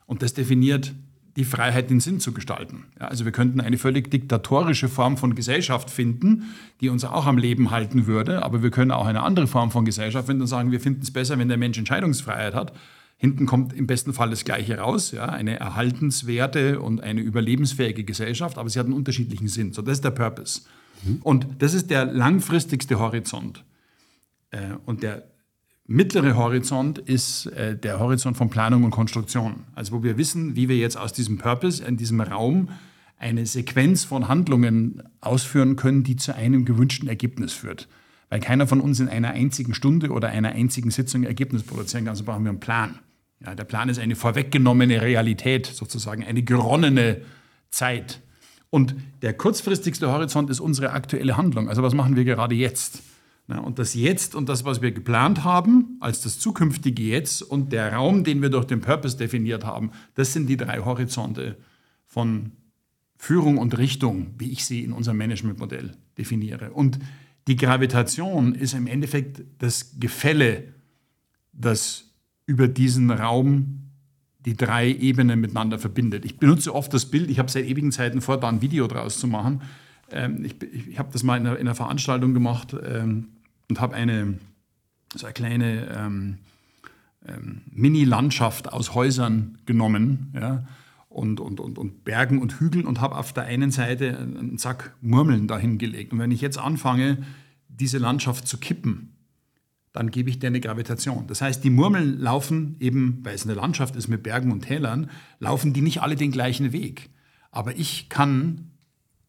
Und 0.07 0.23
das 0.23 0.33
definiert 0.33 0.95
die 1.37 1.45
Freiheit, 1.45 1.91
den 1.91 2.01
Sinn 2.01 2.19
zu 2.19 2.33
gestalten. 2.33 2.85
Ja, 2.99 3.09
also 3.09 3.25
wir 3.25 3.33
könnten 3.33 3.61
eine 3.61 3.79
völlig 3.79 4.11
diktatorische 4.11 4.89
Form 4.89 5.17
von 5.17 5.35
Gesellschaft 5.35 5.91
finden, 5.91 6.55
die 6.81 6.89
uns 6.89 7.05
auch 7.05 7.27
am 7.27 7.39
Leben 7.39 7.71
halten 7.71 8.07
würde, 8.07 8.43
aber 8.43 8.63
wir 8.63 8.71
können 8.71 8.91
auch 8.91 9.07
eine 9.07 9.23
andere 9.23 9.47
Form 9.47 9.71
von 9.71 9.85
Gesellschaft 9.85 10.27
finden 10.27 10.43
und 10.43 10.49
sagen, 10.49 10.73
wir 10.73 10.81
finden 10.81 11.03
es 11.03 11.11
besser, 11.11 11.39
wenn 11.39 11.49
der 11.49 11.59
Mensch 11.59 11.79
Entscheidungsfreiheit 11.79 12.55
hat. 12.55 12.73
Hinten 13.19 13.47
kommt 13.47 13.73
im 13.73 13.87
besten 13.87 14.13
Fall 14.13 14.31
das 14.31 14.45
Gleiche 14.45 14.79
raus, 14.79 15.13
ja, 15.13 15.27
eine 15.27 15.59
erhaltenswerte 15.59 16.81
und 16.81 17.03
eine 17.03 17.21
überlebensfähige 17.21 18.05
Gesellschaft, 18.05 18.59
aber 18.59 18.69
sie 18.69 18.79
hat 18.79 18.87
einen 18.87 18.95
unterschiedlichen 18.95 19.49
Sinn. 19.49 19.73
So, 19.73 19.83
das 19.83 19.99
ist 19.99 20.05
der 20.05 20.11
Purpose. 20.11 20.63
Mhm. 21.03 21.19
Und 21.23 21.47
das 21.59 21.75
ist 21.75 21.91
der 21.91 22.05
langfristigste 22.07 22.99
Horizont. 22.99 23.65
Äh, 24.51 24.75
und 24.85 25.03
der 25.03 25.25
mittlere 25.87 26.37
Horizont 26.37 26.99
ist 26.99 27.47
äh, 27.47 27.77
der 27.77 27.99
Horizont 27.99 28.37
von 28.37 28.51
Planung 28.51 28.85
und 28.85 28.91
Konstruktion. 28.91 29.65
Also 29.75 29.93
wo 29.93 30.03
wir 30.03 30.17
wissen, 30.17 30.57
wie 30.57 30.69
wir 30.69 30.77
jetzt 30.77 30.97
aus 30.97 31.13
diesem 31.13 31.39
Purpose, 31.39 31.85
in 31.85 31.97
diesem 31.97 32.21
Raum, 32.21 32.69
eine 33.19 33.47
Sequenz 33.47 34.05
von 34.05 34.29
Handlungen 34.29 35.03
ausführen 35.21 35.77
können, 35.77 36.05
die 36.05 36.17
zu 36.17 36.35
einem 36.35 36.65
gewünschten 36.65 37.09
Ergebnis 37.09 37.53
führt. 37.53 37.89
Weil 38.29 38.41
keiner 38.41 38.67
von 38.67 38.81
uns 38.81 39.01
in 39.01 39.09
einer 39.09 39.31
einzigen 39.31 39.73
Stunde 39.75 40.11
oder 40.11 40.29
einer 40.29 40.51
einzigen 40.51 40.91
Sitzung 40.91 41.23
Ergebnis 41.23 41.63
produzieren 41.63 42.05
kann, 42.05 42.11
also 42.11 42.25
brauchen 42.25 42.45
wir 42.45 42.51
einen 42.51 42.61
Plan. 42.61 42.99
Ja, 43.45 43.55
der 43.55 43.65
Plan 43.65 43.89
ist 43.89 43.99
eine 43.99 44.17
vorweggenommene 44.17 45.01
Realität, 45.03 45.67
sozusagen 45.67 46.25
eine 46.25 46.43
geronnene 46.43 47.23
Zeit. 47.71 48.21
Und 48.71 48.95
der 49.23 49.35
kurzfristigste 49.35 50.11
Horizont 50.11 50.51
ist 50.51 50.61
unsere 50.61 50.91
aktuelle 50.91 51.37
Handlung. 51.37 51.69
Also 51.69 51.83
was 51.83 51.95
machen 51.95 52.17
wir 52.17 52.25
gerade 52.25 52.55
jetzt? 52.55 53.03
Und 53.49 53.79
das 53.79 53.95
Jetzt 53.95 54.35
und 54.35 54.49
das, 54.49 54.65
was 54.65 54.83
wir 54.83 54.91
geplant 54.91 55.45
haben, 55.45 55.97
als 56.01 56.21
das 56.21 56.39
zukünftige 56.39 57.03
Jetzt 57.03 57.43
und 57.43 57.73
der 57.73 57.93
Raum, 57.93 58.25
den 58.25 58.43
wir 58.43 58.51
durch 58.51 58.65
den 58.65 58.81
Purpose 58.81 59.17
definiert 59.17 59.65
haben, 59.65 59.93
das 60.15 60.33
sind 60.33 60.49
die 60.49 60.57
drei 60.57 60.81
Horizonte 60.81 61.57
von 62.07 62.53
Führung 63.17 63.59
und 63.59 63.79
Richtung, 63.79 64.35
wie 64.39 64.51
ich 64.51 64.65
sie 64.65 64.83
in 64.83 64.93
unserem 64.93 65.19
Managementmodell 65.19 65.93
definiere. 66.19 66.73
Und 66.73 66.99
die 67.47 67.57
Gravitation 67.57 68.55
ist 68.55 68.75
im 68.75 68.89
Endeffekt 68.89 69.43
das 69.59 70.01
Gefälle, 70.01 70.75
das 71.53 72.11
über 72.47 72.67
diesen 72.67 73.11
Raum 73.11 73.83
die 74.45 74.57
drei 74.57 74.93
Ebenen 74.93 75.41
miteinander 75.41 75.79
verbindet. 75.79 76.25
Ich 76.25 76.39
benutze 76.39 76.75
oft 76.75 76.93
das 76.95 77.07
Bild, 77.07 77.31
ich 77.31 77.39
habe 77.39 77.51
seit 77.51 77.65
ewigen 77.65 77.91
Zeiten 77.91 78.21
vor, 78.21 78.39
da 78.39 78.49
ein 78.49 78.63
Video 78.63 78.87
draus 78.87 79.19
zu 79.19 79.27
machen. 79.27 79.63
Ähm, 80.11 80.45
ich, 80.45 80.63
ich 80.63 80.99
habe 80.99 81.11
das 81.13 81.23
mal 81.25 81.37
in 81.37 81.47
einer, 81.47 81.57
in 81.57 81.67
einer 81.67 81.75
Veranstaltung 81.75 82.33
gemacht. 82.33 82.75
Ähm, 82.85 83.29
und 83.69 83.81
habe 83.81 83.95
eine, 83.95 84.39
so 85.15 85.27
eine 85.27 85.35
kleine 85.35 85.89
ähm, 85.97 86.39
ähm, 87.27 87.63
Mini-Landschaft 87.71 88.73
aus 88.73 88.95
Häusern 88.95 89.59
genommen 89.67 90.33
ja, 90.35 90.65
und, 91.09 91.41
und, 91.41 91.61
und, 91.61 91.79
und 91.79 92.05
Bergen 92.05 92.41
und 92.41 92.61
Hügeln 92.61 92.87
und 92.87 93.01
habe 93.01 93.17
auf 93.17 93.33
der 93.33 93.45
einen 93.45 93.71
Seite 93.71 94.19
einen 94.19 94.59
Sack 94.59 94.95
Murmeln 95.01 95.49
dahin 95.49 95.79
gelegt. 95.79 96.13
Und 96.13 96.19
wenn 96.19 96.31
ich 96.31 96.41
jetzt 96.41 96.59
anfange, 96.59 97.19
diese 97.69 97.99
Landschaft 97.99 98.47
zu 98.47 98.59
kippen, 98.59 99.13
dann 99.93 100.11
gebe 100.11 100.29
ich 100.29 100.39
dir 100.39 100.49
eine 100.49 100.61
Gravitation. 100.61 101.27
Das 101.27 101.41
heißt, 101.41 101.65
die 101.65 101.71
Murmeln 101.71 102.19
laufen 102.19 102.77
eben, 102.81 103.21
weil 103.23 103.35
es 103.35 103.45
eine 103.45 103.55
Landschaft 103.55 103.97
ist 103.97 104.09
mit 104.09 104.23
Bergen 104.23 104.53
und 104.53 104.63
Tälern, 104.63 105.11
laufen 105.39 105.73
die 105.73 105.81
nicht 105.81 106.03
alle 106.03 106.17
den 106.17 106.31
gleichen 106.31 106.73
Weg. 106.73 107.09
Aber 107.51 107.77
ich 107.77 108.11
kann 108.11 108.73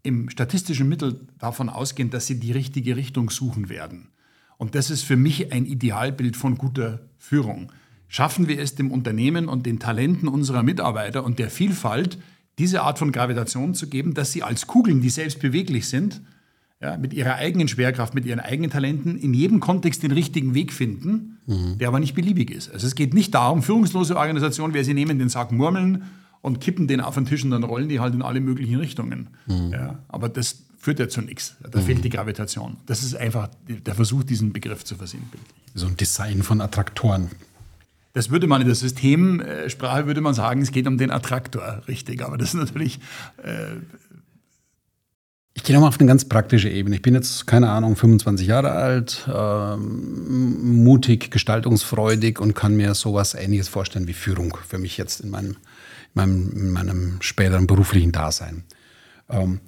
im 0.03 0.29
statistischen 0.29 0.89
Mittel 0.89 1.27
davon 1.39 1.69
ausgehen, 1.69 2.09
dass 2.09 2.27
sie 2.27 2.39
die 2.39 2.51
richtige 2.51 2.97
Richtung 2.97 3.29
suchen 3.29 3.69
werden. 3.69 4.09
Und 4.57 4.75
das 4.75 4.89
ist 4.89 5.03
für 5.03 5.17
mich 5.17 5.51
ein 5.51 5.65
Idealbild 5.65 6.35
von 6.35 6.57
guter 6.57 6.99
Führung. 7.17 7.71
Schaffen 8.07 8.47
wir 8.47 8.59
es 8.59 8.75
dem 8.75 8.91
Unternehmen 8.91 9.47
und 9.47 9.65
den 9.65 9.79
Talenten 9.79 10.27
unserer 10.27 10.63
Mitarbeiter 10.63 11.23
und 11.23 11.39
der 11.39 11.49
Vielfalt, 11.49 12.17
diese 12.57 12.81
Art 12.81 12.97
von 12.97 13.11
Gravitation 13.11 13.75
zu 13.75 13.87
geben, 13.87 14.13
dass 14.13 14.31
sie 14.31 14.43
als 14.43 14.65
Kugeln, 14.65 15.01
die 15.01 15.09
selbst 15.09 15.39
beweglich 15.39 15.87
sind, 15.87 16.21
ja, 16.79 16.97
mit 16.97 17.13
ihrer 17.13 17.35
eigenen 17.35 17.67
Schwerkraft, 17.67 18.13
mit 18.13 18.25
ihren 18.25 18.39
eigenen 18.39 18.69
Talenten 18.69 19.17
in 19.17 19.33
jedem 19.33 19.59
Kontext 19.59 20.03
den 20.03 20.11
richtigen 20.11 20.53
Weg 20.53 20.71
finden, 20.71 21.39
mhm. 21.47 21.77
der 21.79 21.87
aber 21.87 21.99
nicht 21.99 22.13
beliebig 22.13 22.51
ist. 22.51 22.71
Also 22.71 22.85
es 22.85 22.95
geht 22.95 23.13
nicht 23.13 23.33
darum, 23.33 23.63
führungslose 23.63 24.15
Organisationen, 24.15 24.73
wer 24.73 24.83
sie 24.83 24.93
nehmen, 24.93 25.17
den 25.17 25.29
Sack 25.29 25.51
Murmeln 25.51 26.03
und 26.41 26.61
kippen 26.61 26.87
den 26.87 27.01
auf 27.01 27.15
den 27.15 27.25
Tisch 27.25 27.43
und 27.43 27.51
dann 27.51 27.63
rollen 27.63 27.89
die 27.89 27.99
halt 27.99 28.13
in 28.13 28.21
alle 28.21 28.41
möglichen 28.41 28.75
Richtungen. 28.75 29.29
Mhm. 29.47 29.71
Ja, 29.71 29.99
aber 30.07 30.29
das 30.29 30.66
führt 30.77 30.99
ja 30.99 31.09
zu 31.09 31.21
nichts. 31.21 31.55
Da 31.69 31.79
mhm. 31.79 31.85
fehlt 31.85 32.03
die 32.03 32.09
Gravitation. 32.09 32.77
Das 32.85 33.03
ist 33.03 33.15
einfach 33.15 33.49
der 33.67 33.95
Versuch, 33.95 34.23
diesen 34.23 34.53
Begriff 34.53 34.83
zu 34.85 34.95
versinnbildlichen. 34.95 35.55
So 35.73 35.87
ein 35.87 35.97
Design 35.97 36.43
von 36.43 36.61
Attraktoren. 36.61 37.29
Das 38.13 38.31
würde 38.31 38.47
man 38.47 38.61
in 38.61 38.67
der 38.67 38.75
Systemsprache 38.75 40.07
würde 40.07 40.21
man 40.21 40.33
sagen, 40.33 40.61
es 40.61 40.71
geht 40.71 40.87
um 40.87 40.97
den 40.97 41.11
Attraktor, 41.11 41.83
richtig. 41.87 42.23
Aber 42.23 42.37
das 42.37 42.49
ist 42.49 42.55
natürlich 42.55 42.99
äh, 43.43 43.75
ich 45.57 45.63
gehe 45.63 45.75
nochmal 45.75 45.89
auf 45.89 45.99
eine 45.99 46.07
ganz 46.07 46.23
praktische 46.23 46.69
Ebene. 46.69 46.97
Ich 46.97 47.01
bin 47.01 47.15
jetzt, 47.15 47.47
keine 47.47 47.71
Ahnung, 47.71 47.95
25 47.95 48.45
Jahre 48.45 48.73
alt, 48.73 49.27
ähm, 49.27 50.83
mutig, 50.83 51.31
gestaltungsfreudig 51.31 52.39
und 52.39 52.53
kann 52.53 52.75
mir 52.75 52.93
sowas 52.93 53.33
Ähnliches 53.33 53.67
vorstellen 53.67 54.07
wie 54.07 54.13
Führung 54.13 54.55
für 54.67 54.77
mich 54.77 54.97
jetzt 54.97 55.19
in 55.19 55.31
meinem, 55.31 55.55
in 55.55 56.13
meinem, 56.13 56.51
in 56.51 56.71
meinem 56.71 57.17
späteren 57.21 57.65
beruflichen 57.65 58.11
Dasein. 58.11 58.65
Ähm, 59.29 59.59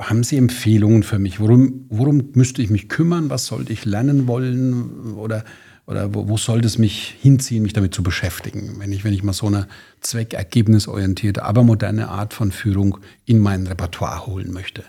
haben 0.00 0.24
Sie 0.24 0.36
Empfehlungen 0.36 1.02
für 1.02 1.18
mich? 1.18 1.40
Worum, 1.40 1.86
worum 1.88 2.30
müsste 2.34 2.62
ich 2.62 2.70
mich 2.70 2.88
kümmern? 2.88 3.30
Was 3.30 3.46
sollte 3.46 3.72
ich 3.72 3.84
lernen 3.84 4.26
wollen? 4.26 5.14
Oder 5.14 5.44
oder 5.90 6.14
wo, 6.14 6.28
wo 6.28 6.36
sollte 6.36 6.68
es 6.68 6.78
mich 6.78 7.16
hinziehen, 7.20 7.64
mich 7.64 7.72
damit 7.72 7.92
zu 7.92 8.04
beschäftigen, 8.04 8.78
wenn 8.78 8.92
ich, 8.92 9.02
wenn 9.02 9.12
ich 9.12 9.24
mal 9.24 9.32
so 9.32 9.48
eine 9.48 9.66
zweckergebnisorientierte, 10.00 11.42
aber 11.42 11.64
moderne 11.64 12.08
Art 12.08 12.32
von 12.32 12.52
Führung 12.52 12.98
in 13.24 13.40
mein 13.40 13.66
Repertoire 13.66 14.24
holen 14.24 14.52
möchte? 14.52 14.84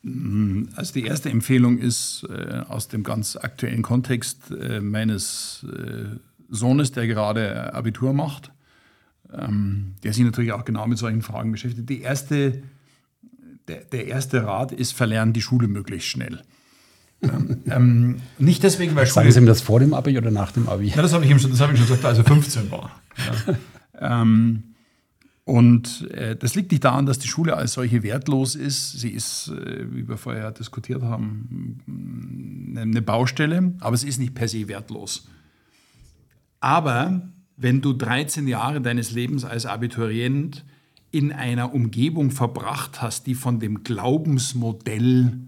Mm, 0.00 0.64
also 0.74 0.94
die 0.94 1.04
erste 1.04 1.28
Empfehlung 1.28 1.76
ist 1.78 2.26
äh, 2.30 2.62
aus 2.66 2.88
dem 2.88 3.02
ganz 3.02 3.36
aktuellen 3.36 3.82
Kontext 3.82 4.50
äh, 4.50 4.80
meines 4.80 5.66
äh, 5.70 6.16
Sohnes, 6.48 6.92
der 6.92 7.06
gerade 7.06 7.74
Abitur 7.74 8.14
macht, 8.14 8.52
ähm, 9.32 9.96
der 10.02 10.14
sich 10.14 10.24
natürlich 10.24 10.52
auch 10.52 10.64
genau 10.64 10.86
mit 10.86 10.96
solchen 10.96 11.20
Fragen 11.20 11.52
beschäftigt. 11.52 11.90
Die 11.90 12.00
erste, 12.00 12.62
der, 13.68 13.84
der 13.84 14.06
erste 14.06 14.44
Rat 14.44 14.72
ist, 14.72 14.92
verlernen 14.92 15.32
die 15.32 15.42
Schule 15.42 15.68
möglichst 15.68 16.08
schnell 16.08 16.42
ähm, 17.22 18.20
nicht 18.38 18.62
deswegen, 18.62 18.94
weil 18.94 19.06
Schule... 19.06 19.14
Sagen 19.14 19.32
Sie 19.32 19.38
ihm 19.40 19.46
das 19.46 19.60
vor 19.60 19.80
dem 19.80 19.94
Abi 19.94 20.16
oder 20.18 20.30
nach 20.30 20.52
dem 20.52 20.68
Abi? 20.68 20.88
Ja, 20.88 21.02
das 21.02 21.12
habe 21.12 21.24
ich 21.24 21.30
ihm 21.30 21.38
schon, 21.38 21.50
das 21.50 21.60
hab 21.60 21.72
ich 21.72 21.78
schon 21.78 21.86
gesagt, 21.86 22.04
als 22.04 22.18
er 22.18 22.24
15 22.24 22.70
war. 22.70 23.00
Ja. 23.96 24.22
ähm, 24.22 24.62
und 25.44 26.10
äh, 26.12 26.36
das 26.36 26.54
liegt 26.54 26.70
nicht 26.70 26.84
daran, 26.84 27.06
dass 27.06 27.18
die 27.18 27.28
Schule 27.28 27.56
als 27.56 27.72
solche 27.72 28.02
wertlos 28.02 28.54
ist. 28.54 28.92
Sie 28.92 29.10
ist, 29.10 29.48
äh, 29.48 29.86
wie 29.92 30.08
wir 30.08 30.16
vorher 30.16 30.50
diskutiert 30.52 31.02
haben, 31.02 32.74
eine 32.76 33.02
Baustelle, 33.02 33.74
aber 33.80 33.96
sie 33.96 34.08
ist 34.08 34.18
nicht 34.18 34.34
per 34.34 34.48
se 34.48 34.68
wertlos. 34.68 35.28
Aber 36.60 37.28
wenn 37.56 37.80
du 37.80 37.92
13 37.92 38.46
Jahre 38.46 38.80
deines 38.80 39.10
Lebens 39.10 39.44
als 39.44 39.66
Abiturient 39.66 40.64
in 41.12 41.30
einer 41.30 41.74
Umgebung 41.74 42.30
verbracht 42.30 43.02
hast, 43.02 43.26
die 43.26 43.34
von 43.34 43.60
dem 43.60 43.84
Glaubensmodell 43.84 45.38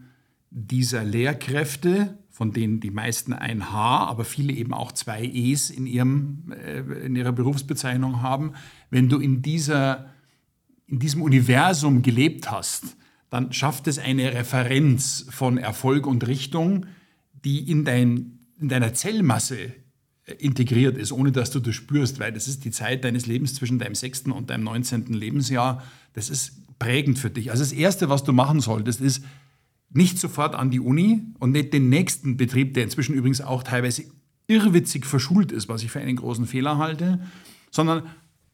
dieser 0.50 1.02
Lehrkräfte, 1.02 2.18
von 2.30 2.52
denen 2.52 2.80
die 2.80 2.90
meisten 2.90 3.32
ein 3.32 3.72
H, 3.72 4.06
aber 4.06 4.24
viele 4.24 4.52
eben 4.52 4.74
auch 4.74 4.92
zwei 4.92 5.24
Es 5.24 5.70
in, 5.70 5.86
ihrem, 5.86 6.52
äh, 6.52 7.06
in 7.06 7.16
ihrer 7.16 7.32
Berufsbezeichnung 7.32 8.20
haben, 8.20 8.52
wenn 8.90 9.08
du 9.08 9.18
in, 9.18 9.40
dieser, 9.40 10.10
in 10.86 10.98
diesem 10.98 11.22
Universum 11.22 12.02
gelebt 12.02 12.50
hast, 12.50 12.96
dann 13.30 13.52
schafft 13.52 13.88
es 13.88 13.98
eine 13.98 14.34
Referenz 14.34 15.26
von 15.30 15.56
Erfolg 15.56 16.06
und 16.06 16.26
Richtung, 16.26 16.86
die 17.44 17.70
in, 17.70 17.84
dein, 17.84 18.38
in 18.60 18.68
deiner 18.68 18.92
Zellmasse 18.92 19.72
integriert 20.38 20.96
ist, 20.96 21.12
ohne 21.12 21.32
dass 21.32 21.50
du 21.50 21.60
das 21.60 21.74
spürst, 21.74 22.18
weil 22.18 22.32
das 22.32 22.48
ist 22.48 22.64
die 22.64 22.70
Zeit 22.70 23.04
deines 23.04 23.26
Lebens 23.26 23.54
zwischen 23.54 23.78
deinem 23.78 23.94
sechsten 23.94 24.32
und 24.32 24.50
deinem 24.50 24.64
neunzehnten 24.64 25.14
Lebensjahr. 25.14 25.82
Das 26.14 26.30
ist 26.30 26.78
prägend 26.78 27.18
für 27.18 27.30
dich. 27.30 27.50
Also 27.50 27.62
das 27.62 27.72
Erste, 27.72 28.08
was 28.08 28.24
du 28.24 28.32
machen 28.32 28.60
solltest, 28.60 29.00
ist, 29.00 29.24
nicht 29.90 30.18
sofort 30.18 30.54
an 30.56 30.70
die 30.70 30.80
Uni 30.80 31.22
und 31.38 31.52
nicht 31.52 31.72
den 31.72 31.88
nächsten 31.88 32.36
Betrieb, 32.36 32.74
der 32.74 32.82
inzwischen 32.82 33.14
übrigens 33.14 33.40
auch 33.40 33.62
teilweise 33.62 34.04
irrwitzig 34.48 35.06
verschult 35.06 35.52
ist, 35.52 35.68
was 35.68 35.82
ich 35.82 35.90
für 35.90 36.00
einen 36.00 36.16
großen 36.16 36.46
Fehler 36.46 36.78
halte, 36.78 37.20
sondern 37.70 38.02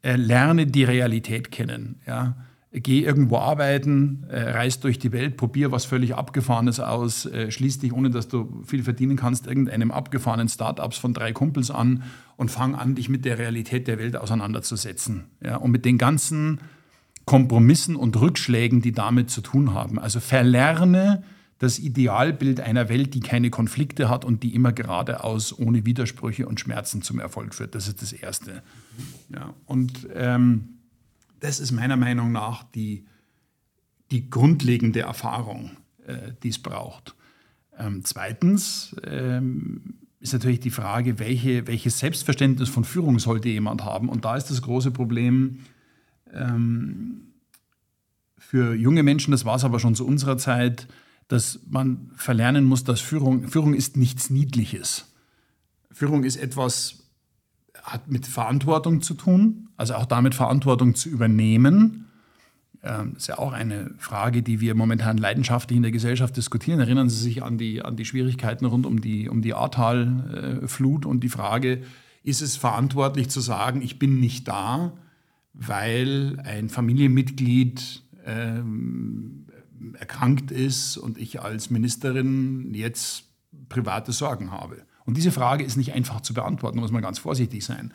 äh, 0.03 0.17
lerne 0.17 0.67
die 0.67 0.85
Realität 0.85 1.51
kennen. 1.51 2.01
Ja. 2.07 2.37
Geh 2.73 3.01
irgendwo 3.01 3.39
arbeiten, 3.39 4.25
äh, 4.29 4.51
reis 4.51 4.79
durch 4.79 5.01
die 5.01 5.11
Welt, 5.11 5.37
probier 5.37 5.73
was 5.73 5.85
völlig 5.85 6.15
Abgefahrenes 6.15 6.79
aus, 6.79 7.27
äh, 7.27 7.51
schließ 7.51 7.81
dich, 7.81 7.93
ohne 7.93 8.11
dass 8.11 8.29
du 8.29 8.63
viel 8.65 8.85
verdienen 8.85 9.17
kannst, 9.17 9.49
irgendeinem 9.49 9.91
abgefahrenen 9.91 10.49
Startups 10.49 10.97
von 10.97 11.13
drei 11.13 11.33
Kumpels 11.33 11.73
an 11.73 12.05
und 12.37 12.53
fang 12.53 12.77
an, 12.77 12.95
dich 12.95 13.09
mit 13.09 13.25
der 13.25 13.39
Realität 13.39 13.89
der 13.89 13.99
Welt 13.99 14.17
auseinanderzusetzen. 14.17 15.25
Ja. 15.43 15.57
Und 15.57 15.73
mit 15.73 15.85
den 15.85 15.99
ganzen 15.99 16.61
Kompromissen 17.25 17.97
und 17.97 18.21
Rückschlägen, 18.21 18.83
die 18.83 18.93
damit 18.93 19.31
zu 19.31 19.41
tun 19.41 19.75
haben. 19.75 19.99
Also 19.99 20.21
verlerne 20.21 21.25
das 21.59 21.79
Idealbild 21.79 22.61
einer 22.61 22.89
Welt, 22.89 23.15
die 23.15 23.21
keine 23.21 23.51
Konflikte 23.51 24.09
hat 24.09 24.25
und 24.25 24.43
die 24.43 24.55
immer 24.55 24.73
geradeaus 24.73 25.57
ohne 25.59 25.85
Widersprüche 25.85 26.47
und 26.47 26.59
Schmerzen 26.59 27.03
zum 27.03 27.21
Erfolg 27.21 27.55
führt. 27.55 27.75
Das 27.75 27.87
ist 27.87 28.01
das 28.01 28.13
Erste. 28.13 28.63
Ja, 29.29 29.55
und 29.67 30.09
ähm, 30.15 30.80
das 31.41 31.61
ist 31.61 31.73
meiner 31.73 31.97
Meinung 31.97 32.33
nach 32.33 32.63
die, 32.63 33.07
die 34.11 34.31
grundlegende 34.31 35.01
Erfahrung, 35.01 35.77
äh, 36.07 36.33
die 36.43 36.49
es 36.49 36.59
braucht. 36.59 37.15
Ähm, 37.79 38.03
zweitens 38.05 38.95
ähm, 39.05 39.95
ist 40.21 40.33
natürlich 40.33 40.61
die 40.61 40.71
Frage, 40.71 41.19
welche, 41.19 41.67
welches 41.67 41.99
Selbstverständnis 41.99 42.69
von 42.69 42.85
Führung 42.85 43.19
sollte 43.19 43.49
jemand 43.49 43.85
haben. 43.85 44.09
Und 44.09 44.25
da 44.25 44.37
ist 44.37 44.51
das 44.51 44.63
große 44.63 44.91
Problem, 44.91 45.61
ähm, 46.33 47.31
für 48.37 48.75
junge 48.75 49.03
Menschen, 49.03 49.31
das 49.31 49.45
war 49.45 49.57
es 49.57 49.65
aber 49.65 49.79
schon 49.79 49.95
zu 49.95 50.07
unserer 50.07 50.37
Zeit, 50.37 50.89
dass 51.29 51.61
man 51.69 52.11
verlernen 52.17 52.65
muss, 52.65 52.85
dass 52.85 53.01
Führung, 53.01 53.49
Führung 53.49 53.75
ist 53.75 53.97
nichts 53.97 54.31
Niedliches. 54.31 55.13
Führung 55.93 56.25
ist 56.25 56.37
etwas, 56.37 57.10
hat 57.83 58.11
mit 58.11 58.27
Verantwortung 58.27 59.03
zu 59.03 59.15
tun, 59.15 59.69
also 59.77 59.95
auch 59.95 60.07
damit 60.07 60.35
Verantwortung 60.35 60.95
zu 60.95 61.09
übernehmen. 61.09 62.07
Ähm, 62.83 63.13
das 63.15 63.25
ist 63.25 63.27
ja 63.29 63.39
auch 63.39 63.53
eine 63.53 63.95
Frage, 63.99 64.43
die 64.43 64.61
wir 64.61 64.75
momentan 64.75 65.19
leidenschaftlich 65.19 65.77
in 65.77 65.83
der 65.83 65.93
Gesellschaft 65.93 66.37
diskutieren. 66.37 66.81
Erinnern 66.81 67.09
Sie 67.09 67.23
sich 67.23 67.43
an 67.43 67.59
die, 67.59 67.83
an 67.83 67.97
die 67.97 68.05
Schwierigkeiten 68.05 68.65
rund 68.65 68.87
um 68.87 69.01
die, 69.01 69.29
um 69.29 69.43
die 69.43 69.55
Ahrtal-Flut 69.55 71.07
und 71.07 71.21
die 71.21 71.29
Frage, 71.29 71.83
ist 72.23 72.43
es 72.43 72.57
verantwortlich 72.57 73.31
zu 73.31 73.41
sagen, 73.41 73.83
ich 73.83 73.99
bin 73.99 74.21
nicht 74.21 74.49
da, 74.49 74.93
weil 75.53 76.41
ein 76.45 76.69
Familienmitglied 76.69 78.03
ähm, 78.27 79.47
erkrankt 79.99 80.51
ist 80.51 80.97
und 80.97 81.19
ich 81.19 81.41
als 81.41 81.71
Ministerin 81.71 82.75
jetzt 82.75 83.25
private 83.69 84.13
Sorgen 84.13 84.51
habe. 84.53 84.83
Und 85.11 85.17
diese 85.17 85.33
Frage 85.33 85.65
ist 85.65 85.77
nicht 85.77 85.93
einfach 85.93 86.21
zu 86.21 86.35
beantworten, 86.35 86.77
da 86.77 86.83
muss 86.83 86.93
man 86.93 87.03
ganz 87.03 87.19
vorsichtig 87.19 87.65
sein. 87.65 87.93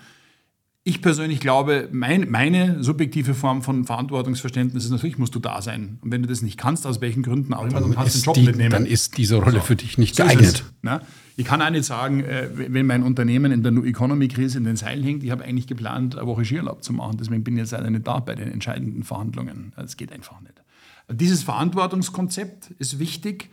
Ich 0.84 1.02
persönlich 1.02 1.40
glaube, 1.40 1.88
mein, 1.94 2.30
meine 2.30 2.84
subjektive 2.84 3.34
Form 3.34 3.62
von 3.62 3.86
Verantwortungsverständnis 3.86 4.84
ist 4.84 4.92
natürlich, 4.92 5.18
musst 5.18 5.34
du 5.34 5.40
da 5.40 5.62
sein. 5.62 5.98
Und 6.02 6.12
wenn 6.12 6.22
du 6.22 6.28
das 6.28 6.42
nicht 6.42 6.58
kannst, 6.58 6.86
aus 6.86 7.00
welchen 7.00 7.24
Gründen 7.24 7.54
auch 7.54 7.64
immer, 7.64 7.80
dann 7.80 7.96
kannst 7.96 8.16
du 8.16 8.20
den 8.20 8.26
Job 8.26 8.36
die, 8.36 8.44
mitnehmen. 8.44 8.70
Dann 8.70 8.86
ist 8.86 9.18
diese 9.18 9.38
Rolle 9.38 9.60
so. 9.60 9.62
für 9.62 9.76
dich 9.78 9.98
nicht 9.98 10.18
geeignet. 10.18 10.66
Es, 10.66 10.84
ne? 10.84 11.00
Ich 11.38 11.46
kann 11.46 11.62
auch 11.62 11.70
nicht 11.70 11.86
sagen, 11.86 12.22
äh, 12.26 12.50
wenn 12.54 12.86
mein 12.86 13.02
Unternehmen 13.02 13.54
in 13.54 13.64
der 13.64 13.72
New 13.72 13.86
Economy 13.86 14.28
Krise 14.28 14.58
in 14.58 14.66
den 14.66 14.76
Seilen 14.76 15.06
hängt, 15.06 15.24
ich 15.24 15.32
habe 15.32 15.46
eigentlich 15.46 15.68
geplant, 15.68 16.18
eine 16.18 16.28
Woche 16.28 16.44
Skiurlaub 16.44 16.84
zu 16.84 16.92
machen. 16.92 17.16
Deswegen 17.18 17.46
bin 17.46 17.56
ich 17.56 17.62
jetzt 17.62 17.72
leider 17.72 17.90
nicht 17.90 18.06
da 18.06 18.20
bei 18.20 18.36
den 18.36 18.52
entscheidenden 18.52 19.04
Verhandlungen. 19.04 19.72
Das 19.78 19.96
geht 19.96 20.12
einfach 20.12 20.42
nicht. 20.42 20.62
Dieses 21.10 21.44
Verantwortungskonzept 21.44 22.72
ist 22.78 23.00
wichtig 23.00 23.50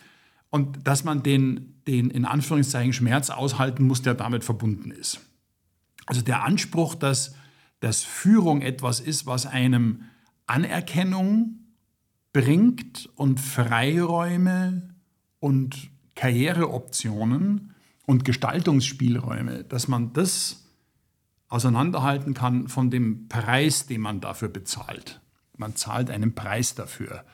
und 0.53 0.87
dass 0.87 1.03
man 1.03 1.23
den, 1.23 1.83
den 1.87 2.11
in 2.11 2.27
Anführungszeichen 2.27 2.93
Schmerz 2.93 3.31
aushalten 3.31 3.87
muss, 3.87 4.03
der 4.03 4.15
damit 4.15 4.45
verbunden 4.45 4.91
ist. 4.91 5.21
Also 6.07 6.21
der 6.21 6.45
Anspruch, 6.45 6.95
dass, 6.95 7.35
dass 7.81 8.03
Führung 8.03 8.61
etwas 8.61 9.01
ist, 9.01 9.25
was 9.25 9.47
einem 9.47 10.03
Anerkennung 10.47 11.59
bringt 12.35 13.09
und 13.17 13.41
Freiräume 13.41 14.91
und 15.41 15.91
Karriereoptionen 16.15 17.75
und 18.05 18.25
Gestaltungsspielräume, 18.27 19.65
dass 19.65 19.89
man 19.89 20.13
das 20.13 20.67
auseinanderhalten 21.49 22.35
kann 22.35 22.69
von 22.69 22.91
dem 22.91 23.29
Preis, 23.29 23.87
den 23.87 24.03
man 24.03 24.21
dafür 24.21 24.49
bezahlt. 24.49 25.21
Man 25.57 25.77
zahlt 25.77 26.11
einen 26.11 26.35
Preis 26.35 26.75
dafür. 26.75 27.25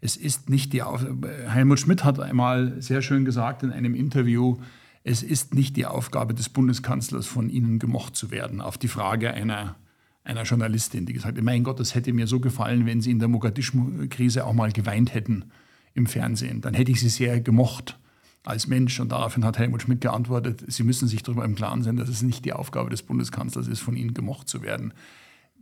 Es 0.00 0.16
ist 0.16 0.48
nicht 0.48 0.72
die 0.72 0.82
Auf 0.82 1.04
Helmut 1.48 1.80
Schmidt 1.80 2.04
hat 2.04 2.20
einmal 2.20 2.80
sehr 2.80 3.02
schön 3.02 3.24
gesagt 3.24 3.62
in 3.62 3.72
einem 3.72 3.94
Interview, 3.94 4.58
es 5.04 5.22
ist 5.22 5.54
nicht 5.54 5.76
die 5.76 5.86
Aufgabe 5.86 6.34
des 6.34 6.48
Bundeskanzlers, 6.48 7.26
von 7.26 7.48
Ihnen 7.48 7.78
gemocht 7.78 8.14
zu 8.14 8.30
werden. 8.30 8.60
Auf 8.60 8.76
die 8.76 8.88
Frage 8.88 9.32
einer, 9.32 9.76
einer 10.22 10.42
Journalistin, 10.42 11.06
die 11.06 11.14
gesagt 11.14 11.38
hat, 11.38 11.44
mein 11.44 11.64
Gott, 11.64 11.80
es 11.80 11.94
hätte 11.94 12.12
mir 12.12 12.26
so 12.26 12.40
gefallen, 12.40 12.84
wenn 12.84 13.00
Sie 13.00 13.10
in 13.10 13.18
der 13.18 13.28
Mogadischu-Krise 13.28 14.44
auch 14.44 14.52
mal 14.52 14.70
geweint 14.70 15.14
hätten 15.14 15.46
im 15.94 16.06
Fernsehen. 16.06 16.60
Dann 16.60 16.74
hätte 16.74 16.92
ich 16.92 17.00
Sie 17.00 17.08
sehr 17.08 17.40
gemocht 17.40 17.98
als 18.44 18.66
Mensch. 18.66 19.00
Und 19.00 19.10
daraufhin 19.10 19.44
hat 19.44 19.58
Helmut 19.58 19.82
Schmidt 19.82 20.02
geantwortet, 20.02 20.62
Sie 20.66 20.82
müssen 20.82 21.08
sich 21.08 21.22
darüber 21.22 21.44
im 21.44 21.54
Klaren 21.54 21.82
sein, 21.82 21.96
dass 21.96 22.08
es 22.08 22.22
nicht 22.22 22.44
die 22.44 22.52
Aufgabe 22.52 22.90
des 22.90 23.02
Bundeskanzlers 23.02 23.66
ist, 23.66 23.80
von 23.80 23.96
Ihnen 23.96 24.14
gemocht 24.14 24.48
zu 24.48 24.62
werden. 24.62 24.92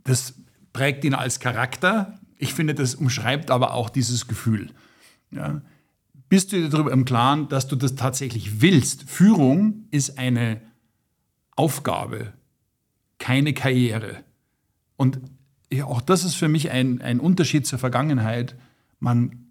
Das 0.03 0.33
prägt 0.73 1.05
ihn 1.05 1.13
als 1.13 1.39
Charakter. 1.39 2.19
Ich 2.37 2.53
finde, 2.53 2.73
das 2.73 2.95
umschreibt 2.95 3.51
aber 3.51 3.73
auch 3.73 3.89
dieses 3.89 4.27
Gefühl. 4.27 4.71
ja, 5.31 5.61
bist 6.29 6.51
du 6.51 6.57
dir 6.57 6.69
darüber 6.69 6.91
im 6.91 7.05
Klaren, 7.05 7.47
dass 7.47 7.67
du 7.67 7.75
das 7.75 7.95
tatsächlich 7.95 8.61
willst. 8.61 9.09
Führung 9.09 9.85
ist 9.91 10.17
eine 10.17 10.61
Aufgabe, 11.55 12.33
keine 13.17 13.53
Karriere. 13.53 14.23
Und 14.97 15.19
ja, 15.71 15.85
auch 15.85 16.01
das 16.01 16.23
ist 16.23 16.35
für 16.35 16.49
mich 16.49 16.71
ein, 16.71 17.01
ein 17.01 17.19
Unterschied 17.19 17.65
zur 17.65 17.79
Vergangenheit. 17.79 18.55
Man 18.99 19.47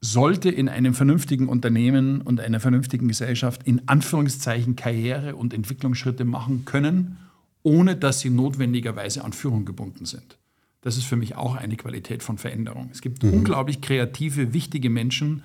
sollte 0.00 0.48
in 0.50 0.68
einem 0.68 0.94
vernünftigen 0.94 1.48
Unternehmen 1.48 2.22
und 2.22 2.40
einer 2.40 2.60
vernünftigen 2.60 3.08
Gesellschaft 3.08 3.64
in 3.64 3.86
Anführungszeichen 3.88 4.76
Karriere 4.76 5.36
und 5.36 5.52
Entwicklungsschritte 5.52 6.24
machen 6.24 6.64
können, 6.64 7.18
ohne 7.62 7.96
dass 7.96 8.20
sie 8.20 8.30
notwendigerweise 8.30 9.24
an 9.24 9.32
Führung 9.32 9.64
gebunden 9.64 10.06
sind. 10.06 10.38
Das 10.82 10.96
ist 10.96 11.04
für 11.04 11.16
mich 11.16 11.36
auch 11.36 11.56
eine 11.56 11.76
Qualität 11.76 12.22
von 12.22 12.38
Veränderung. 12.38 12.88
Es 12.92 13.02
gibt 13.02 13.22
mhm. 13.22 13.34
unglaublich 13.34 13.80
kreative, 13.80 14.52
wichtige 14.52 14.90
Menschen 14.90 15.42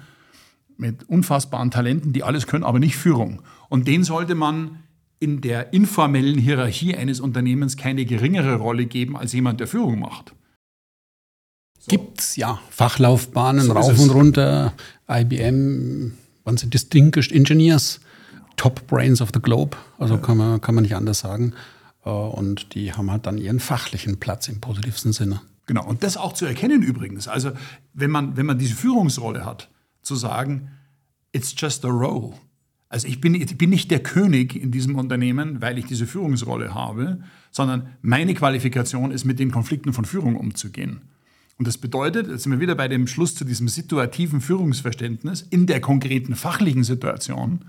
mit 0.77 1.07
unfassbaren 1.09 1.71
Talenten, 1.71 2.13
die 2.13 2.23
alles 2.23 2.47
können, 2.47 2.63
aber 2.63 2.79
nicht 2.79 2.97
Führung. 2.97 3.41
Und 3.69 3.87
denen 3.87 4.03
sollte 4.03 4.35
man 4.35 4.79
in 5.19 5.41
der 5.41 5.73
informellen 5.73 6.37
Hierarchie 6.37 6.95
eines 6.95 7.19
Unternehmens 7.19 7.77
keine 7.77 8.05
geringere 8.05 8.55
Rolle 8.55 8.85
geben 8.85 9.15
als 9.17 9.33
jemand, 9.33 9.59
der 9.59 9.67
Führung 9.67 9.99
macht. 9.99 10.33
So. 11.79 11.89
Gibt 11.89 12.19
es 12.19 12.35
ja 12.35 12.59
Fachlaufbahnen 12.69 13.65
so 13.65 13.73
rauf 13.73 13.99
und 13.99 14.09
runter, 14.09 14.73
IBM, 15.09 16.13
waren 16.43 16.57
sie 16.57 16.69
Distinguished 16.69 17.31
Engineers, 17.31 17.99
Top 18.57 18.87
Brains 18.87 19.21
of 19.21 19.29
the 19.33 19.41
Globe, 19.41 19.77
also 19.97 20.15
ja. 20.15 20.21
kann, 20.21 20.37
man, 20.37 20.61
kann 20.61 20.75
man 20.75 20.83
nicht 20.83 20.95
anders 20.95 21.19
sagen. 21.19 21.53
Äh, 22.05 22.09
und 22.09 22.73
die 22.75 22.93
haben 22.93 23.11
halt 23.11 23.25
dann 23.25 23.37
ihren 23.37 23.59
fachlichen 23.59 24.19
Platz 24.19 24.47
im 24.47 24.61
positivsten 24.61 25.11
Sinne. 25.11 25.41
Genau, 25.65 25.85
und 25.85 26.03
das 26.03 26.15
auch 26.15 26.33
zu 26.33 26.45
erkennen 26.45 26.83
übrigens. 26.83 27.27
Also 27.27 27.51
wenn 27.93 28.11
man, 28.11 28.37
wenn 28.37 28.45
man 28.45 28.59
diese 28.59 28.75
Führungsrolle 28.75 29.45
hat, 29.45 29.69
zu 30.03 30.15
sagen, 30.15 30.69
it's 31.33 31.53
just 31.57 31.83
a 31.83 31.89
role. 31.89 32.33
Also 32.87 33.07
ich 33.07 33.19
bin, 33.19 33.33
ich 33.33 33.57
bin 33.57 33.71
nicht 33.71 33.89
der 33.89 34.01
König 34.01 34.55
in 34.55 34.71
diesem 34.71 34.95
Unternehmen, 34.95 35.61
weil 35.61 35.79
ich 35.79 35.85
diese 35.85 36.05
Führungsrolle 36.05 36.75
habe, 36.75 37.19
sondern 37.51 37.89
meine 38.01 38.35
Qualifikation 38.35 39.11
ist, 39.11 39.25
mit 39.25 39.39
den 39.39 39.51
Konflikten 39.51 39.91
von 39.91 40.05
Führung 40.05 40.35
umzugehen. 40.35 41.01
Und 41.57 41.67
das 41.67 41.77
bedeutet, 41.77 42.27
jetzt 42.27 42.43
sind 42.43 42.51
wir 42.51 42.59
wieder 42.59 42.75
bei 42.75 42.87
dem 42.87 43.07
Schluss 43.07 43.33
zu 43.33 43.43
diesem 43.43 43.67
situativen 43.67 44.39
Führungsverständnis, 44.39 45.41
in 45.41 45.65
der 45.65 45.81
konkreten 45.81 46.35
fachlichen 46.35 46.83
Situation 46.83 47.65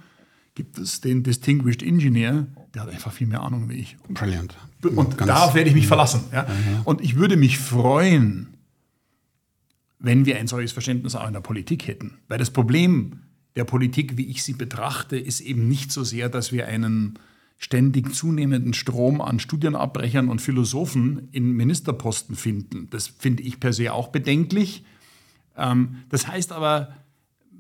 gibt 0.57 0.79
es 0.79 1.01
den 1.01 1.23
Distinguished 1.23 1.83
Engineer, 1.83 2.49
der 2.75 2.83
hat 2.83 2.89
einfach 2.89 3.13
viel 3.13 3.29
mehr 3.29 3.43
Ahnung 3.43 3.69
wie 3.69 3.75
ich. 3.75 3.97
Brilliant. 4.09 4.57
Und 4.83 5.17
Ganz 5.17 5.29
darauf 5.29 5.55
werde 5.55 5.69
ich 5.69 5.77
mich 5.77 5.87
verlassen. 5.87 6.25
Ja? 6.33 6.45
Ja, 6.45 6.49
ja. 6.49 6.83
Und 6.85 7.01
ich 7.03 7.17
würde 7.17 7.37
mich 7.37 7.59
freuen, 7.59 8.49
wenn 9.99 10.27
wir 10.27 10.39
ein 10.39 10.47
solches 10.47 10.73
Verständnis 10.73 11.15
auch 11.15 11.27
in 11.27 11.35
der 11.35 11.41
Politik 11.41 11.87
hätten. 11.87 12.19
Weil 12.27 12.39
das 12.39 12.51
Problem 12.51 13.21
der 13.55 13.65
Politik, 13.65 14.17
wie 14.17 14.27
ich 14.27 14.43
sie 14.43 14.55
betrachte, 14.55 15.17
ist 15.17 15.41
eben 15.41 15.69
nicht 15.69 15.93
so 15.93 16.05
sehr, 16.05 16.29
dass 16.29 16.53
wir 16.53 16.67
einen 16.67 17.19
ständig 17.59 18.15
zunehmenden 18.15 18.75
Strom 18.75 19.21
an 19.21 19.39
Studienabbrechern 19.39 20.29
und 20.29 20.41
Philosophen 20.41 21.29
in 21.33 21.53
Ministerposten 21.53 22.35
finden. 22.35 22.89
Das 22.91 23.07
finde 23.07 23.43
ich 23.43 23.61
per 23.61 23.73
se 23.73 23.93
auch 23.93 24.09
bedenklich. 24.09 24.85
Ähm, 25.57 25.97
das 26.09 26.27
heißt 26.27 26.53
aber, 26.53 26.95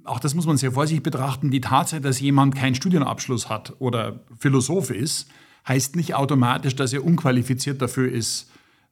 auch 0.06 0.20
das 0.20 0.34
muss 0.34 0.46
man 0.46 0.56
sehr 0.56 0.72
vorsichtig 0.72 1.02
betrachten, 1.02 1.50
die 1.50 1.60
Tatsache, 1.60 2.00
dass 2.00 2.20
jemand 2.20 2.54
keinen 2.54 2.74
Studienabschluss 2.74 3.48
hat 3.48 3.74
oder 3.78 4.20
Philosoph 4.38 4.90
ist, 4.90 5.28
heißt 5.66 5.96
nicht 5.96 6.14
automatisch, 6.14 6.76
dass 6.76 6.92
er 6.92 7.04
unqualifiziert 7.04 7.82
dafür 7.82 8.10
ist, 8.10 8.50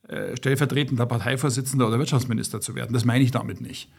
äh, 0.09 0.37
stellvertretender 0.37 1.07
Parteivorsitzender 1.07 1.89
oder 1.89 1.99
Wirtschaftsminister 1.99 2.61
zu 2.61 2.75
werden. 2.75 2.93
Das 2.93 3.05
meine 3.05 3.25
ich 3.25 3.31
damit 3.31 3.61
nicht. 3.61 3.91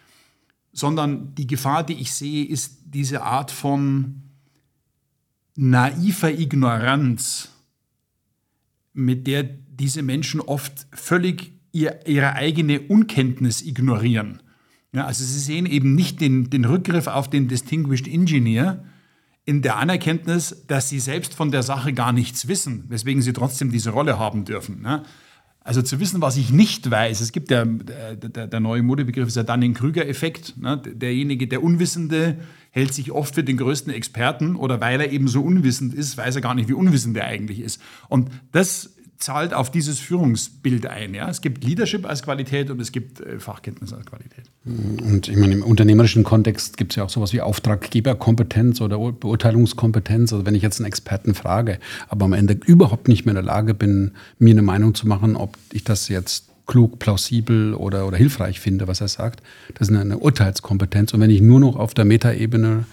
Sondern 0.72 1.34
die 1.36 1.48
Gefahr, 1.48 1.84
die 1.84 1.94
ich 1.94 2.14
sehe, 2.14 2.46
ist 2.46 2.82
diese 2.86 3.24
Art 3.24 3.50
von 3.50 4.22
naiver 5.56 6.32
Ignoranz, 6.32 7.50
mit 8.94 9.28
der 9.28 9.44
diese 9.44 10.04
Menschen 10.04 10.42
oft 10.42 10.88
völlig 10.92 11.54
ihr, 11.72 12.08
ihre 12.08 12.34
eigene 12.34 12.82
Unkenntnis 12.82 13.62
ignorieren. 13.62 14.42
Ja, 14.96 15.06
also 15.06 15.26
sie 15.26 15.40
sehen 15.40 15.66
eben 15.66 15.94
nicht 15.94 16.22
den, 16.22 16.50
den 16.50 16.64
Rückgriff 16.64 17.08
auf 17.08 17.30
den 17.30 17.50
Distinguished 17.50 18.08
Engineer 18.08 18.86
in 19.44 19.62
der 19.62 19.76
Anerkenntnis, 19.76 20.64
dass 20.68 20.88
sie 20.88 21.00
selbst 21.00 21.34
von 21.34 21.52
der 21.52 21.64
Sache 21.64 21.92
gar 21.92 22.14
nichts 22.14 22.48
wissen, 22.48 22.86
weswegen 22.88 23.22
sie 23.22 23.34
trotzdem 23.34 23.72
diese 23.72 23.90
Rolle 23.90 24.18
haben 24.18 24.46
dürfen. 24.46 24.82
Ja. 24.86 25.04
Also 25.60 25.82
zu 25.82 26.00
wissen, 26.00 26.22
was 26.22 26.38
ich 26.38 26.50
nicht 26.52 26.90
weiß. 26.90 27.20
Es 27.20 27.34
gibt 27.34 27.52
ja, 27.52 27.66
der, 27.66 28.48
der 28.48 28.60
neue 28.60 28.84
Modebegriff 28.84 29.28
ist 29.28 29.36
ja 29.36 29.44
Dunning-Krüger-Effekt. 29.44 30.58
Ne? 30.58 30.78
Derjenige, 30.78 31.48
der 31.48 31.62
Unwissende, 31.62 32.38
hält 32.72 32.94
sich 32.94 33.12
oft 33.12 33.36
für 33.36 33.44
den 33.44 33.58
größten 33.58 33.92
Experten 33.92 34.56
oder 34.56 34.80
weil 34.80 35.02
er 35.02 35.12
eben 35.12 35.28
so 35.28 35.42
unwissend 35.42 35.94
ist, 35.94 36.18
weiß 36.18 36.36
er 36.36 36.42
gar 36.42 36.56
nicht, 36.56 36.70
wie 36.70 36.74
unwissend 36.74 37.18
er 37.18 37.26
eigentlich 37.26 37.62
ist. 37.62 37.82
Und 38.10 38.30
das 38.52 38.95
zahlt 39.18 39.54
auf 39.54 39.72
dieses 39.72 40.00
Führungsbild 40.00 40.88
ein. 40.88 41.14
Ja? 41.14 41.30
Es 41.30 41.42
gibt 41.42 41.64
Leadership 41.64 42.06
als 42.06 42.24
Qualität 42.24 42.70
und 42.70 42.82
es 42.82 42.92
gibt 42.92 43.22
äh, 43.22 43.40
Fachkenntnis 43.40 43.94
als 43.94 44.06
Qualität. 44.06 44.46
Und 44.66 45.28
ich 45.28 45.38
meine, 45.38 45.54
im 45.54 45.64
unternehmerischen 45.64 46.24
Kontext 46.24 46.78
gibt 46.78 46.92
es 46.92 46.96
ja 46.98 47.04
auch 47.04 47.10
sowas 47.10 47.34
wie 47.34 47.42
Auftraggeberkompetenz 47.42 48.82
oder 48.82 48.98
Beurteilungskompetenz. 48.98 50.34
Also 50.34 50.46
wenn 50.46 50.56
ich 50.56 50.64
jetzt 50.64 50.80
einen 50.80 50.88
Experten 50.88 51.36
frage, 51.36 51.80
aber 52.08 52.26
am 52.26 52.34
Ende 52.34 52.58
überhaupt 52.66 53.08
nicht 53.08 53.26
mehr 53.26 53.32
in 53.32 53.36
der 53.36 53.44
Lage 53.44 53.74
bin, 53.74 54.12
mir 54.40 54.52
eine 54.52 54.64
Meinung 54.64 54.96
zu 54.96 55.08
machen, 55.08 55.36
ob 55.36 55.58
ich 55.72 55.84
das 55.84 56.10
jetzt 56.10 56.50
klug, 56.66 57.00
plausibel 57.00 57.74
oder, 57.76 58.08
oder 58.08 58.18
hilfreich 58.18 58.60
finde, 58.60 58.88
was 58.88 59.02
er 59.02 59.08
sagt. 59.08 59.44
Das 59.76 59.90
ist 59.90 59.96
eine 59.96 60.18
Urteilskompetenz. 60.18 61.14
Und 61.14 61.22
wenn 61.22 61.30
ich 61.30 61.42
nur 61.42 61.60
noch 61.60 61.76
auf 61.76 61.94
der 61.94 62.06
Metaebene 62.06 62.86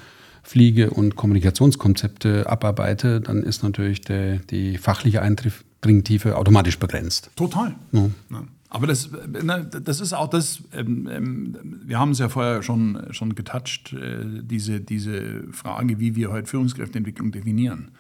fliege 0.43 0.91
und 0.91 1.17
Kommunikationskonzepte 1.17 2.49
abarbeite, 2.49 3.21
dann 3.21 3.43
ist 3.43 3.63
natürlich 3.63 4.03
der, 4.03 4.37
die 4.51 4.77
fachliche 4.77 5.23
Eintriff 5.23 5.65
Dringtiefe 5.83 6.37
automatisch 6.37 6.79
begrenzt. 6.79 7.31
Total. 7.37 7.75
Ja. 7.93 8.11
Ja. 8.31 8.45
Aber 8.71 8.87
das, 8.87 9.11
ne, 9.11 9.69
das 9.85 10.01
ist 10.01 10.15
auch 10.15 10.29
das, 10.29 10.63
ähm, 10.73 11.07
ähm, 11.13 11.81
wir 11.85 11.99
haben 11.99 12.13
es 12.13 12.21
ja 12.21 12.31
vorher 12.31 12.63
schon, 12.63 13.09
schon 13.11 13.35
getoucht, 13.35 13.93
äh, 13.93 14.25
diese, 14.43 14.81
diese 14.81 15.53
Frage, 15.53 16.01
wie 16.01 16.17
wir 16.17 16.31
heute 16.31 16.49
Führungskräfteentwicklung 16.49 17.33
definieren. 17.33 17.91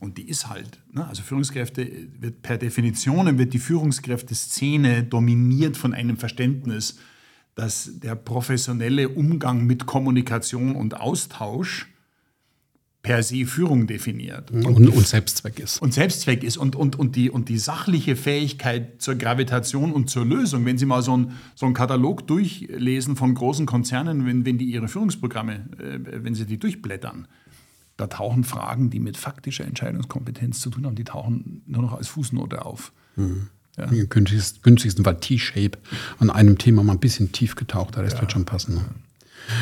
Und 0.00 0.18
die 0.18 0.28
ist 0.28 0.48
halt, 0.48 0.80
ne, 0.92 1.06
also 1.06 1.22
Führungskräfte 1.22 1.88
wird 2.18 2.42
per 2.42 2.58
Definition 2.58 3.38
wird 3.38 3.52
die 3.52 3.60
Führungskräfteszene 3.60 5.04
dominiert 5.04 5.76
von 5.76 5.94
einem 5.94 6.16
Verständnis, 6.16 6.98
dass 7.54 8.00
der 8.00 8.16
professionelle 8.16 9.08
Umgang 9.08 9.66
mit 9.66 9.86
Kommunikation 9.86 10.74
und 10.74 11.00
Austausch 11.00 11.86
per 13.02 13.22
se 13.22 13.46
Führung 13.46 13.86
definiert. 13.86 14.50
Und, 14.50 14.66
und, 14.66 14.88
und, 14.88 15.06
Selbstzweck 15.06 15.60
ist. 15.60 15.80
Und 15.80 15.94
Selbstzweck 15.94 16.42
ist. 16.42 16.56
Und, 16.56 16.74
und, 16.74 16.96
und, 16.96 17.16
die, 17.16 17.30
und 17.30 17.48
die 17.48 17.58
sachliche 17.58 18.16
Fähigkeit 18.16 19.00
zur 19.00 19.14
Gravitation 19.14 19.92
und 19.92 20.10
zur 20.10 20.24
Lösung, 20.24 20.64
wenn 20.64 20.78
Sie 20.78 20.86
mal 20.86 21.02
so, 21.02 21.16
ein, 21.16 21.32
so 21.54 21.66
einen 21.66 21.74
Katalog 21.74 22.26
durchlesen 22.26 23.16
von 23.16 23.34
großen 23.34 23.66
Konzernen, 23.66 24.26
wenn, 24.26 24.44
wenn 24.44 24.58
die 24.58 24.66
ihre 24.66 24.88
Führungsprogramme, 24.88 25.54
äh, 25.78 26.24
wenn 26.24 26.34
sie 26.34 26.44
die 26.44 26.58
durchblättern, 26.58 27.28
da 27.96 28.06
tauchen 28.06 28.44
Fragen, 28.44 28.90
die 28.90 29.00
mit 29.00 29.16
faktischer 29.16 29.64
Entscheidungskompetenz 29.64 30.60
zu 30.60 30.70
tun 30.70 30.86
haben, 30.86 30.94
die 30.94 31.04
tauchen 31.04 31.62
nur 31.66 31.82
noch 31.82 31.94
als 31.94 32.08
Fußnote 32.08 32.64
auf. 32.64 32.92
Mhm. 33.16 33.48
Ja. 33.76 33.84
Im 33.84 34.08
günstigsten 34.08 35.04
Fall 35.04 35.20
T-Shape. 35.20 35.78
An 36.18 36.30
einem 36.30 36.58
Thema 36.58 36.82
mal 36.82 36.94
ein 36.94 36.98
bisschen 36.98 37.30
tief 37.30 37.54
getaucht, 37.54 37.94
der 37.94 38.02
Rest 38.02 38.16
ja. 38.16 38.22
wird 38.22 38.32
schon 38.32 38.44
passen. 38.44 38.74
Ne? 38.74 38.84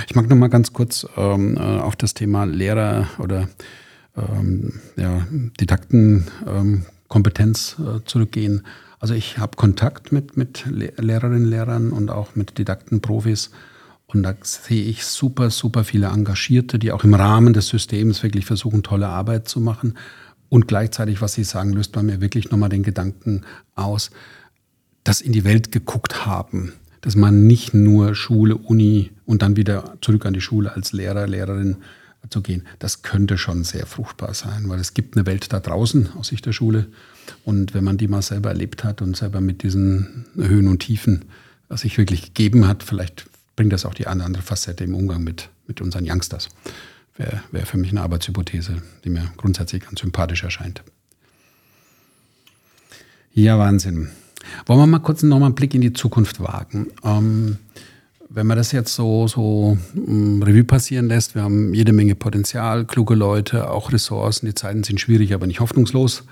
Ich 0.08 0.14
mag 0.14 0.28
noch 0.28 0.36
mal 0.36 0.48
ganz 0.48 0.72
kurz 0.72 1.06
ähm, 1.16 1.56
äh, 1.56 1.60
auf 1.60 1.96
das 1.96 2.14
Thema 2.14 2.44
Lehrer 2.44 3.08
oder 3.18 3.48
ähm, 4.16 4.80
ja, 4.96 5.26
Didaktenkompetenz 5.60 7.76
ähm, 7.78 7.96
äh, 7.96 8.04
zurückgehen. 8.04 8.62
Also 8.98 9.14
ich 9.14 9.38
habe 9.38 9.56
Kontakt 9.56 10.12
mit, 10.12 10.36
mit 10.36 10.66
Lehrerinnen, 10.66 11.44
Lehrern 11.44 11.92
und 11.92 12.10
auch 12.10 12.34
mit 12.34 12.58
Didaktenprofis. 12.58 13.50
Und 14.06 14.22
da 14.22 14.34
sehe 14.42 14.84
ich 14.84 15.04
super, 15.04 15.50
super 15.50 15.84
viele 15.84 16.06
Engagierte, 16.06 16.78
die 16.78 16.92
auch 16.92 17.04
im 17.04 17.14
Rahmen 17.14 17.52
des 17.52 17.68
Systems 17.68 18.22
wirklich 18.22 18.46
versuchen, 18.46 18.82
tolle 18.82 19.08
Arbeit 19.08 19.48
zu 19.48 19.60
machen. 19.60 19.98
Und 20.48 20.68
gleichzeitig, 20.68 21.20
was 21.20 21.34
Sie 21.34 21.44
sagen, 21.44 21.72
löst 21.72 21.92
bei 21.92 22.02
mir 22.02 22.20
wirklich 22.20 22.50
nochmal 22.50 22.68
den 22.68 22.84
Gedanken 22.84 23.42
aus, 23.74 24.10
dass 25.04 25.20
in 25.20 25.32
die 25.32 25.44
Welt 25.44 25.72
geguckt 25.72 26.24
haben 26.24 26.72
dass 27.00 27.16
man 27.16 27.46
nicht 27.46 27.74
nur 27.74 28.14
Schule, 28.14 28.56
Uni 28.56 29.10
und 29.24 29.42
dann 29.42 29.56
wieder 29.56 29.96
zurück 30.00 30.26
an 30.26 30.34
die 30.34 30.40
Schule 30.40 30.72
als 30.72 30.92
Lehrer, 30.92 31.26
Lehrerin 31.26 31.76
zu 32.30 32.42
gehen, 32.42 32.62
das 32.78 33.02
könnte 33.02 33.38
schon 33.38 33.64
sehr 33.64 33.86
fruchtbar 33.86 34.34
sein, 34.34 34.68
weil 34.68 34.80
es 34.80 34.94
gibt 34.94 35.16
eine 35.16 35.26
Welt 35.26 35.52
da 35.52 35.60
draußen 35.60 36.10
aus 36.18 36.28
Sicht 36.28 36.46
der 36.46 36.52
Schule. 36.52 36.86
Und 37.44 37.74
wenn 37.74 37.84
man 37.84 37.98
die 37.98 38.08
mal 38.08 38.22
selber 38.22 38.50
erlebt 38.50 38.84
hat 38.84 39.02
und 39.02 39.16
selber 39.16 39.40
mit 39.40 39.62
diesen 39.62 40.26
Höhen 40.34 40.68
und 40.68 40.80
Tiefen 40.80 41.26
sich 41.70 41.98
wirklich 41.98 42.22
gegeben 42.22 42.66
hat, 42.66 42.82
vielleicht 42.82 43.26
bringt 43.56 43.72
das 43.72 43.84
auch 43.84 43.94
die 43.94 44.06
eine 44.06 44.24
andere 44.24 44.42
Facette 44.42 44.84
im 44.84 44.94
Umgang 44.94 45.24
mit, 45.24 45.48
mit 45.66 45.80
unseren 45.80 46.08
Youngsters. 46.08 46.48
Wäre 47.16 47.42
wär 47.50 47.66
für 47.66 47.78
mich 47.78 47.90
eine 47.90 48.02
Arbeitshypothese, 48.02 48.82
die 49.04 49.10
mir 49.10 49.32
grundsätzlich 49.36 49.82
ganz 49.82 50.00
sympathisch 50.00 50.44
erscheint. 50.44 50.82
Ja, 53.32 53.58
Wahnsinn. 53.58 54.10
Wollen 54.66 54.80
wir 54.80 54.86
mal 54.86 54.98
kurz 54.98 55.22
noch 55.22 55.38
mal 55.38 55.46
einen 55.46 55.54
Blick 55.54 55.74
in 55.74 55.80
die 55.80 55.92
Zukunft 55.92 56.40
wagen? 56.40 56.88
Ähm, 57.04 57.58
Wenn 58.28 58.46
man 58.46 58.56
das 58.56 58.72
jetzt 58.72 58.94
so, 58.94 59.28
so 59.28 59.78
um, 59.94 60.42
Revue 60.42 60.64
passieren 60.64 61.06
lässt, 61.08 61.34
wir 61.34 61.42
haben 61.42 61.72
jede 61.74 61.92
Menge 61.92 62.14
Potenzial, 62.14 62.84
kluge 62.84 63.14
Leute, 63.14 63.70
auch 63.70 63.92
Ressourcen, 63.92 64.46
die 64.46 64.54
Zeiten 64.54 64.82
sind 64.82 65.00
schwierig, 65.00 65.32
aber 65.32 65.46
nicht 65.46 65.60
hoffnungslos. 65.60 66.24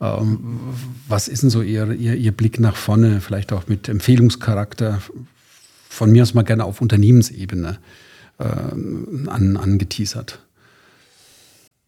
Ähm, 0.00 0.58
was 1.06 1.28
ist 1.28 1.42
denn 1.42 1.50
so 1.50 1.62
Ihr, 1.62 1.92
Ihr, 1.92 2.14
Ihr 2.14 2.32
Blick 2.32 2.58
nach 2.58 2.76
vorne, 2.76 3.20
vielleicht 3.20 3.52
auch 3.52 3.68
mit 3.68 3.88
Empfehlungscharakter? 3.88 5.00
Von 5.88 6.10
mir 6.10 6.22
aus 6.22 6.34
mal 6.34 6.42
gerne 6.42 6.64
auf 6.64 6.80
Unternehmensebene 6.80 7.78
äh, 8.38 8.44
an, 8.44 9.56
angeteasert. 9.56 10.40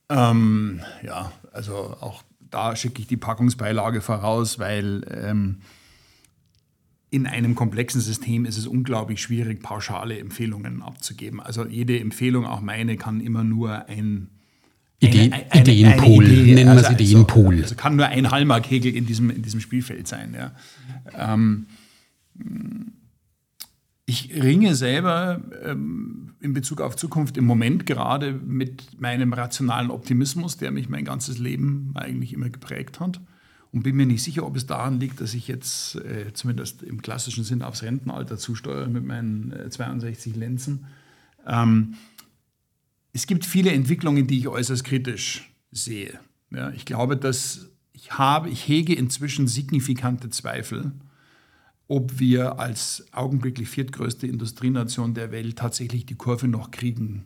Ähm, 0.08 0.80
ja, 1.04 1.32
also 1.52 1.96
auch 2.00 2.22
da 2.56 2.74
schicke 2.74 3.02
ich 3.02 3.06
die 3.06 3.18
Packungsbeilage 3.18 4.00
voraus, 4.00 4.58
weil 4.58 5.02
ähm, 5.10 5.58
in 7.10 7.26
einem 7.26 7.54
komplexen 7.54 8.00
System 8.00 8.46
ist 8.46 8.56
es 8.56 8.66
unglaublich 8.66 9.20
schwierig, 9.20 9.62
pauschale 9.62 10.18
Empfehlungen 10.18 10.80
abzugeben. 10.80 11.38
Also 11.38 11.66
jede 11.66 12.00
Empfehlung, 12.00 12.46
auch 12.46 12.62
meine, 12.62 12.96
kann 12.96 13.20
immer 13.20 13.44
nur 13.44 13.86
ein 13.90 14.28
Ideen, 15.00 15.34
eine, 15.34 15.52
eine, 15.52 15.60
Ideenpool, 15.60 16.24
eine 16.24 16.34
Idee, 16.34 16.54
nennen 16.54 16.72
wir 16.72 16.80
es 16.80 16.86
also, 16.86 16.98
Ideenpool. 16.98 17.54
Also, 17.56 17.62
also, 17.64 17.74
kann 17.74 17.96
nur 17.96 18.06
ein 18.06 18.30
Hallmarkegel 18.30 18.96
in 18.96 19.04
diesem, 19.04 19.28
in 19.28 19.42
diesem 19.42 19.60
Spielfeld 19.60 20.08
sein. 20.08 20.34
Ja. 20.34 20.52
Ähm, 21.14 21.66
ich 24.06 24.32
ringe 24.40 24.76
selber 24.76 25.40
ähm, 25.64 26.34
in 26.40 26.52
Bezug 26.52 26.80
auf 26.80 26.94
Zukunft 26.94 27.36
im 27.36 27.44
Moment 27.44 27.86
gerade 27.86 28.32
mit 28.32 29.00
meinem 29.00 29.32
rationalen 29.32 29.90
Optimismus, 29.90 30.56
der 30.56 30.70
mich 30.70 30.88
mein 30.88 31.04
ganzes 31.04 31.38
Leben 31.38 31.90
eigentlich 31.96 32.32
immer 32.32 32.48
geprägt 32.48 33.00
hat. 33.00 33.20
Und 33.72 33.82
bin 33.82 33.96
mir 33.96 34.06
nicht 34.06 34.22
sicher, 34.22 34.46
ob 34.46 34.56
es 34.56 34.66
daran 34.66 35.00
liegt, 35.00 35.20
dass 35.20 35.34
ich 35.34 35.48
jetzt 35.48 35.96
äh, 35.96 36.32
zumindest 36.32 36.84
im 36.84 37.02
klassischen 37.02 37.42
Sinn 37.42 37.62
aufs 37.62 37.82
Rentenalter 37.82 38.38
zusteuere 38.38 38.88
mit 38.88 39.04
meinen 39.04 39.52
äh, 39.52 39.68
62 39.68 40.36
Lenzen. 40.36 40.86
Ähm, 41.44 41.94
es 43.12 43.26
gibt 43.26 43.44
viele 43.44 43.72
Entwicklungen, 43.72 44.28
die 44.28 44.38
ich 44.38 44.48
äußerst 44.48 44.84
kritisch 44.84 45.50
sehe. 45.72 46.18
Ja, 46.52 46.70
ich 46.70 46.84
glaube, 46.84 47.16
dass 47.16 47.68
ich 47.92 48.12
habe, 48.12 48.50
ich 48.50 48.68
hege 48.68 48.94
inzwischen 48.94 49.48
signifikante 49.48 50.30
Zweifel, 50.30 50.92
ob 51.88 52.18
wir 52.18 52.58
als 52.58 53.06
augenblicklich 53.12 53.68
viertgrößte 53.68 54.26
Industrienation 54.26 55.14
der 55.14 55.30
Welt 55.30 55.56
tatsächlich 55.56 56.06
die 56.06 56.16
Kurve 56.16 56.48
noch 56.48 56.70
kriegen 56.70 57.24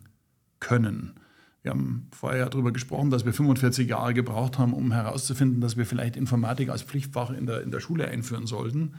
können. 0.59 1.15
Wir 1.63 1.73
haben 1.73 2.09
vorher 2.13 2.49
darüber 2.49 2.73
gesprochen, 2.73 3.11
dass 3.11 3.25
wir 3.25 3.33
45 3.33 3.89
Jahre 3.89 4.15
gebraucht 4.15 4.59
haben, 4.59 4.73
um 4.73 4.93
herauszufinden, 4.93 5.61
dass 5.61 5.77
wir 5.77 5.85
vielleicht 5.85 6.17
Informatik 6.17 6.71
als 6.71 6.83
Pflichtfach 6.83 7.31
in 7.31 7.47
der, 7.47 7.63
in 7.63 7.71
der 7.71 7.81
Schule 7.81 8.09
einführen 8.09 8.47
sollten. 8.47 8.95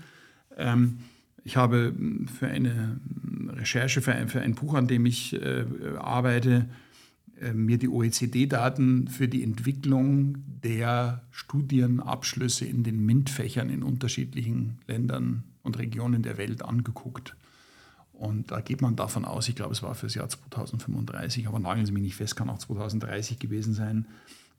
Ähm, 0.57 0.99
ich 1.43 1.57
habe 1.57 1.93
für 2.37 2.47
eine 2.47 2.99
Recherche, 3.49 4.01
für 4.01 4.13
ein, 4.13 4.29
für 4.29 4.41
ein 4.41 4.53
Buch, 4.53 4.75
an 4.75 4.87
dem 4.87 5.07
ich 5.07 5.33
äh, 5.41 5.65
arbeite, 5.97 6.69
äh, 7.39 7.53
mir 7.53 7.79
die 7.79 7.89
OECD-Daten 7.89 9.07
für 9.07 9.27
die 9.27 9.43
Entwicklung 9.43 10.37
der 10.63 11.23
Studienabschlüsse 11.31 12.65
in 12.65 12.83
den 12.83 13.03
MINT-Fächern 13.05 13.69
in 13.69 13.81
unterschiedlichen 13.81 14.77
Ländern 14.87 15.43
und 15.63 15.77
Regionen 15.77 16.23
der 16.23 16.37
Welt 16.37 16.63
angeguckt. 16.63 17.35
Und 18.13 18.51
da 18.51 18.61
geht 18.61 18.81
man 18.81 18.95
davon 18.95 19.25
aus, 19.25 19.49
ich 19.49 19.55
glaube, 19.55 19.73
es 19.73 19.81
war 19.81 19.95
für 19.95 20.05
das 20.05 20.15
Jahr 20.15 20.29
2035, 20.29 21.47
aber 21.47 21.59
nageln 21.59 21.85
Sie 21.85 21.91
mich 21.91 22.03
nicht 22.03 22.15
fest, 22.15 22.35
kann 22.35 22.49
auch 22.49 22.59
2030 22.59 23.39
gewesen 23.39 23.73
sein, 23.73 24.07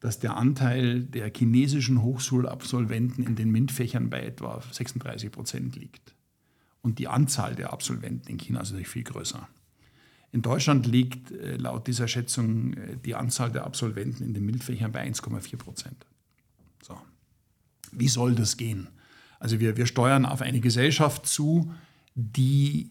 dass 0.00 0.18
der 0.18 0.36
Anteil 0.36 1.04
der 1.04 1.30
chinesischen 1.32 2.02
Hochschulabsolventen 2.02 3.24
in 3.24 3.36
den 3.36 3.52
MINT-Fächern 3.52 4.10
bei 4.10 4.20
etwa 4.22 4.60
36 4.72 5.30
Prozent 5.30 5.76
liegt. 5.76 6.14
Und 6.82 6.98
die 6.98 7.06
Anzahl 7.06 7.54
der 7.54 7.72
Absolventen 7.72 8.28
in 8.28 8.38
China 8.38 8.60
ist 8.60 8.70
natürlich 8.70 8.88
viel 8.88 9.04
größer. 9.04 9.48
In 10.32 10.42
Deutschland 10.42 10.86
liegt 10.86 11.30
äh, 11.30 11.56
laut 11.56 11.86
dieser 11.86 12.08
Schätzung 12.08 12.72
äh, 12.72 12.96
die 12.96 13.14
Anzahl 13.14 13.52
der 13.52 13.64
Absolventen 13.64 14.24
in 14.24 14.34
den 14.34 14.44
MINT-Fächern 14.44 14.90
bei 14.90 15.06
1,4 15.06 15.56
Prozent. 15.56 16.06
So. 16.82 16.98
Wie 17.92 18.08
soll 18.08 18.34
das 18.34 18.56
gehen? 18.56 18.88
Also 19.42 19.58
wir, 19.58 19.76
wir 19.76 19.86
steuern 19.86 20.24
auf 20.24 20.40
eine 20.40 20.60
Gesellschaft 20.60 21.26
zu, 21.26 21.74
die 22.14 22.90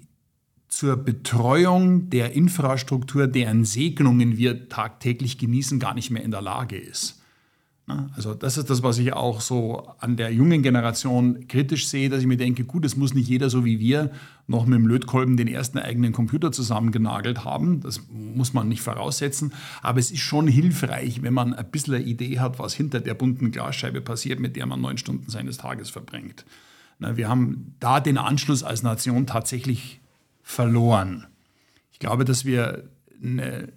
zur 0.68 0.97
Betreuung 0.97 2.10
der 2.10 2.34
Infrastruktur, 2.34 3.28
deren 3.28 3.64
Segnungen 3.64 4.38
wir 4.38 4.68
tagtäglich 4.68 5.38
genießen, 5.38 5.80
gar 5.80 5.93
nicht 5.93 6.12
mehr 6.12 6.24
in 6.24 6.32
der 6.32 6.41
Lage 6.41 6.78
ist. 6.78 7.20
Also 8.15 8.33
das 8.33 8.57
ist 8.57 8.69
das, 8.69 8.83
was 8.83 8.97
ich 8.97 9.13
auch 9.13 9.41
so 9.41 9.87
an 9.99 10.17
der 10.17 10.33
jungen 10.33 10.61
Generation 10.63 11.47
kritisch 11.47 11.87
sehe, 11.87 12.09
dass 12.09 12.21
ich 12.21 12.27
mir 12.27 12.37
denke, 12.37 12.63
gut, 12.63 12.85
es 12.85 12.95
muss 12.95 13.13
nicht 13.13 13.27
jeder 13.27 13.49
so 13.49 13.65
wie 13.65 13.79
wir 13.79 14.11
noch 14.47 14.65
mit 14.65 14.77
dem 14.77 14.87
Lötkolben 14.87 15.37
den 15.37 15.47
ersten 15.47 15.77
eigenen 15.77 16.11
Computer 16.11 16.51
zusammengenagelt 16.51 17.45
haben. 17.45 17.81
Das 17.81 18.01
muss 18.09 18.53
man 18.53 18.67
nicht 18.67 18.81
voraussetzen. 18.81 19.53
Aber 19.81 19.99
es 19.99 20.11
ist 20.11 20.19
schon 20.19 20.47
hilfreich, 20.47 21.21
wenn 21.23 21.33
man 21.33 21.53
ein 21.53 21.71
bisschen 21.71 21.95
eine 21.95 22.03
Idee 22.03 22.39
hat, 22.39 22.59
was 22.59 22.73
hinter 22.73 22.99
der 22.99 23.13
bunten 23.13 23.51
Glasscheibe 23.51 24.01
passiert, 24.01 24.39
mit 24.39 24.55
der 24.55 24.65
man 24.65 24.81
neun 24.81 24.97
Stunden 24.97 25.29
seines 25.29 25.57
Tages 25.57 25.89
verbringt. 25.89 26.45
Wir 26.99 27.29
haben 27.29 27.75
da 27.79 27.99
den 27.99 28.17
Anschluss 28.17 28.63
als 28.63 28.83
Nation 28.83 29.25
tatsächlich 29.25 30.01
verloren. 30.43 31.25
Ich 31.91 31.99
glaube, 31.99 32.25
dass 32.25 32.45
wir 32.45 32.89
eine 33.23 33.71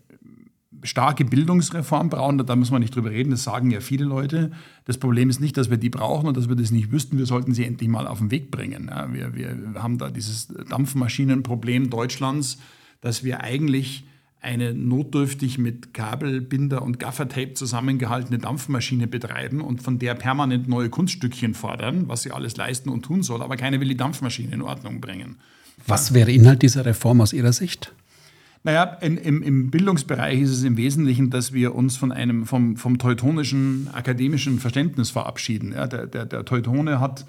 starke 0.84 1.24
Bildungsreform 1.24 2.10
brauchen, 2.10 2.38
da 2.38 2.56
muss 2.56 2.70
man 2.70 2.80
nicht 2.80 2.94
drüber 2.94 3.10
reden, 3.10 3.30
das 3.30 3.42
sagen 3.42 3.70
ja 3.70 3.80
viele 3.80 4.04
Leute. 4.04 4.52
Das 4.84 4.98
Problem 4.98 5.30
ist 5.30 5.40
nicht, 5.40 5.56
dass 5.56 5.70
wir 5.70 5.78
die 5.78 5.90
brauchen 5.90 6.28
und 6.28 6.36
dass 6.36 6.48
wir 6.48 6.56
das 6.56 6.70
nicht 6.70 6.92
wüssten, 6.92 7.18
wir 7.18 7.26
sollten 7.26 7.54
sie 7.54 7.64
endlich 7.64 7.88
mal 7.88 8.06
auf 8.06 8.18
den 8.18 8.30
Weg 8.30 8.50
bringen. 8.50 8.88
Ja, 8.88 9.12
wir, 9.12 9.34
wir 9.34 9.56
haben 9.76 9.98
da 9.98 10.10
dieses 10.10 10.48
Dampfmaschinenproblem 10.68 11.90
Deutschlands, 11.90 12.58
dass 13.00 13.24
wir 13.24 13.40
eigentlich 13.40 14.04
eine 14.44 14.74
notdürftig 14.74 15.58
mit 15.58 15.94
Kabelbinder 15.94 16.82
und 16.82 17.00
Gaffertape 17.00 17.54
zusammengehaltene 17.54 18.38
Dampfmaschine 18.38 19.06
betreiben 19.06 19.62
und 19.62 19.82
von 19.82 19.98
der 19.98 20.14
permanent 20.14 20.68
neue 20.68 20.90
Kunststückchen 20.90 21.54
fordern, 21.54 22.08
was 22.08 22.22
sie 22.22 22.30
alles 22.30 22.56
leisten 22.56 22.90
und 22.90 23.02
tun 23.02 23.22
soll, 23.22 23.42
aber 23.42 23.56
keiner 23.56 23.80
will 23.80 23.88
die 23.88 23.96
Dampfmaschine 23.96 24.52
in 24.52 24.62
Ordnung 24.62 25.00
bringen. 25.00 25.36
Was 25.86 26.14
wäre 26.14 26.30
Inhalt 26.30 26.62
dieser 26.62 26.84
Reform 26.84 27.22
aus 27.22 27.32
Ihrer 27.32 27.52
Sicht? 27.52 27.92
Naja, 28.66 28.84
in, 29.02 29.18
im, 29.18 29.42
im 29.42 29.70
Bildungsbereich 29.70 30.40
ist 30.40 30.50
es 30.50 30.64
im 30.64 30.78
Wesentlichen, 30.78 31.28
dass 31.28 31.52
wir 31.52 31.74
uns 31.74 31.98
von 31.98 32.12
einem, 32.12 32.46
vom, 32.46 32.78
vom 32.78 32.96
teutonischen 32.96 33.90
akademischen 33.92 34.58
Verständnis 34.58 35.10
verabschieden. 35.10 35.72
Ja, 35.72 35.86
der, 35.86 36.06
der, 36.06 36.24
der 36.24 36.46
Teutone 36.46 36.98
hat 36.98 37.26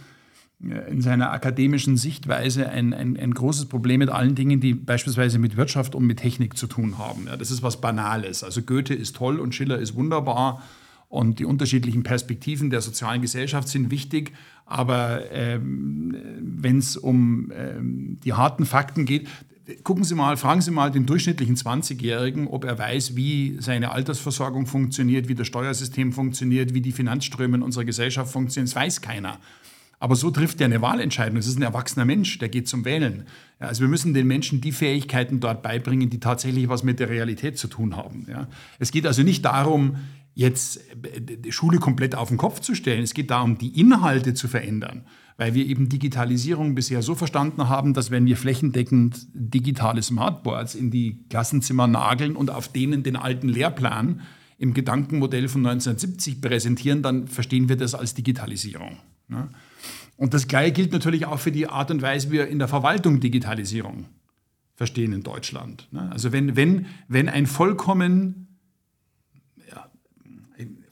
äh, 0.64 0.90
in 0.90 1.02
seiner 1.02 1.34
akademischen 1.34 1.98
Sichtweise 1.98 2.70
ein, 2.70 2.94
ein, 2.94 3.18
ein, 3.18 3.34
großes 3.34 3.66
Problem 3.66 4.00
mit 4.00 4.10
allen 4.10 4.36
Dingen, 4.36 4.62
die 4.62 4.74
beispielsweise 4.74 5.38
mit 5.38 5.58
Wirtschaft 5.58 5.94
und 5.94 6.08
mit 6.08 6.20
Technik 6.20 6.58
zu 6.58 6.68
tun 6.68 6.98
haben. 6.98 7.26
Ja, 7.28 7.36
das 7.36 7.52
ist 7.52 7.62
was 7.62 7.82
Banales. 7.82 8.42
Also 8.42 8.62
Goethe 8.62 8.94
ist 8.94 9.18
toll 9.18 9.42
und 9.42 9.54
Schiller 9.54 9.78
ist 9.78 9.94
wunderbar 9.96 10.64
und 11.10 11.40
die 11.40 11.46
unterschiedlichen 11.46 12.04
Perspektiven 12.04 12.70
der 12.70 12.80
sozialen 12.80 13.22
Gesellschaft 13.22 13.68
sind 13.68 13.92
wichtig. 13.92 14.32
Aber 14.66 15.30
ähm, 15.34 16.16
wenn 16.40 16.78
es 16.78 16.96
um 16.96 17.52
ähm, 17.54 18.20
die 18.24 18.32
harten 18.32 18.66
Fakten 18.66 19.04
geht, 19.04 19.28
gucken 19.84 20.04
Sie 20.04 20.16
mal, 20.16 20.38
fragen 20.38 20.62
Sie 20.62 20.72
mal 20.72 20.92
den 20.92 21.06
durchschnittlichen 21.06 21.56
20-Jährigen, 21.56 22.48
ob 22.48 22.66
er 22.66 22.78
weiß, 22.78 23.16
wie 23.16 23.58
seine 23.60 23.92
Altersversorgung 23.92 24.68
funktioniert, 24.68 25.28
wie 25.28 25.36
das 25.36 25.48
Steuersystem 25.48 26.14
funktioniert, 26.14 26.74
wie 26.74 26.82
die 26.82 26.92
Finanzströme 26.92 27.58
in 27.58 27.64
unserer 27.64 27.86
Gesellschaft 27.86 28.32
funktionieren. 28.32 28.68
Das 28.68 28.76
weiß 28.76 29.02
keiner. 29.02 29.40
Aber 30.00 30.16
so 30.16 30.30
trifft 30.30 30.62
er 30.62 30.66
eine 30.66 30.82
Wahlentscheidung. 30.82 31.36
Das 31.38 31.48
ist 31.48 31.58
ein 31.58 31.64
erwachsener 31.64 32.06
Mensch, 32.06 32.38
der 32.38 32.50
geht 32.50 32.68
zum 32.68 32.86
Wählen. 32.86 33.24
Ja, 33.60 33.68
also 33.68 33.82
wir 33.82 33.88
müssen 33.88 34.14
den 34.14 34.28
Menschen 34.28 34.62
die 34.62 34.72
Fähigkeiten 34.72 35.40
dort 35.40 35.64
beibringen, 35.64 36.10
die 36.10 36.20
tatsächlich 36.20 36.70
was 36.70 36.84
mit 36.84 37.00
der 37.00 37.10
Realität 37.10 37.58
zu 37.58 37.68
tun 37.68 37.96
haben. 37.96 38.28
Ja. 38.30 38.48
Es 38.78 38.92
geht 38.92 39.08
also 39.08 39.24
nicht 39.24 39.46
darum, 39.46 39.96
jetzt 40.36 40.82
die 41.18 41.52
Schule 41.52 41.80
komplett 41.80 42.14
auf 42.14 42.28
den 42.28 42.38
Kopf 42.38 42.60
zu 42.60 42.76
stellen. 42.76 43.04
Es 43.04 43.14
geht 43.14 43.32
darum, 43.32 43.58
die 43.58 43.80
Inhalte 43.80 44.34
zu 44.34 44.48
verändern 44.48 45.06
weil 45.38 45.54
wir 45.54 45.66
eben 45.66 45.90
Digitalisierung 45.90 46.76
bisher 46.76 47.02
so 47.02 47.16
verstanden 47.16 47.68
haben, 47.68 47.94
dass 47.94 48.10
wenn 48.12 48.26
wir 48.26 48.38
flächendeckend 48.38 49.28
digitale 49.34 50.02
Smartboards 50.02 50.76
in 50.76 50.92
die 50.92 51.20
Klassenzimmer 51.30 51.88
nageln 51.88 52.36
und 52.36 52.50
auf 52.50 52.70
denen 52.70 53.04
den 53.04 53.16
alten 53.16 53.50
Lehrplan 53.50 54.22
im 54.58 54.74
Gedankenmodell 54.74 55.50
von 55.50 55.66
1970 55.66 56.40
präsentieren, 56.40 57.02
dann 57.02 57.28
verstehen 57.28 57.68
wir 57.68 57.76
das 57.76 57.94
als 57.94 58.14
Digitalisierung. 58.14 58.98
Ne? 59.28 59.50
Und 60.18 60.34
das 60.34 60.48
Gleiche 60.48 60.72
gilt 60.72 60.94
natürlich 60.94 61.26
auch 61.26 61.40
für 61.40 61.52
die 61.52 61.68
Art 61.68 61.92
und 61.92 62.02
Weise, 62.02 62.30
wie 62.30 62.36
wir 62.36 62.48
in 62.48 62.60
der 62.60 62.70
Verwaltung 62.70 63.20
Digitalisierung 63.20 64.06
verstehen 64.76 65.12
in 65.12 65.24
Deutschland. 65.24 65.90
Ne? 65.92 66.10
Also 66.12 66.32
wenn, 66.32 66.56
wenn, 66.56 66.86
wenn 67.10 67.28
ein 67.28 67.48
vollkommen 67.48 68.45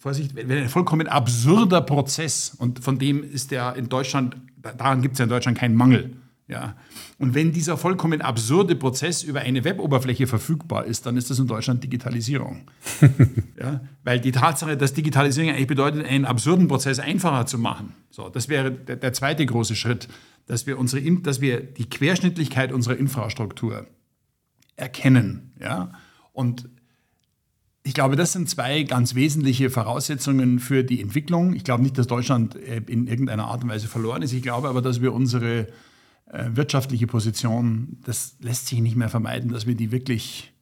Vorsicht, 0.04 0.36
wenn 0.36 0.51
ein 0.51 0.68
vollkommen 0.68 1.08
absurder 1.08 1.80
Prozess, 1.80 2.54
und 2.58 2.84
von 2.84 2.99
dem 2.99 3.24
ist 3.24 3.51
der 3.51 3.78
in 3.78 3.88
Deutschland, 3.88 4.36
daran 4.58 5.01
gibt 5.01 5.14
es 5.14 5.20
ja 5.20 5.24
in 5.24 5.30
Deutschland 5.30 5.58
keinen 5.58 5.76
Mangel. 5.76 6.18
Ja. 6.49 6.76
Und 7.20 7.36
wenn 7.36 7.54
dieser 7.54 7.78
vollkommen 7.78 8.22
absurde 8.22 8.76
Prozess 8.76 9.24
über 9.24 9.39
eine 9.39 9.64
Weboberfläche 9.64 10.28
verfügbar 10.28 10.84
ist, 10.84 11.06
dann 11.06 11.16
ist 11.16 11.30
das 11.30 11.39
in 11.39 11.47
Deutschland 11.47 11.86
Digitalisierung. 11.86 12.70
ja. 13.58 13.80
Weil 14.04 14.20
die 14.20 14.34
Tatsache, 14.34 14.76
dass 14.76 14.93
Digitalisierung 14.93 15.51
eigentlich 15.51 15.68
bedeutet, 15.68 16.06
einen 16.06 16.26
absurden 16.26 16.68
Prozess 16.68 16.99
einfacher 16.99 17.45
zu 17.45 17.58
machen. 17.58 17.93
So, 18.10 18.28
das 18.28 18.49
wäre 18.49 18.72
der, 18.74 18.97
der 18.97 19.14
zweite 19.14 19.45
große 19.45 19.78
Schritt. 19.78 20.10
dass 20.47 20.68
wir, 20.68 20.78
unsere, 20.78 21.01
dass 21.22 21.39
wir 21.39 21.62
die 21.62 21.89
Querschnittlichkeit 21.89 22.74
unserer 22.74 22.97
Infrastruktur 22.97 23.88
erkennen. 24.76 25.54
Ja? 25.62 25.93
Und 26.34 26.68
ich 27.84 27.93
glaube, 27.93 28.15
das 28.15 28.31
sind 28.31 28.49
zwei 28.49 28.84
ganz 28.84 29.13
wesentliche 29.13 29.69
Voraussetzungen 29.69 30.59
für 30.59 30.84
die 30.84 31.01
Entwicklung. 31.01 31.53
Ich 31.53 31.65
glaube 31.65 31.84
nicht, 31.84 31.97
dass 31.97 32.07
Deutschland 32.07 32.55
äh, 32.55 32.81
in 32.88 33.07
irgendeiner 33.07 33.45
Art 33.45 33.63
und 33.63 33.69
Weise 33.69 33.88
verloren 33.88 34.21
ist. 34.21 34.31
Ich 34.31 34.41
glaube 34.41 34.69
aber, 34.69 34.81
dass 34.81 35.01
wir 35.01 35.13
unsere 35.13 35.67
äh, 36.31 36.45
wirtschaftliche 36.53 37.07
Position, 37.07 37.97
das 38.05 38.38
lässt 38.39 38.67
sich 38.67 38.79
nicht 38.79 38.95
mehr 38.95 39.09
vermeiden, 39.09 39.51
dass 39.51 39.67
wir 39.67 39.75
die 39.75 39.91
wirklich 39.91 40.53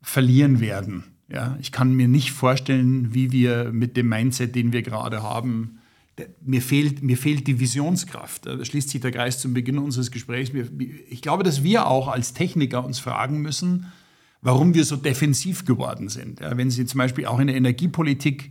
verlieren 0.00 0.60
werden. 0.60 1.04
Ja, 1.28 1.58
ich 1.60 1.72
kann 1.72 1.94
mir 1.94 2.06
nicht 2.06 2.30
vorstellen, 2.30 3.12
wie 3.12 3.32
wir 3.32 3.72
mit 3.72 3.96
dem 3.96 4.08
Mindset, 4.08 4.54
den 4.54 4.72
wir 4.72 4.82
gerade 4.82 5.24
haben, 5.24 5.80
mir 6.40 6.62
fehlt, 6.62 7.02
mir 7.02 7.18
fehlt 7.18 7.46
die 7.48 7.58
Visionskraft. 7.58 8.46
Da 8.46 8.64
schließt 8.64 8.88
sich 8.88 9.00
der 9.00 9.10
Kreis 9.10 9.40
zum 9.40 9.52
Beginn 9.52 9.78
unseres 9.78 10.12
Gesprächs. 10.12 10.52
Ich 11.10 11.20
glaube, 11.20 11.42
dass 11.42 11.62
wir 11.64 11.88
auch 11.88 12.08
als 12.08 12.32
Techniker 12.32 12.84
uns 12.84 13.00
fragen 13.00 13.42
müssen, 13.42 13.92
warum 14.46 14.74
wir 14.74 14.84
so 14.84 14.94
defensiv 14.94 15.64
geworden 15.64 16.08
sind. 16.08 16.38
Ja, 16.38 16.56
wenn 16.56 16.70
Sie 16.70 16.86
zum 16.86 16.98
Beispiel 16.98 17.26
auch 17.26 17.40
in 17.40 17.48
der 17.48 17.56
Energiepolitik 17.56 18.50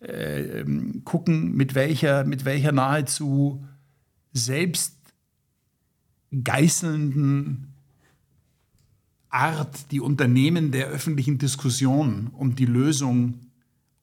äh, 0.00 0.60
ähm, 0.60 1.02
gucken, 1.04 1.54
mit 1.54 1.76
welcher, 1.76 2.24
mit 2.24 2.44
welcher 2.44 2.72
nahezu 2.72 3.64
selbst 4.32 4.96
geißelnden 6.42 7.68
Art 9.28 9.92
die 9.92 10.00
Unternehmen 10.00 10.72
der 10.72 10.88
öffentlichen 10.88 11.38
Diskussion 11.38 12.32
um 12.32 12.56
die 12.56 12.66
Lösung 12.66 13.34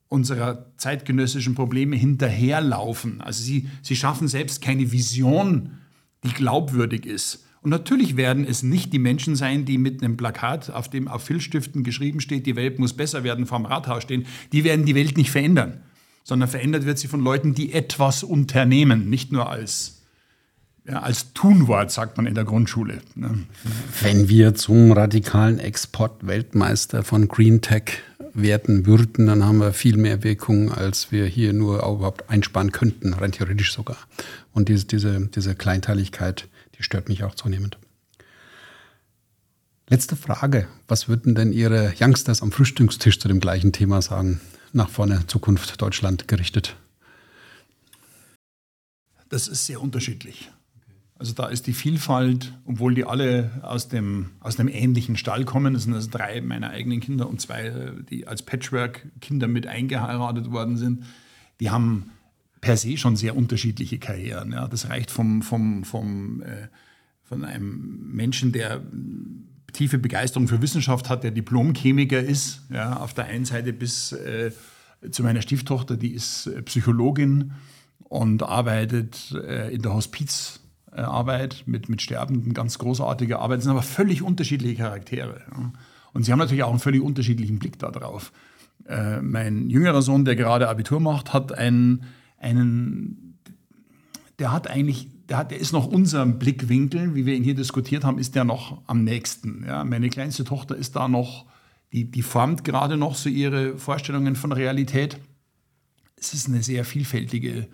unserer 0.07 0.71
zeitgenössischen 0.77 1.55
Probleme 1.55 1.97
hinterherlaufen. 1.97 3.19
Also 3.19 3.43
sie, 3.43 3.67
sie 3.81 3.97
schaffen 3.97 4.29
selbst 4.29 4.61
keine 4.61 4.93
Vision, 4.93 5.71
die 6.23 6.31
glaubwürdig 6.31 7.05
ist. 7.05 7.43
Und 7.64 7.70
natürlich 7.70 8.18
werden 8.18 8.45
es 8.45 8.61
nicht 8.61 8.91
die 8.91 8.99
Menschen 8.99 9.36
sein, 9.38 9.64
die 9.64 9.78
mit 9.78 10.03
einem 10.03 10.18
Plakat, 10.18 10.70
auf 10.70 10.89
dem 10.89 11.07
auf 11.07 11.24
Filzstiften 11.24 11.84
geschrieben 11.84 12.20
steht, 12.20 12.45
die 12.45 12.57
Welt 12.57 12.78
muss 12.78 12.93
besser 12.93 13.24
werden, 13.24 13.45
vorm 13.45 13.66
Rathaus 13.66 14.03
stehen. 14.03 14.26
Die 14.51 14.66
werden 14.66 14.86
die 14.86 14.95
Welt 14.95 15.18
nicht 15.18 15.32
verändern, 15.32 15.82
sondern 16.26 16.49
verändert 16.49 16.86
wird 16.86 16.99
sie 16.99 17.07
von 17.07 17.22
Leuten, 17.22 17.55
die 17.55 17.72
etwas 17.72 18.24
unternehmen, 18.24 19.09
nicht 19.09 19.32
nur 19.32 19.49
als 19.49 20.01
ja, 20.86 21.01
als 21.01 21.32
Tunwort, 21.32 21.91
sagt 21.91 22.18
man 22.18 22.26
in 22.26 22.36
der 22.36 22.43
Grundschule. 22.43 22.99
Ne? 23.16 23.45
Wenn 24.01 24.28
wir 24.28 24.53
zum 24.53 24.91
radikalen 24.91 25.57
Export-Weltmeister 25.57 27.03
von 27.03 27.30
Green 27.30 27.61
Tech 27.61 27.99
werden 28.34 28.86
würden, 28.86 29.28
dann 29.28 29.45
haben 29.45 29.59
wir 29.59 29.72
viel 29.72 29.95
mehr 29.95 30.24
Wirkung, 30.24 30.74
als 30.74 31.11
wir 31.11 31.26
hier 31.26 31.53
nur 31.53 31.78
überhaupt 31.78 32.30
einsparen 32.30 32.74
könnten, 32.74 33.14
rein 33.14 33.32
theoretisch 33.32 33.74
sogar. 33.74 33.97
Und 34.51 34.68
diese, 34.68 34.86
diese, 34.86 35.30
diese 35.34 35.55
Kleinteiligkeit, 35.55 36.49
die 36.84 36.86
stört 36.86 37.09
mich 37.09 37.23
auch 37.23 37.36
zunehmend. 37.36 37.77
Letzte 39.89 40.15
Frage. 40.15 40.67
Was 40.88 41.07
würden 41.07 41.36
denn 41.36 41.53
Ihre 41.53 41.93
Youngsters 41.99 42.41
am 42.41 42.51
Frühstückstisch 42.51 43.19
zu 43.19 43.27
dem 43.27 43.39
gleichen 43.39 43.71
Thema 43.71 44.01
sagen? 44.01 44.41
Nach 44.73 44.89
vorne, 44.89 45.25
Zukunft 45.27 45.81
Deutschland 45.81 46.27
gerichtet? 46.27 46.75
Das 49.29 49.47
ist 49.47 49.65
sehr 49.65 49.81
unterschiedlich. 49.81 50.51
Also 51.15 51.34
da 51.34 51.47
ist 51.47 51.67
die 51.67 51.73
Vielfalt, 51.73 52.53
obwohl 52.65 52.95
die 52.95 53.05
alle 53.05 53.61
aus 53.61 53.88
dem, 53.88 54.31
aus 54.39 54.57
dem 54.57 54.67
ähnlichen 54.67 55.15
Stall 55.15 55.45
kommen, 55.45 55.73
das 55.73 55.84
sind 55.84 55.93
also 55.93 56.09
drei 56.09 56.41
meiner 56.41 56.71
eigenen 56.71 56.99
Kinder 56.99 57.29
und 57.29 57.39
zwei, 57.39 57.93
die 58.09 58.27
als 58.27 58.41
Patchwork-Kinder 58.41 59.47
mit 59.47 59.67
eingeheiratet 59.67 60.51
worden 60.51 60.75
sind, 60.75 61.05
die 61.59 61.69
haben 61.69 62.11
per 62.64 62.78
se 62.78 62.95
schon 62.95 63.18
sehr 63.18 63.36
unterschiedliche 63.36 63.99
Karrieren. 63.99 64.53
Ja. 64.53 64.70
Das 64.70 64.88
reicht 64.88 65.11
vom, 65.11 65.41
vom, 65.41 65.84
vom, 65.84 66.41
äh, 66.43 66.70
von 67.24 67.43
einem 67.43 68.09
Menschen, 68.14 68.53
der 68.53 68.82
tiefe 69.74 69.97
Begeisterung 69.97 70.47
für 70.47 70.61
Wissenschaft 70.61 71.09
hat, 71.09 71.26
der 71.26 71.32
Diplomchemiker 71.32 72.22
ist, 72.22 72.61
ja, 72.72 72.95
auf 72.95 73.14
der 73.14 73.26
einen 73.26 73.43
Seite 73.43 73.74
bis 73.74 74.14
äh, 74.14 74.51
zu 75.11 75.24
meiner 75.24 75.41
Stieftochter, 75.41 75.97
die 75.97 76.14
ist 76.14 76.47
äh, 76.47 76.61
Psychologin 76.61 77.51
und 77.99 78.43
arbeitet 78.43 79.36
äh, 79.45 79.74
in 79.74 79.82
der 79.82 79.93
Hospiz 79.93 80.61
äh, 80.93 81.01
Arbeit 81.01 81.64
mit, 81.66 81.89
mit 81.89 82.01
Sterbenden, 82.01 82.53
ganz 82.53 82.80
großartige 82.80 83.39
Arbeit. 83.39 83.57
Das 83.57 83.66
sind 83.66 83.72
aber 83.72 83.82
völlig 83.82 84.22
unterschiedliche 84.22 84.76
Charaktere. 84.76 85.41
Ja. 85.51 85.74
Und 86.14 86.24
sie 86.24 86.32
haben 86.32 86.39
natürlich 86.39 86.64
auch 86.64 86.70
einen 86.70 86.80
völlig 86.80 87.01
unterschiedlichen 87.01 87.59
Blick 87.59 87.78
darauf. 87.78 88.32
Äh, 88.88 89.22
mein 89.22 89.70
jüngerer 89.70 90.01
Sohn, 90.01 90.24
der 90.24 90.38
gerade 90.38 90.70
Abitur 90.70 91.01
macht, 91.01 91.34
hat 91.34 91.51
einen, 91.51 92.05
einen 92.43 93.23
der 94.39 94.51
hat 94.51 94.67
eigentlich, 94.69 95.07
der, 95.29 95.37
hat, 95.37 95.51
der 95.51 95.59
ist 95.59 95.73
noch 95.73 95.87
unserem 95.87 96.39
Blickwinkel, 96.39 97.15
wie 97.15 97.25
wir 97.25 97.35
ihn 97.35 97.43
hier 97.43 97.55
diskutiert 97.55 98.03
haben, 98.03 98.17
ist 98.17 98.35
der 98.35 98.43
noch 98.43 98.81
am 98.87 99.03
nächsten. 99.03 99.63
Ja. 99.65 99.83
Meine 99.83 100.09
kleinste 100.09 100.43
Tochter 100.43 100.75
ist 100.75 100.95
da 100.95 101.07
noch, 101.07 101.45
die, 101.91 102.09
die 102.09 102.23
formt 102.23 102.63
gerade 102.63 102.97
noch 102.97 103.15
so 103.15 103.29
ihre 103.29 103.77
Vorstellungen 103.77 104.35
von 104.35 104.51
Realität. 104.51 105.17
Es 106.15 106.33
ist 106.33 106.47
eine 106.47 106.63
sehr 106.63 106.83
vielfältige 106.85 107.67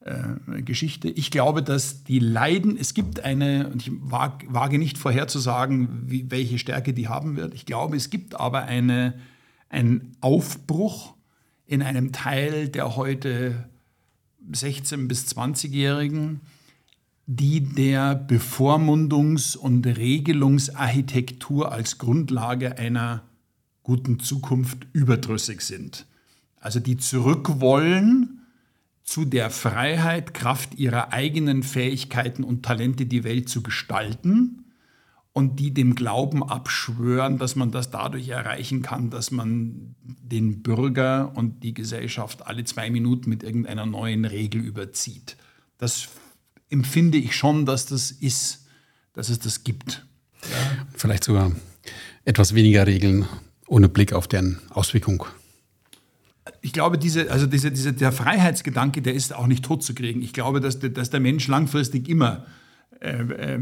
äh, 0.00 0.62
Geschichte. 0.62 1.08
Ich 1.08 1.30
glaube, 1.30 1.62
dass 1.62 2.04
die 2.04 2.20
Leiden, 2.20 2.76
es 2.78 2.94
gibt 2.94 3.20
eine, 3.20 3.68
und 3.68 3.82
ich 3.82 3.90
wage 3.92 4.78
nicht 4.78 4.98
vorherzusagen, 4.98 6.04
wie, 6.06 6.30
welche 6.30 6.58
Stärke 6.58 6.94
die 6.94 7.08
haben 7.08 7.36
wird. 7.36 7.54
Ich 7.54 7.66
glaube, 7.66 7.96
es 7.96 8.10
gibt 8.10 8.38
aber 8.38 8.62
eine, 8.62 9.14
einen 9.68 10.12
Aufbruch 10.20 11.14
in 11.66 11.82
einem 11.82 12.12
Teil 12.12 12.68
der 12.68 12.94
heute 12.94 13.68
16- 14.52 15.08
bis 15.08 15.26
20-Jährigen, 15.26 16.40
die 17.26 17.60
der 17.60 18.14
Bevormundungs- 18.28 19.56
und 19.56 19.86
Regelungsarchitektur 19.86 21.72
als 21.72 21.98
Grundlage 21.98 22.78
einer 22.78 23.22
guten 23.82 24.20
Zukunft 24.20 24.86
überdrüssig 24.92 25.60
sind. 25.60 26.06
Also 26.60 26.80
die 26.80 26.96
zurückwollen 26.96 28.42
zu 29.02 29.24
der 29.24 29.50
Freiheit, 29.50 30.34
Kraft 30.34 30.74
ihrer 30.76 31.12
eigenen 31.12 31.62
Fähigkeiten 31.62 32.42
und 32.42 32.64
Talente 32.64 33.06
die 33.06 33.24
Welt 33.24 33.48
zu 33.48 33.62
gestalten 33.62 34.65
und 35.36 35.60
die 35.60 35.74
dem 35.74 35.94
Glauben 35.94 36.42
abschwören, 36.42 37.36
dass 37.36 37.56
man 37.56 37.70
das 37.70 37.90
dadurch 37.90 38.30
erreichen 38.30 38.80
kann, 38.80 39.10
dass 39.10 39.30
man 39.30 39.94
den 40.02 40.62
Bürger 40.62 41.32
und 41.34 41.62
die 41.62 41.74
Gesellschaft 41.74 42.46
alle 42.46 42.64
zwei 42.64 42.88
Minuten 42.88 43.28
mit 43.28 43.42
irgendeiner 43.42 43.84
neuen 43.84 44.24
Regel 44.24 44.62
überzieht. 44.62 45.36
Das 45.76 46.08
empfinde 46.70 47.18
ich 47.18 47.36
schon, 47.36 47.66
dass 47.66 47.84
das 47.84 48.10
ist, 48.12 48.64
dass 49.12 49.28
es 49.28 49.38
das 49.38 49.62
gibt. 49.62 50.06
Ja. 50.40 50.86
Vielleicht 50.94 51.24
sogar 51.24 51.52
etwas 52.24 52.54
weniger 52.54 52.86
Regeln 52.86 53.26
ohne 53.66 53.90
Blick 53.90 54.14
auf 54.14 54.28
deren 54.28 54.58
Auswirkung 54.70 55.26
ich 56.62 56.72
glaube, 56.72 56.96
diese, 56.96 57.30
also 57.30 57.46
diese, 57.46 57.70
diese, 57.70 57.92
der 57.92 58.10
Freiheitsgedanke, 58.10 59.02
der 59.02 59.14
ist 59.14 59.34
auch 59.34 59.46
nicht 59.46 59.64
tot 59.64 59.82
zu 59.82 59.94
kriegen. 59.94 60.22
Ich 60.22 60.32
glaube, 60.32 60.60
dass, 60.60 60.78
dass 60.78 61.10
der 61.10 61.20
Mensch 61.20 61.46
langfristig 61.46 62.08
immer 62.08 62.38
äh, 62.38 62.65
äh, 63.00 63.58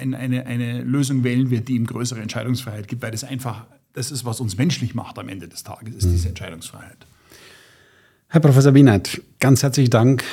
eine, 0.00 0.46
eine 0.46 0.82
Lösung 0.82 1.24
wählen 1.24 1.50
wird, 1.50 1.68
die 1.68 1.76
ihm 1.76 1.86
größere 1.86 2.20
Entscheidungsfreiheit 2.20 2.88
gibt, 2.88 3.02
weil 3.02 3.10
das 3.10 3.24
einfach, 3.24 3.66
das 3.92 4.10
ist, 4.10 4.24
was 4.24 4.40
uns 4.40 4.56
menschlich 4.56 4.94
macht 4.94 5.18
am 5.18 5.28
Ende 5.28 5.48
des 5.48 5.62
Tages, 5.62 5.94
ist 5.94 6.06
mhm. 6.06 6.12
diese 6.12 6.28
Entscheidungsfreiheit. 6.28 7.06
Herr 8.28 8.40
Professor 8.40 8.74
Wienert, 8.74 9.20
ganz 9.38 9.62
herzlichen 9.62 9.90
Dank. 9.90 10.24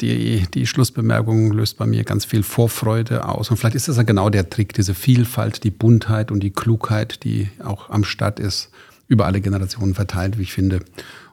Die, 0.00 0.46
die 0.54 0.64
Schlussbemerkung 0.64 1.50
löst 1.52 1.76
bei 1.76 1.86
mir 1.86 2.04
ganz 2.04 2.24
viel 2.24 2.44
Vorfreude 2.44 3.24
aus. 3.28 3.50
Und 3.50 3.56
vielleicht 3.56 3.74
ist 3.74 3.88
das 3.88 3.96
ja 3.96 4.04
genau 4.04 4.30
der 4.30 4.48
Trick, 4.48 4.72
diese 4.74 4.94
Vielfalt, 4.94 5.64
die 5.64 5.72
Buntheit 5.72 6.30
und 6.30 6.40
die 6.40 6.52
Klugheit, 6.52 7.24
die 7.24 7.48
auch 7.64 7.90
am 7.90 8.04
Start 8.04 8.38
ist, 8.38 8.70
über 9.08 9.26
alle 9.26 9.40
Generationen 9.40 9.94
verteilt, 9.94 10.38
wie 10.38 10.42
ich 10.42 10.52
finde. 10.52 10.84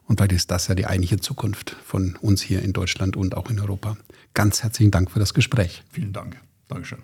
Und 0.07 0.17
vielleicht 0.17 0.32
ist 0.32 0.49
das 0.49 0.67
ja 0.67 0.73
die 0.73 0.88
eigentliche 0.88 1.19
Zukunft 1.19 1.76
von 1.86 2.15
uns 2.21 2.41
hier 2.41 2.63
in 2.63 2.73
Deutschland 2.73 3.15
und 3.15 3.38
auch 3.38 3.51
in 3.51 3.59
Europa. 3.59 3.97
Ganz 4.34 4.63
herzlichen 4.63 4.91
Dank 4.91 5.11
für 5.11 5.19
das 5.19 5.34
Gespräch. 5.36 5.84
Vielen 5.91 6.13
Dank. 6.13 6.38
Dankeschön. 6.68 7.03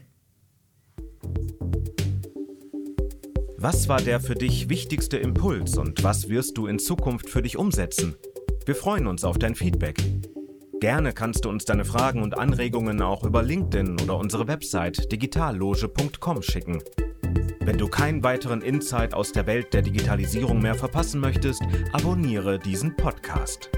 Was 3.57 3.88
war 3.88 4.01
der 4.01 4.20
für 4.20 4.34
dich 4.34 4.70
wichtigste 4.70 5.18
Impuls 5.18 5.78
und 5.78 6.03
was 6.03 6.30
wirst 6.30 6.57
du 6.57 6.66
in 6.66 6.80
Zukunft 6.80 7.30
für 7.30 7.43
dich 7.43 7.57
umsetzen? 7.57 8.16
Wir 8.66 8.74
freuen 8.74 9.05
uns 9.05 9.24
auf 9.24 9.38
dein 9.38 9.53
Feedback. 9.53 10.01
Gerne 10.80 11.14
kannst 11.14 11.45
du 11.45 11.49
uns 11.49 11.66
deine 11.66 11.86
Fragen 11.86 12.24
und 12.24 12.39
Anregungen 12.39 13.03
auch 13.03 13.24
über 13.24 13.43
LinkedIn 13.43 14.01
oder 14.01 14.18
unsere 14.18 14.47
Website 14.47 15.12
digitalloge.com 15.12 16.41
schicken. 16.41 16.82
Wenn 17.59 17.78
du 17.78 17.88
keinen 17.88 18.24
weiteren 18.24 18.62
Insight 18.62 19.14
aus 19.14 19.32
der 19.32 19.45
Welt 19.45 19.76
der 19.76 19.84
Digitalisierung 19.84 20.59
mehr 20.59 20.74
verpassen 20.74 21.22
möchtest, 21.22 21.62
abonniere 21.93 22.57
diesen 22.57 22.95
Podcast. 22.95 23.70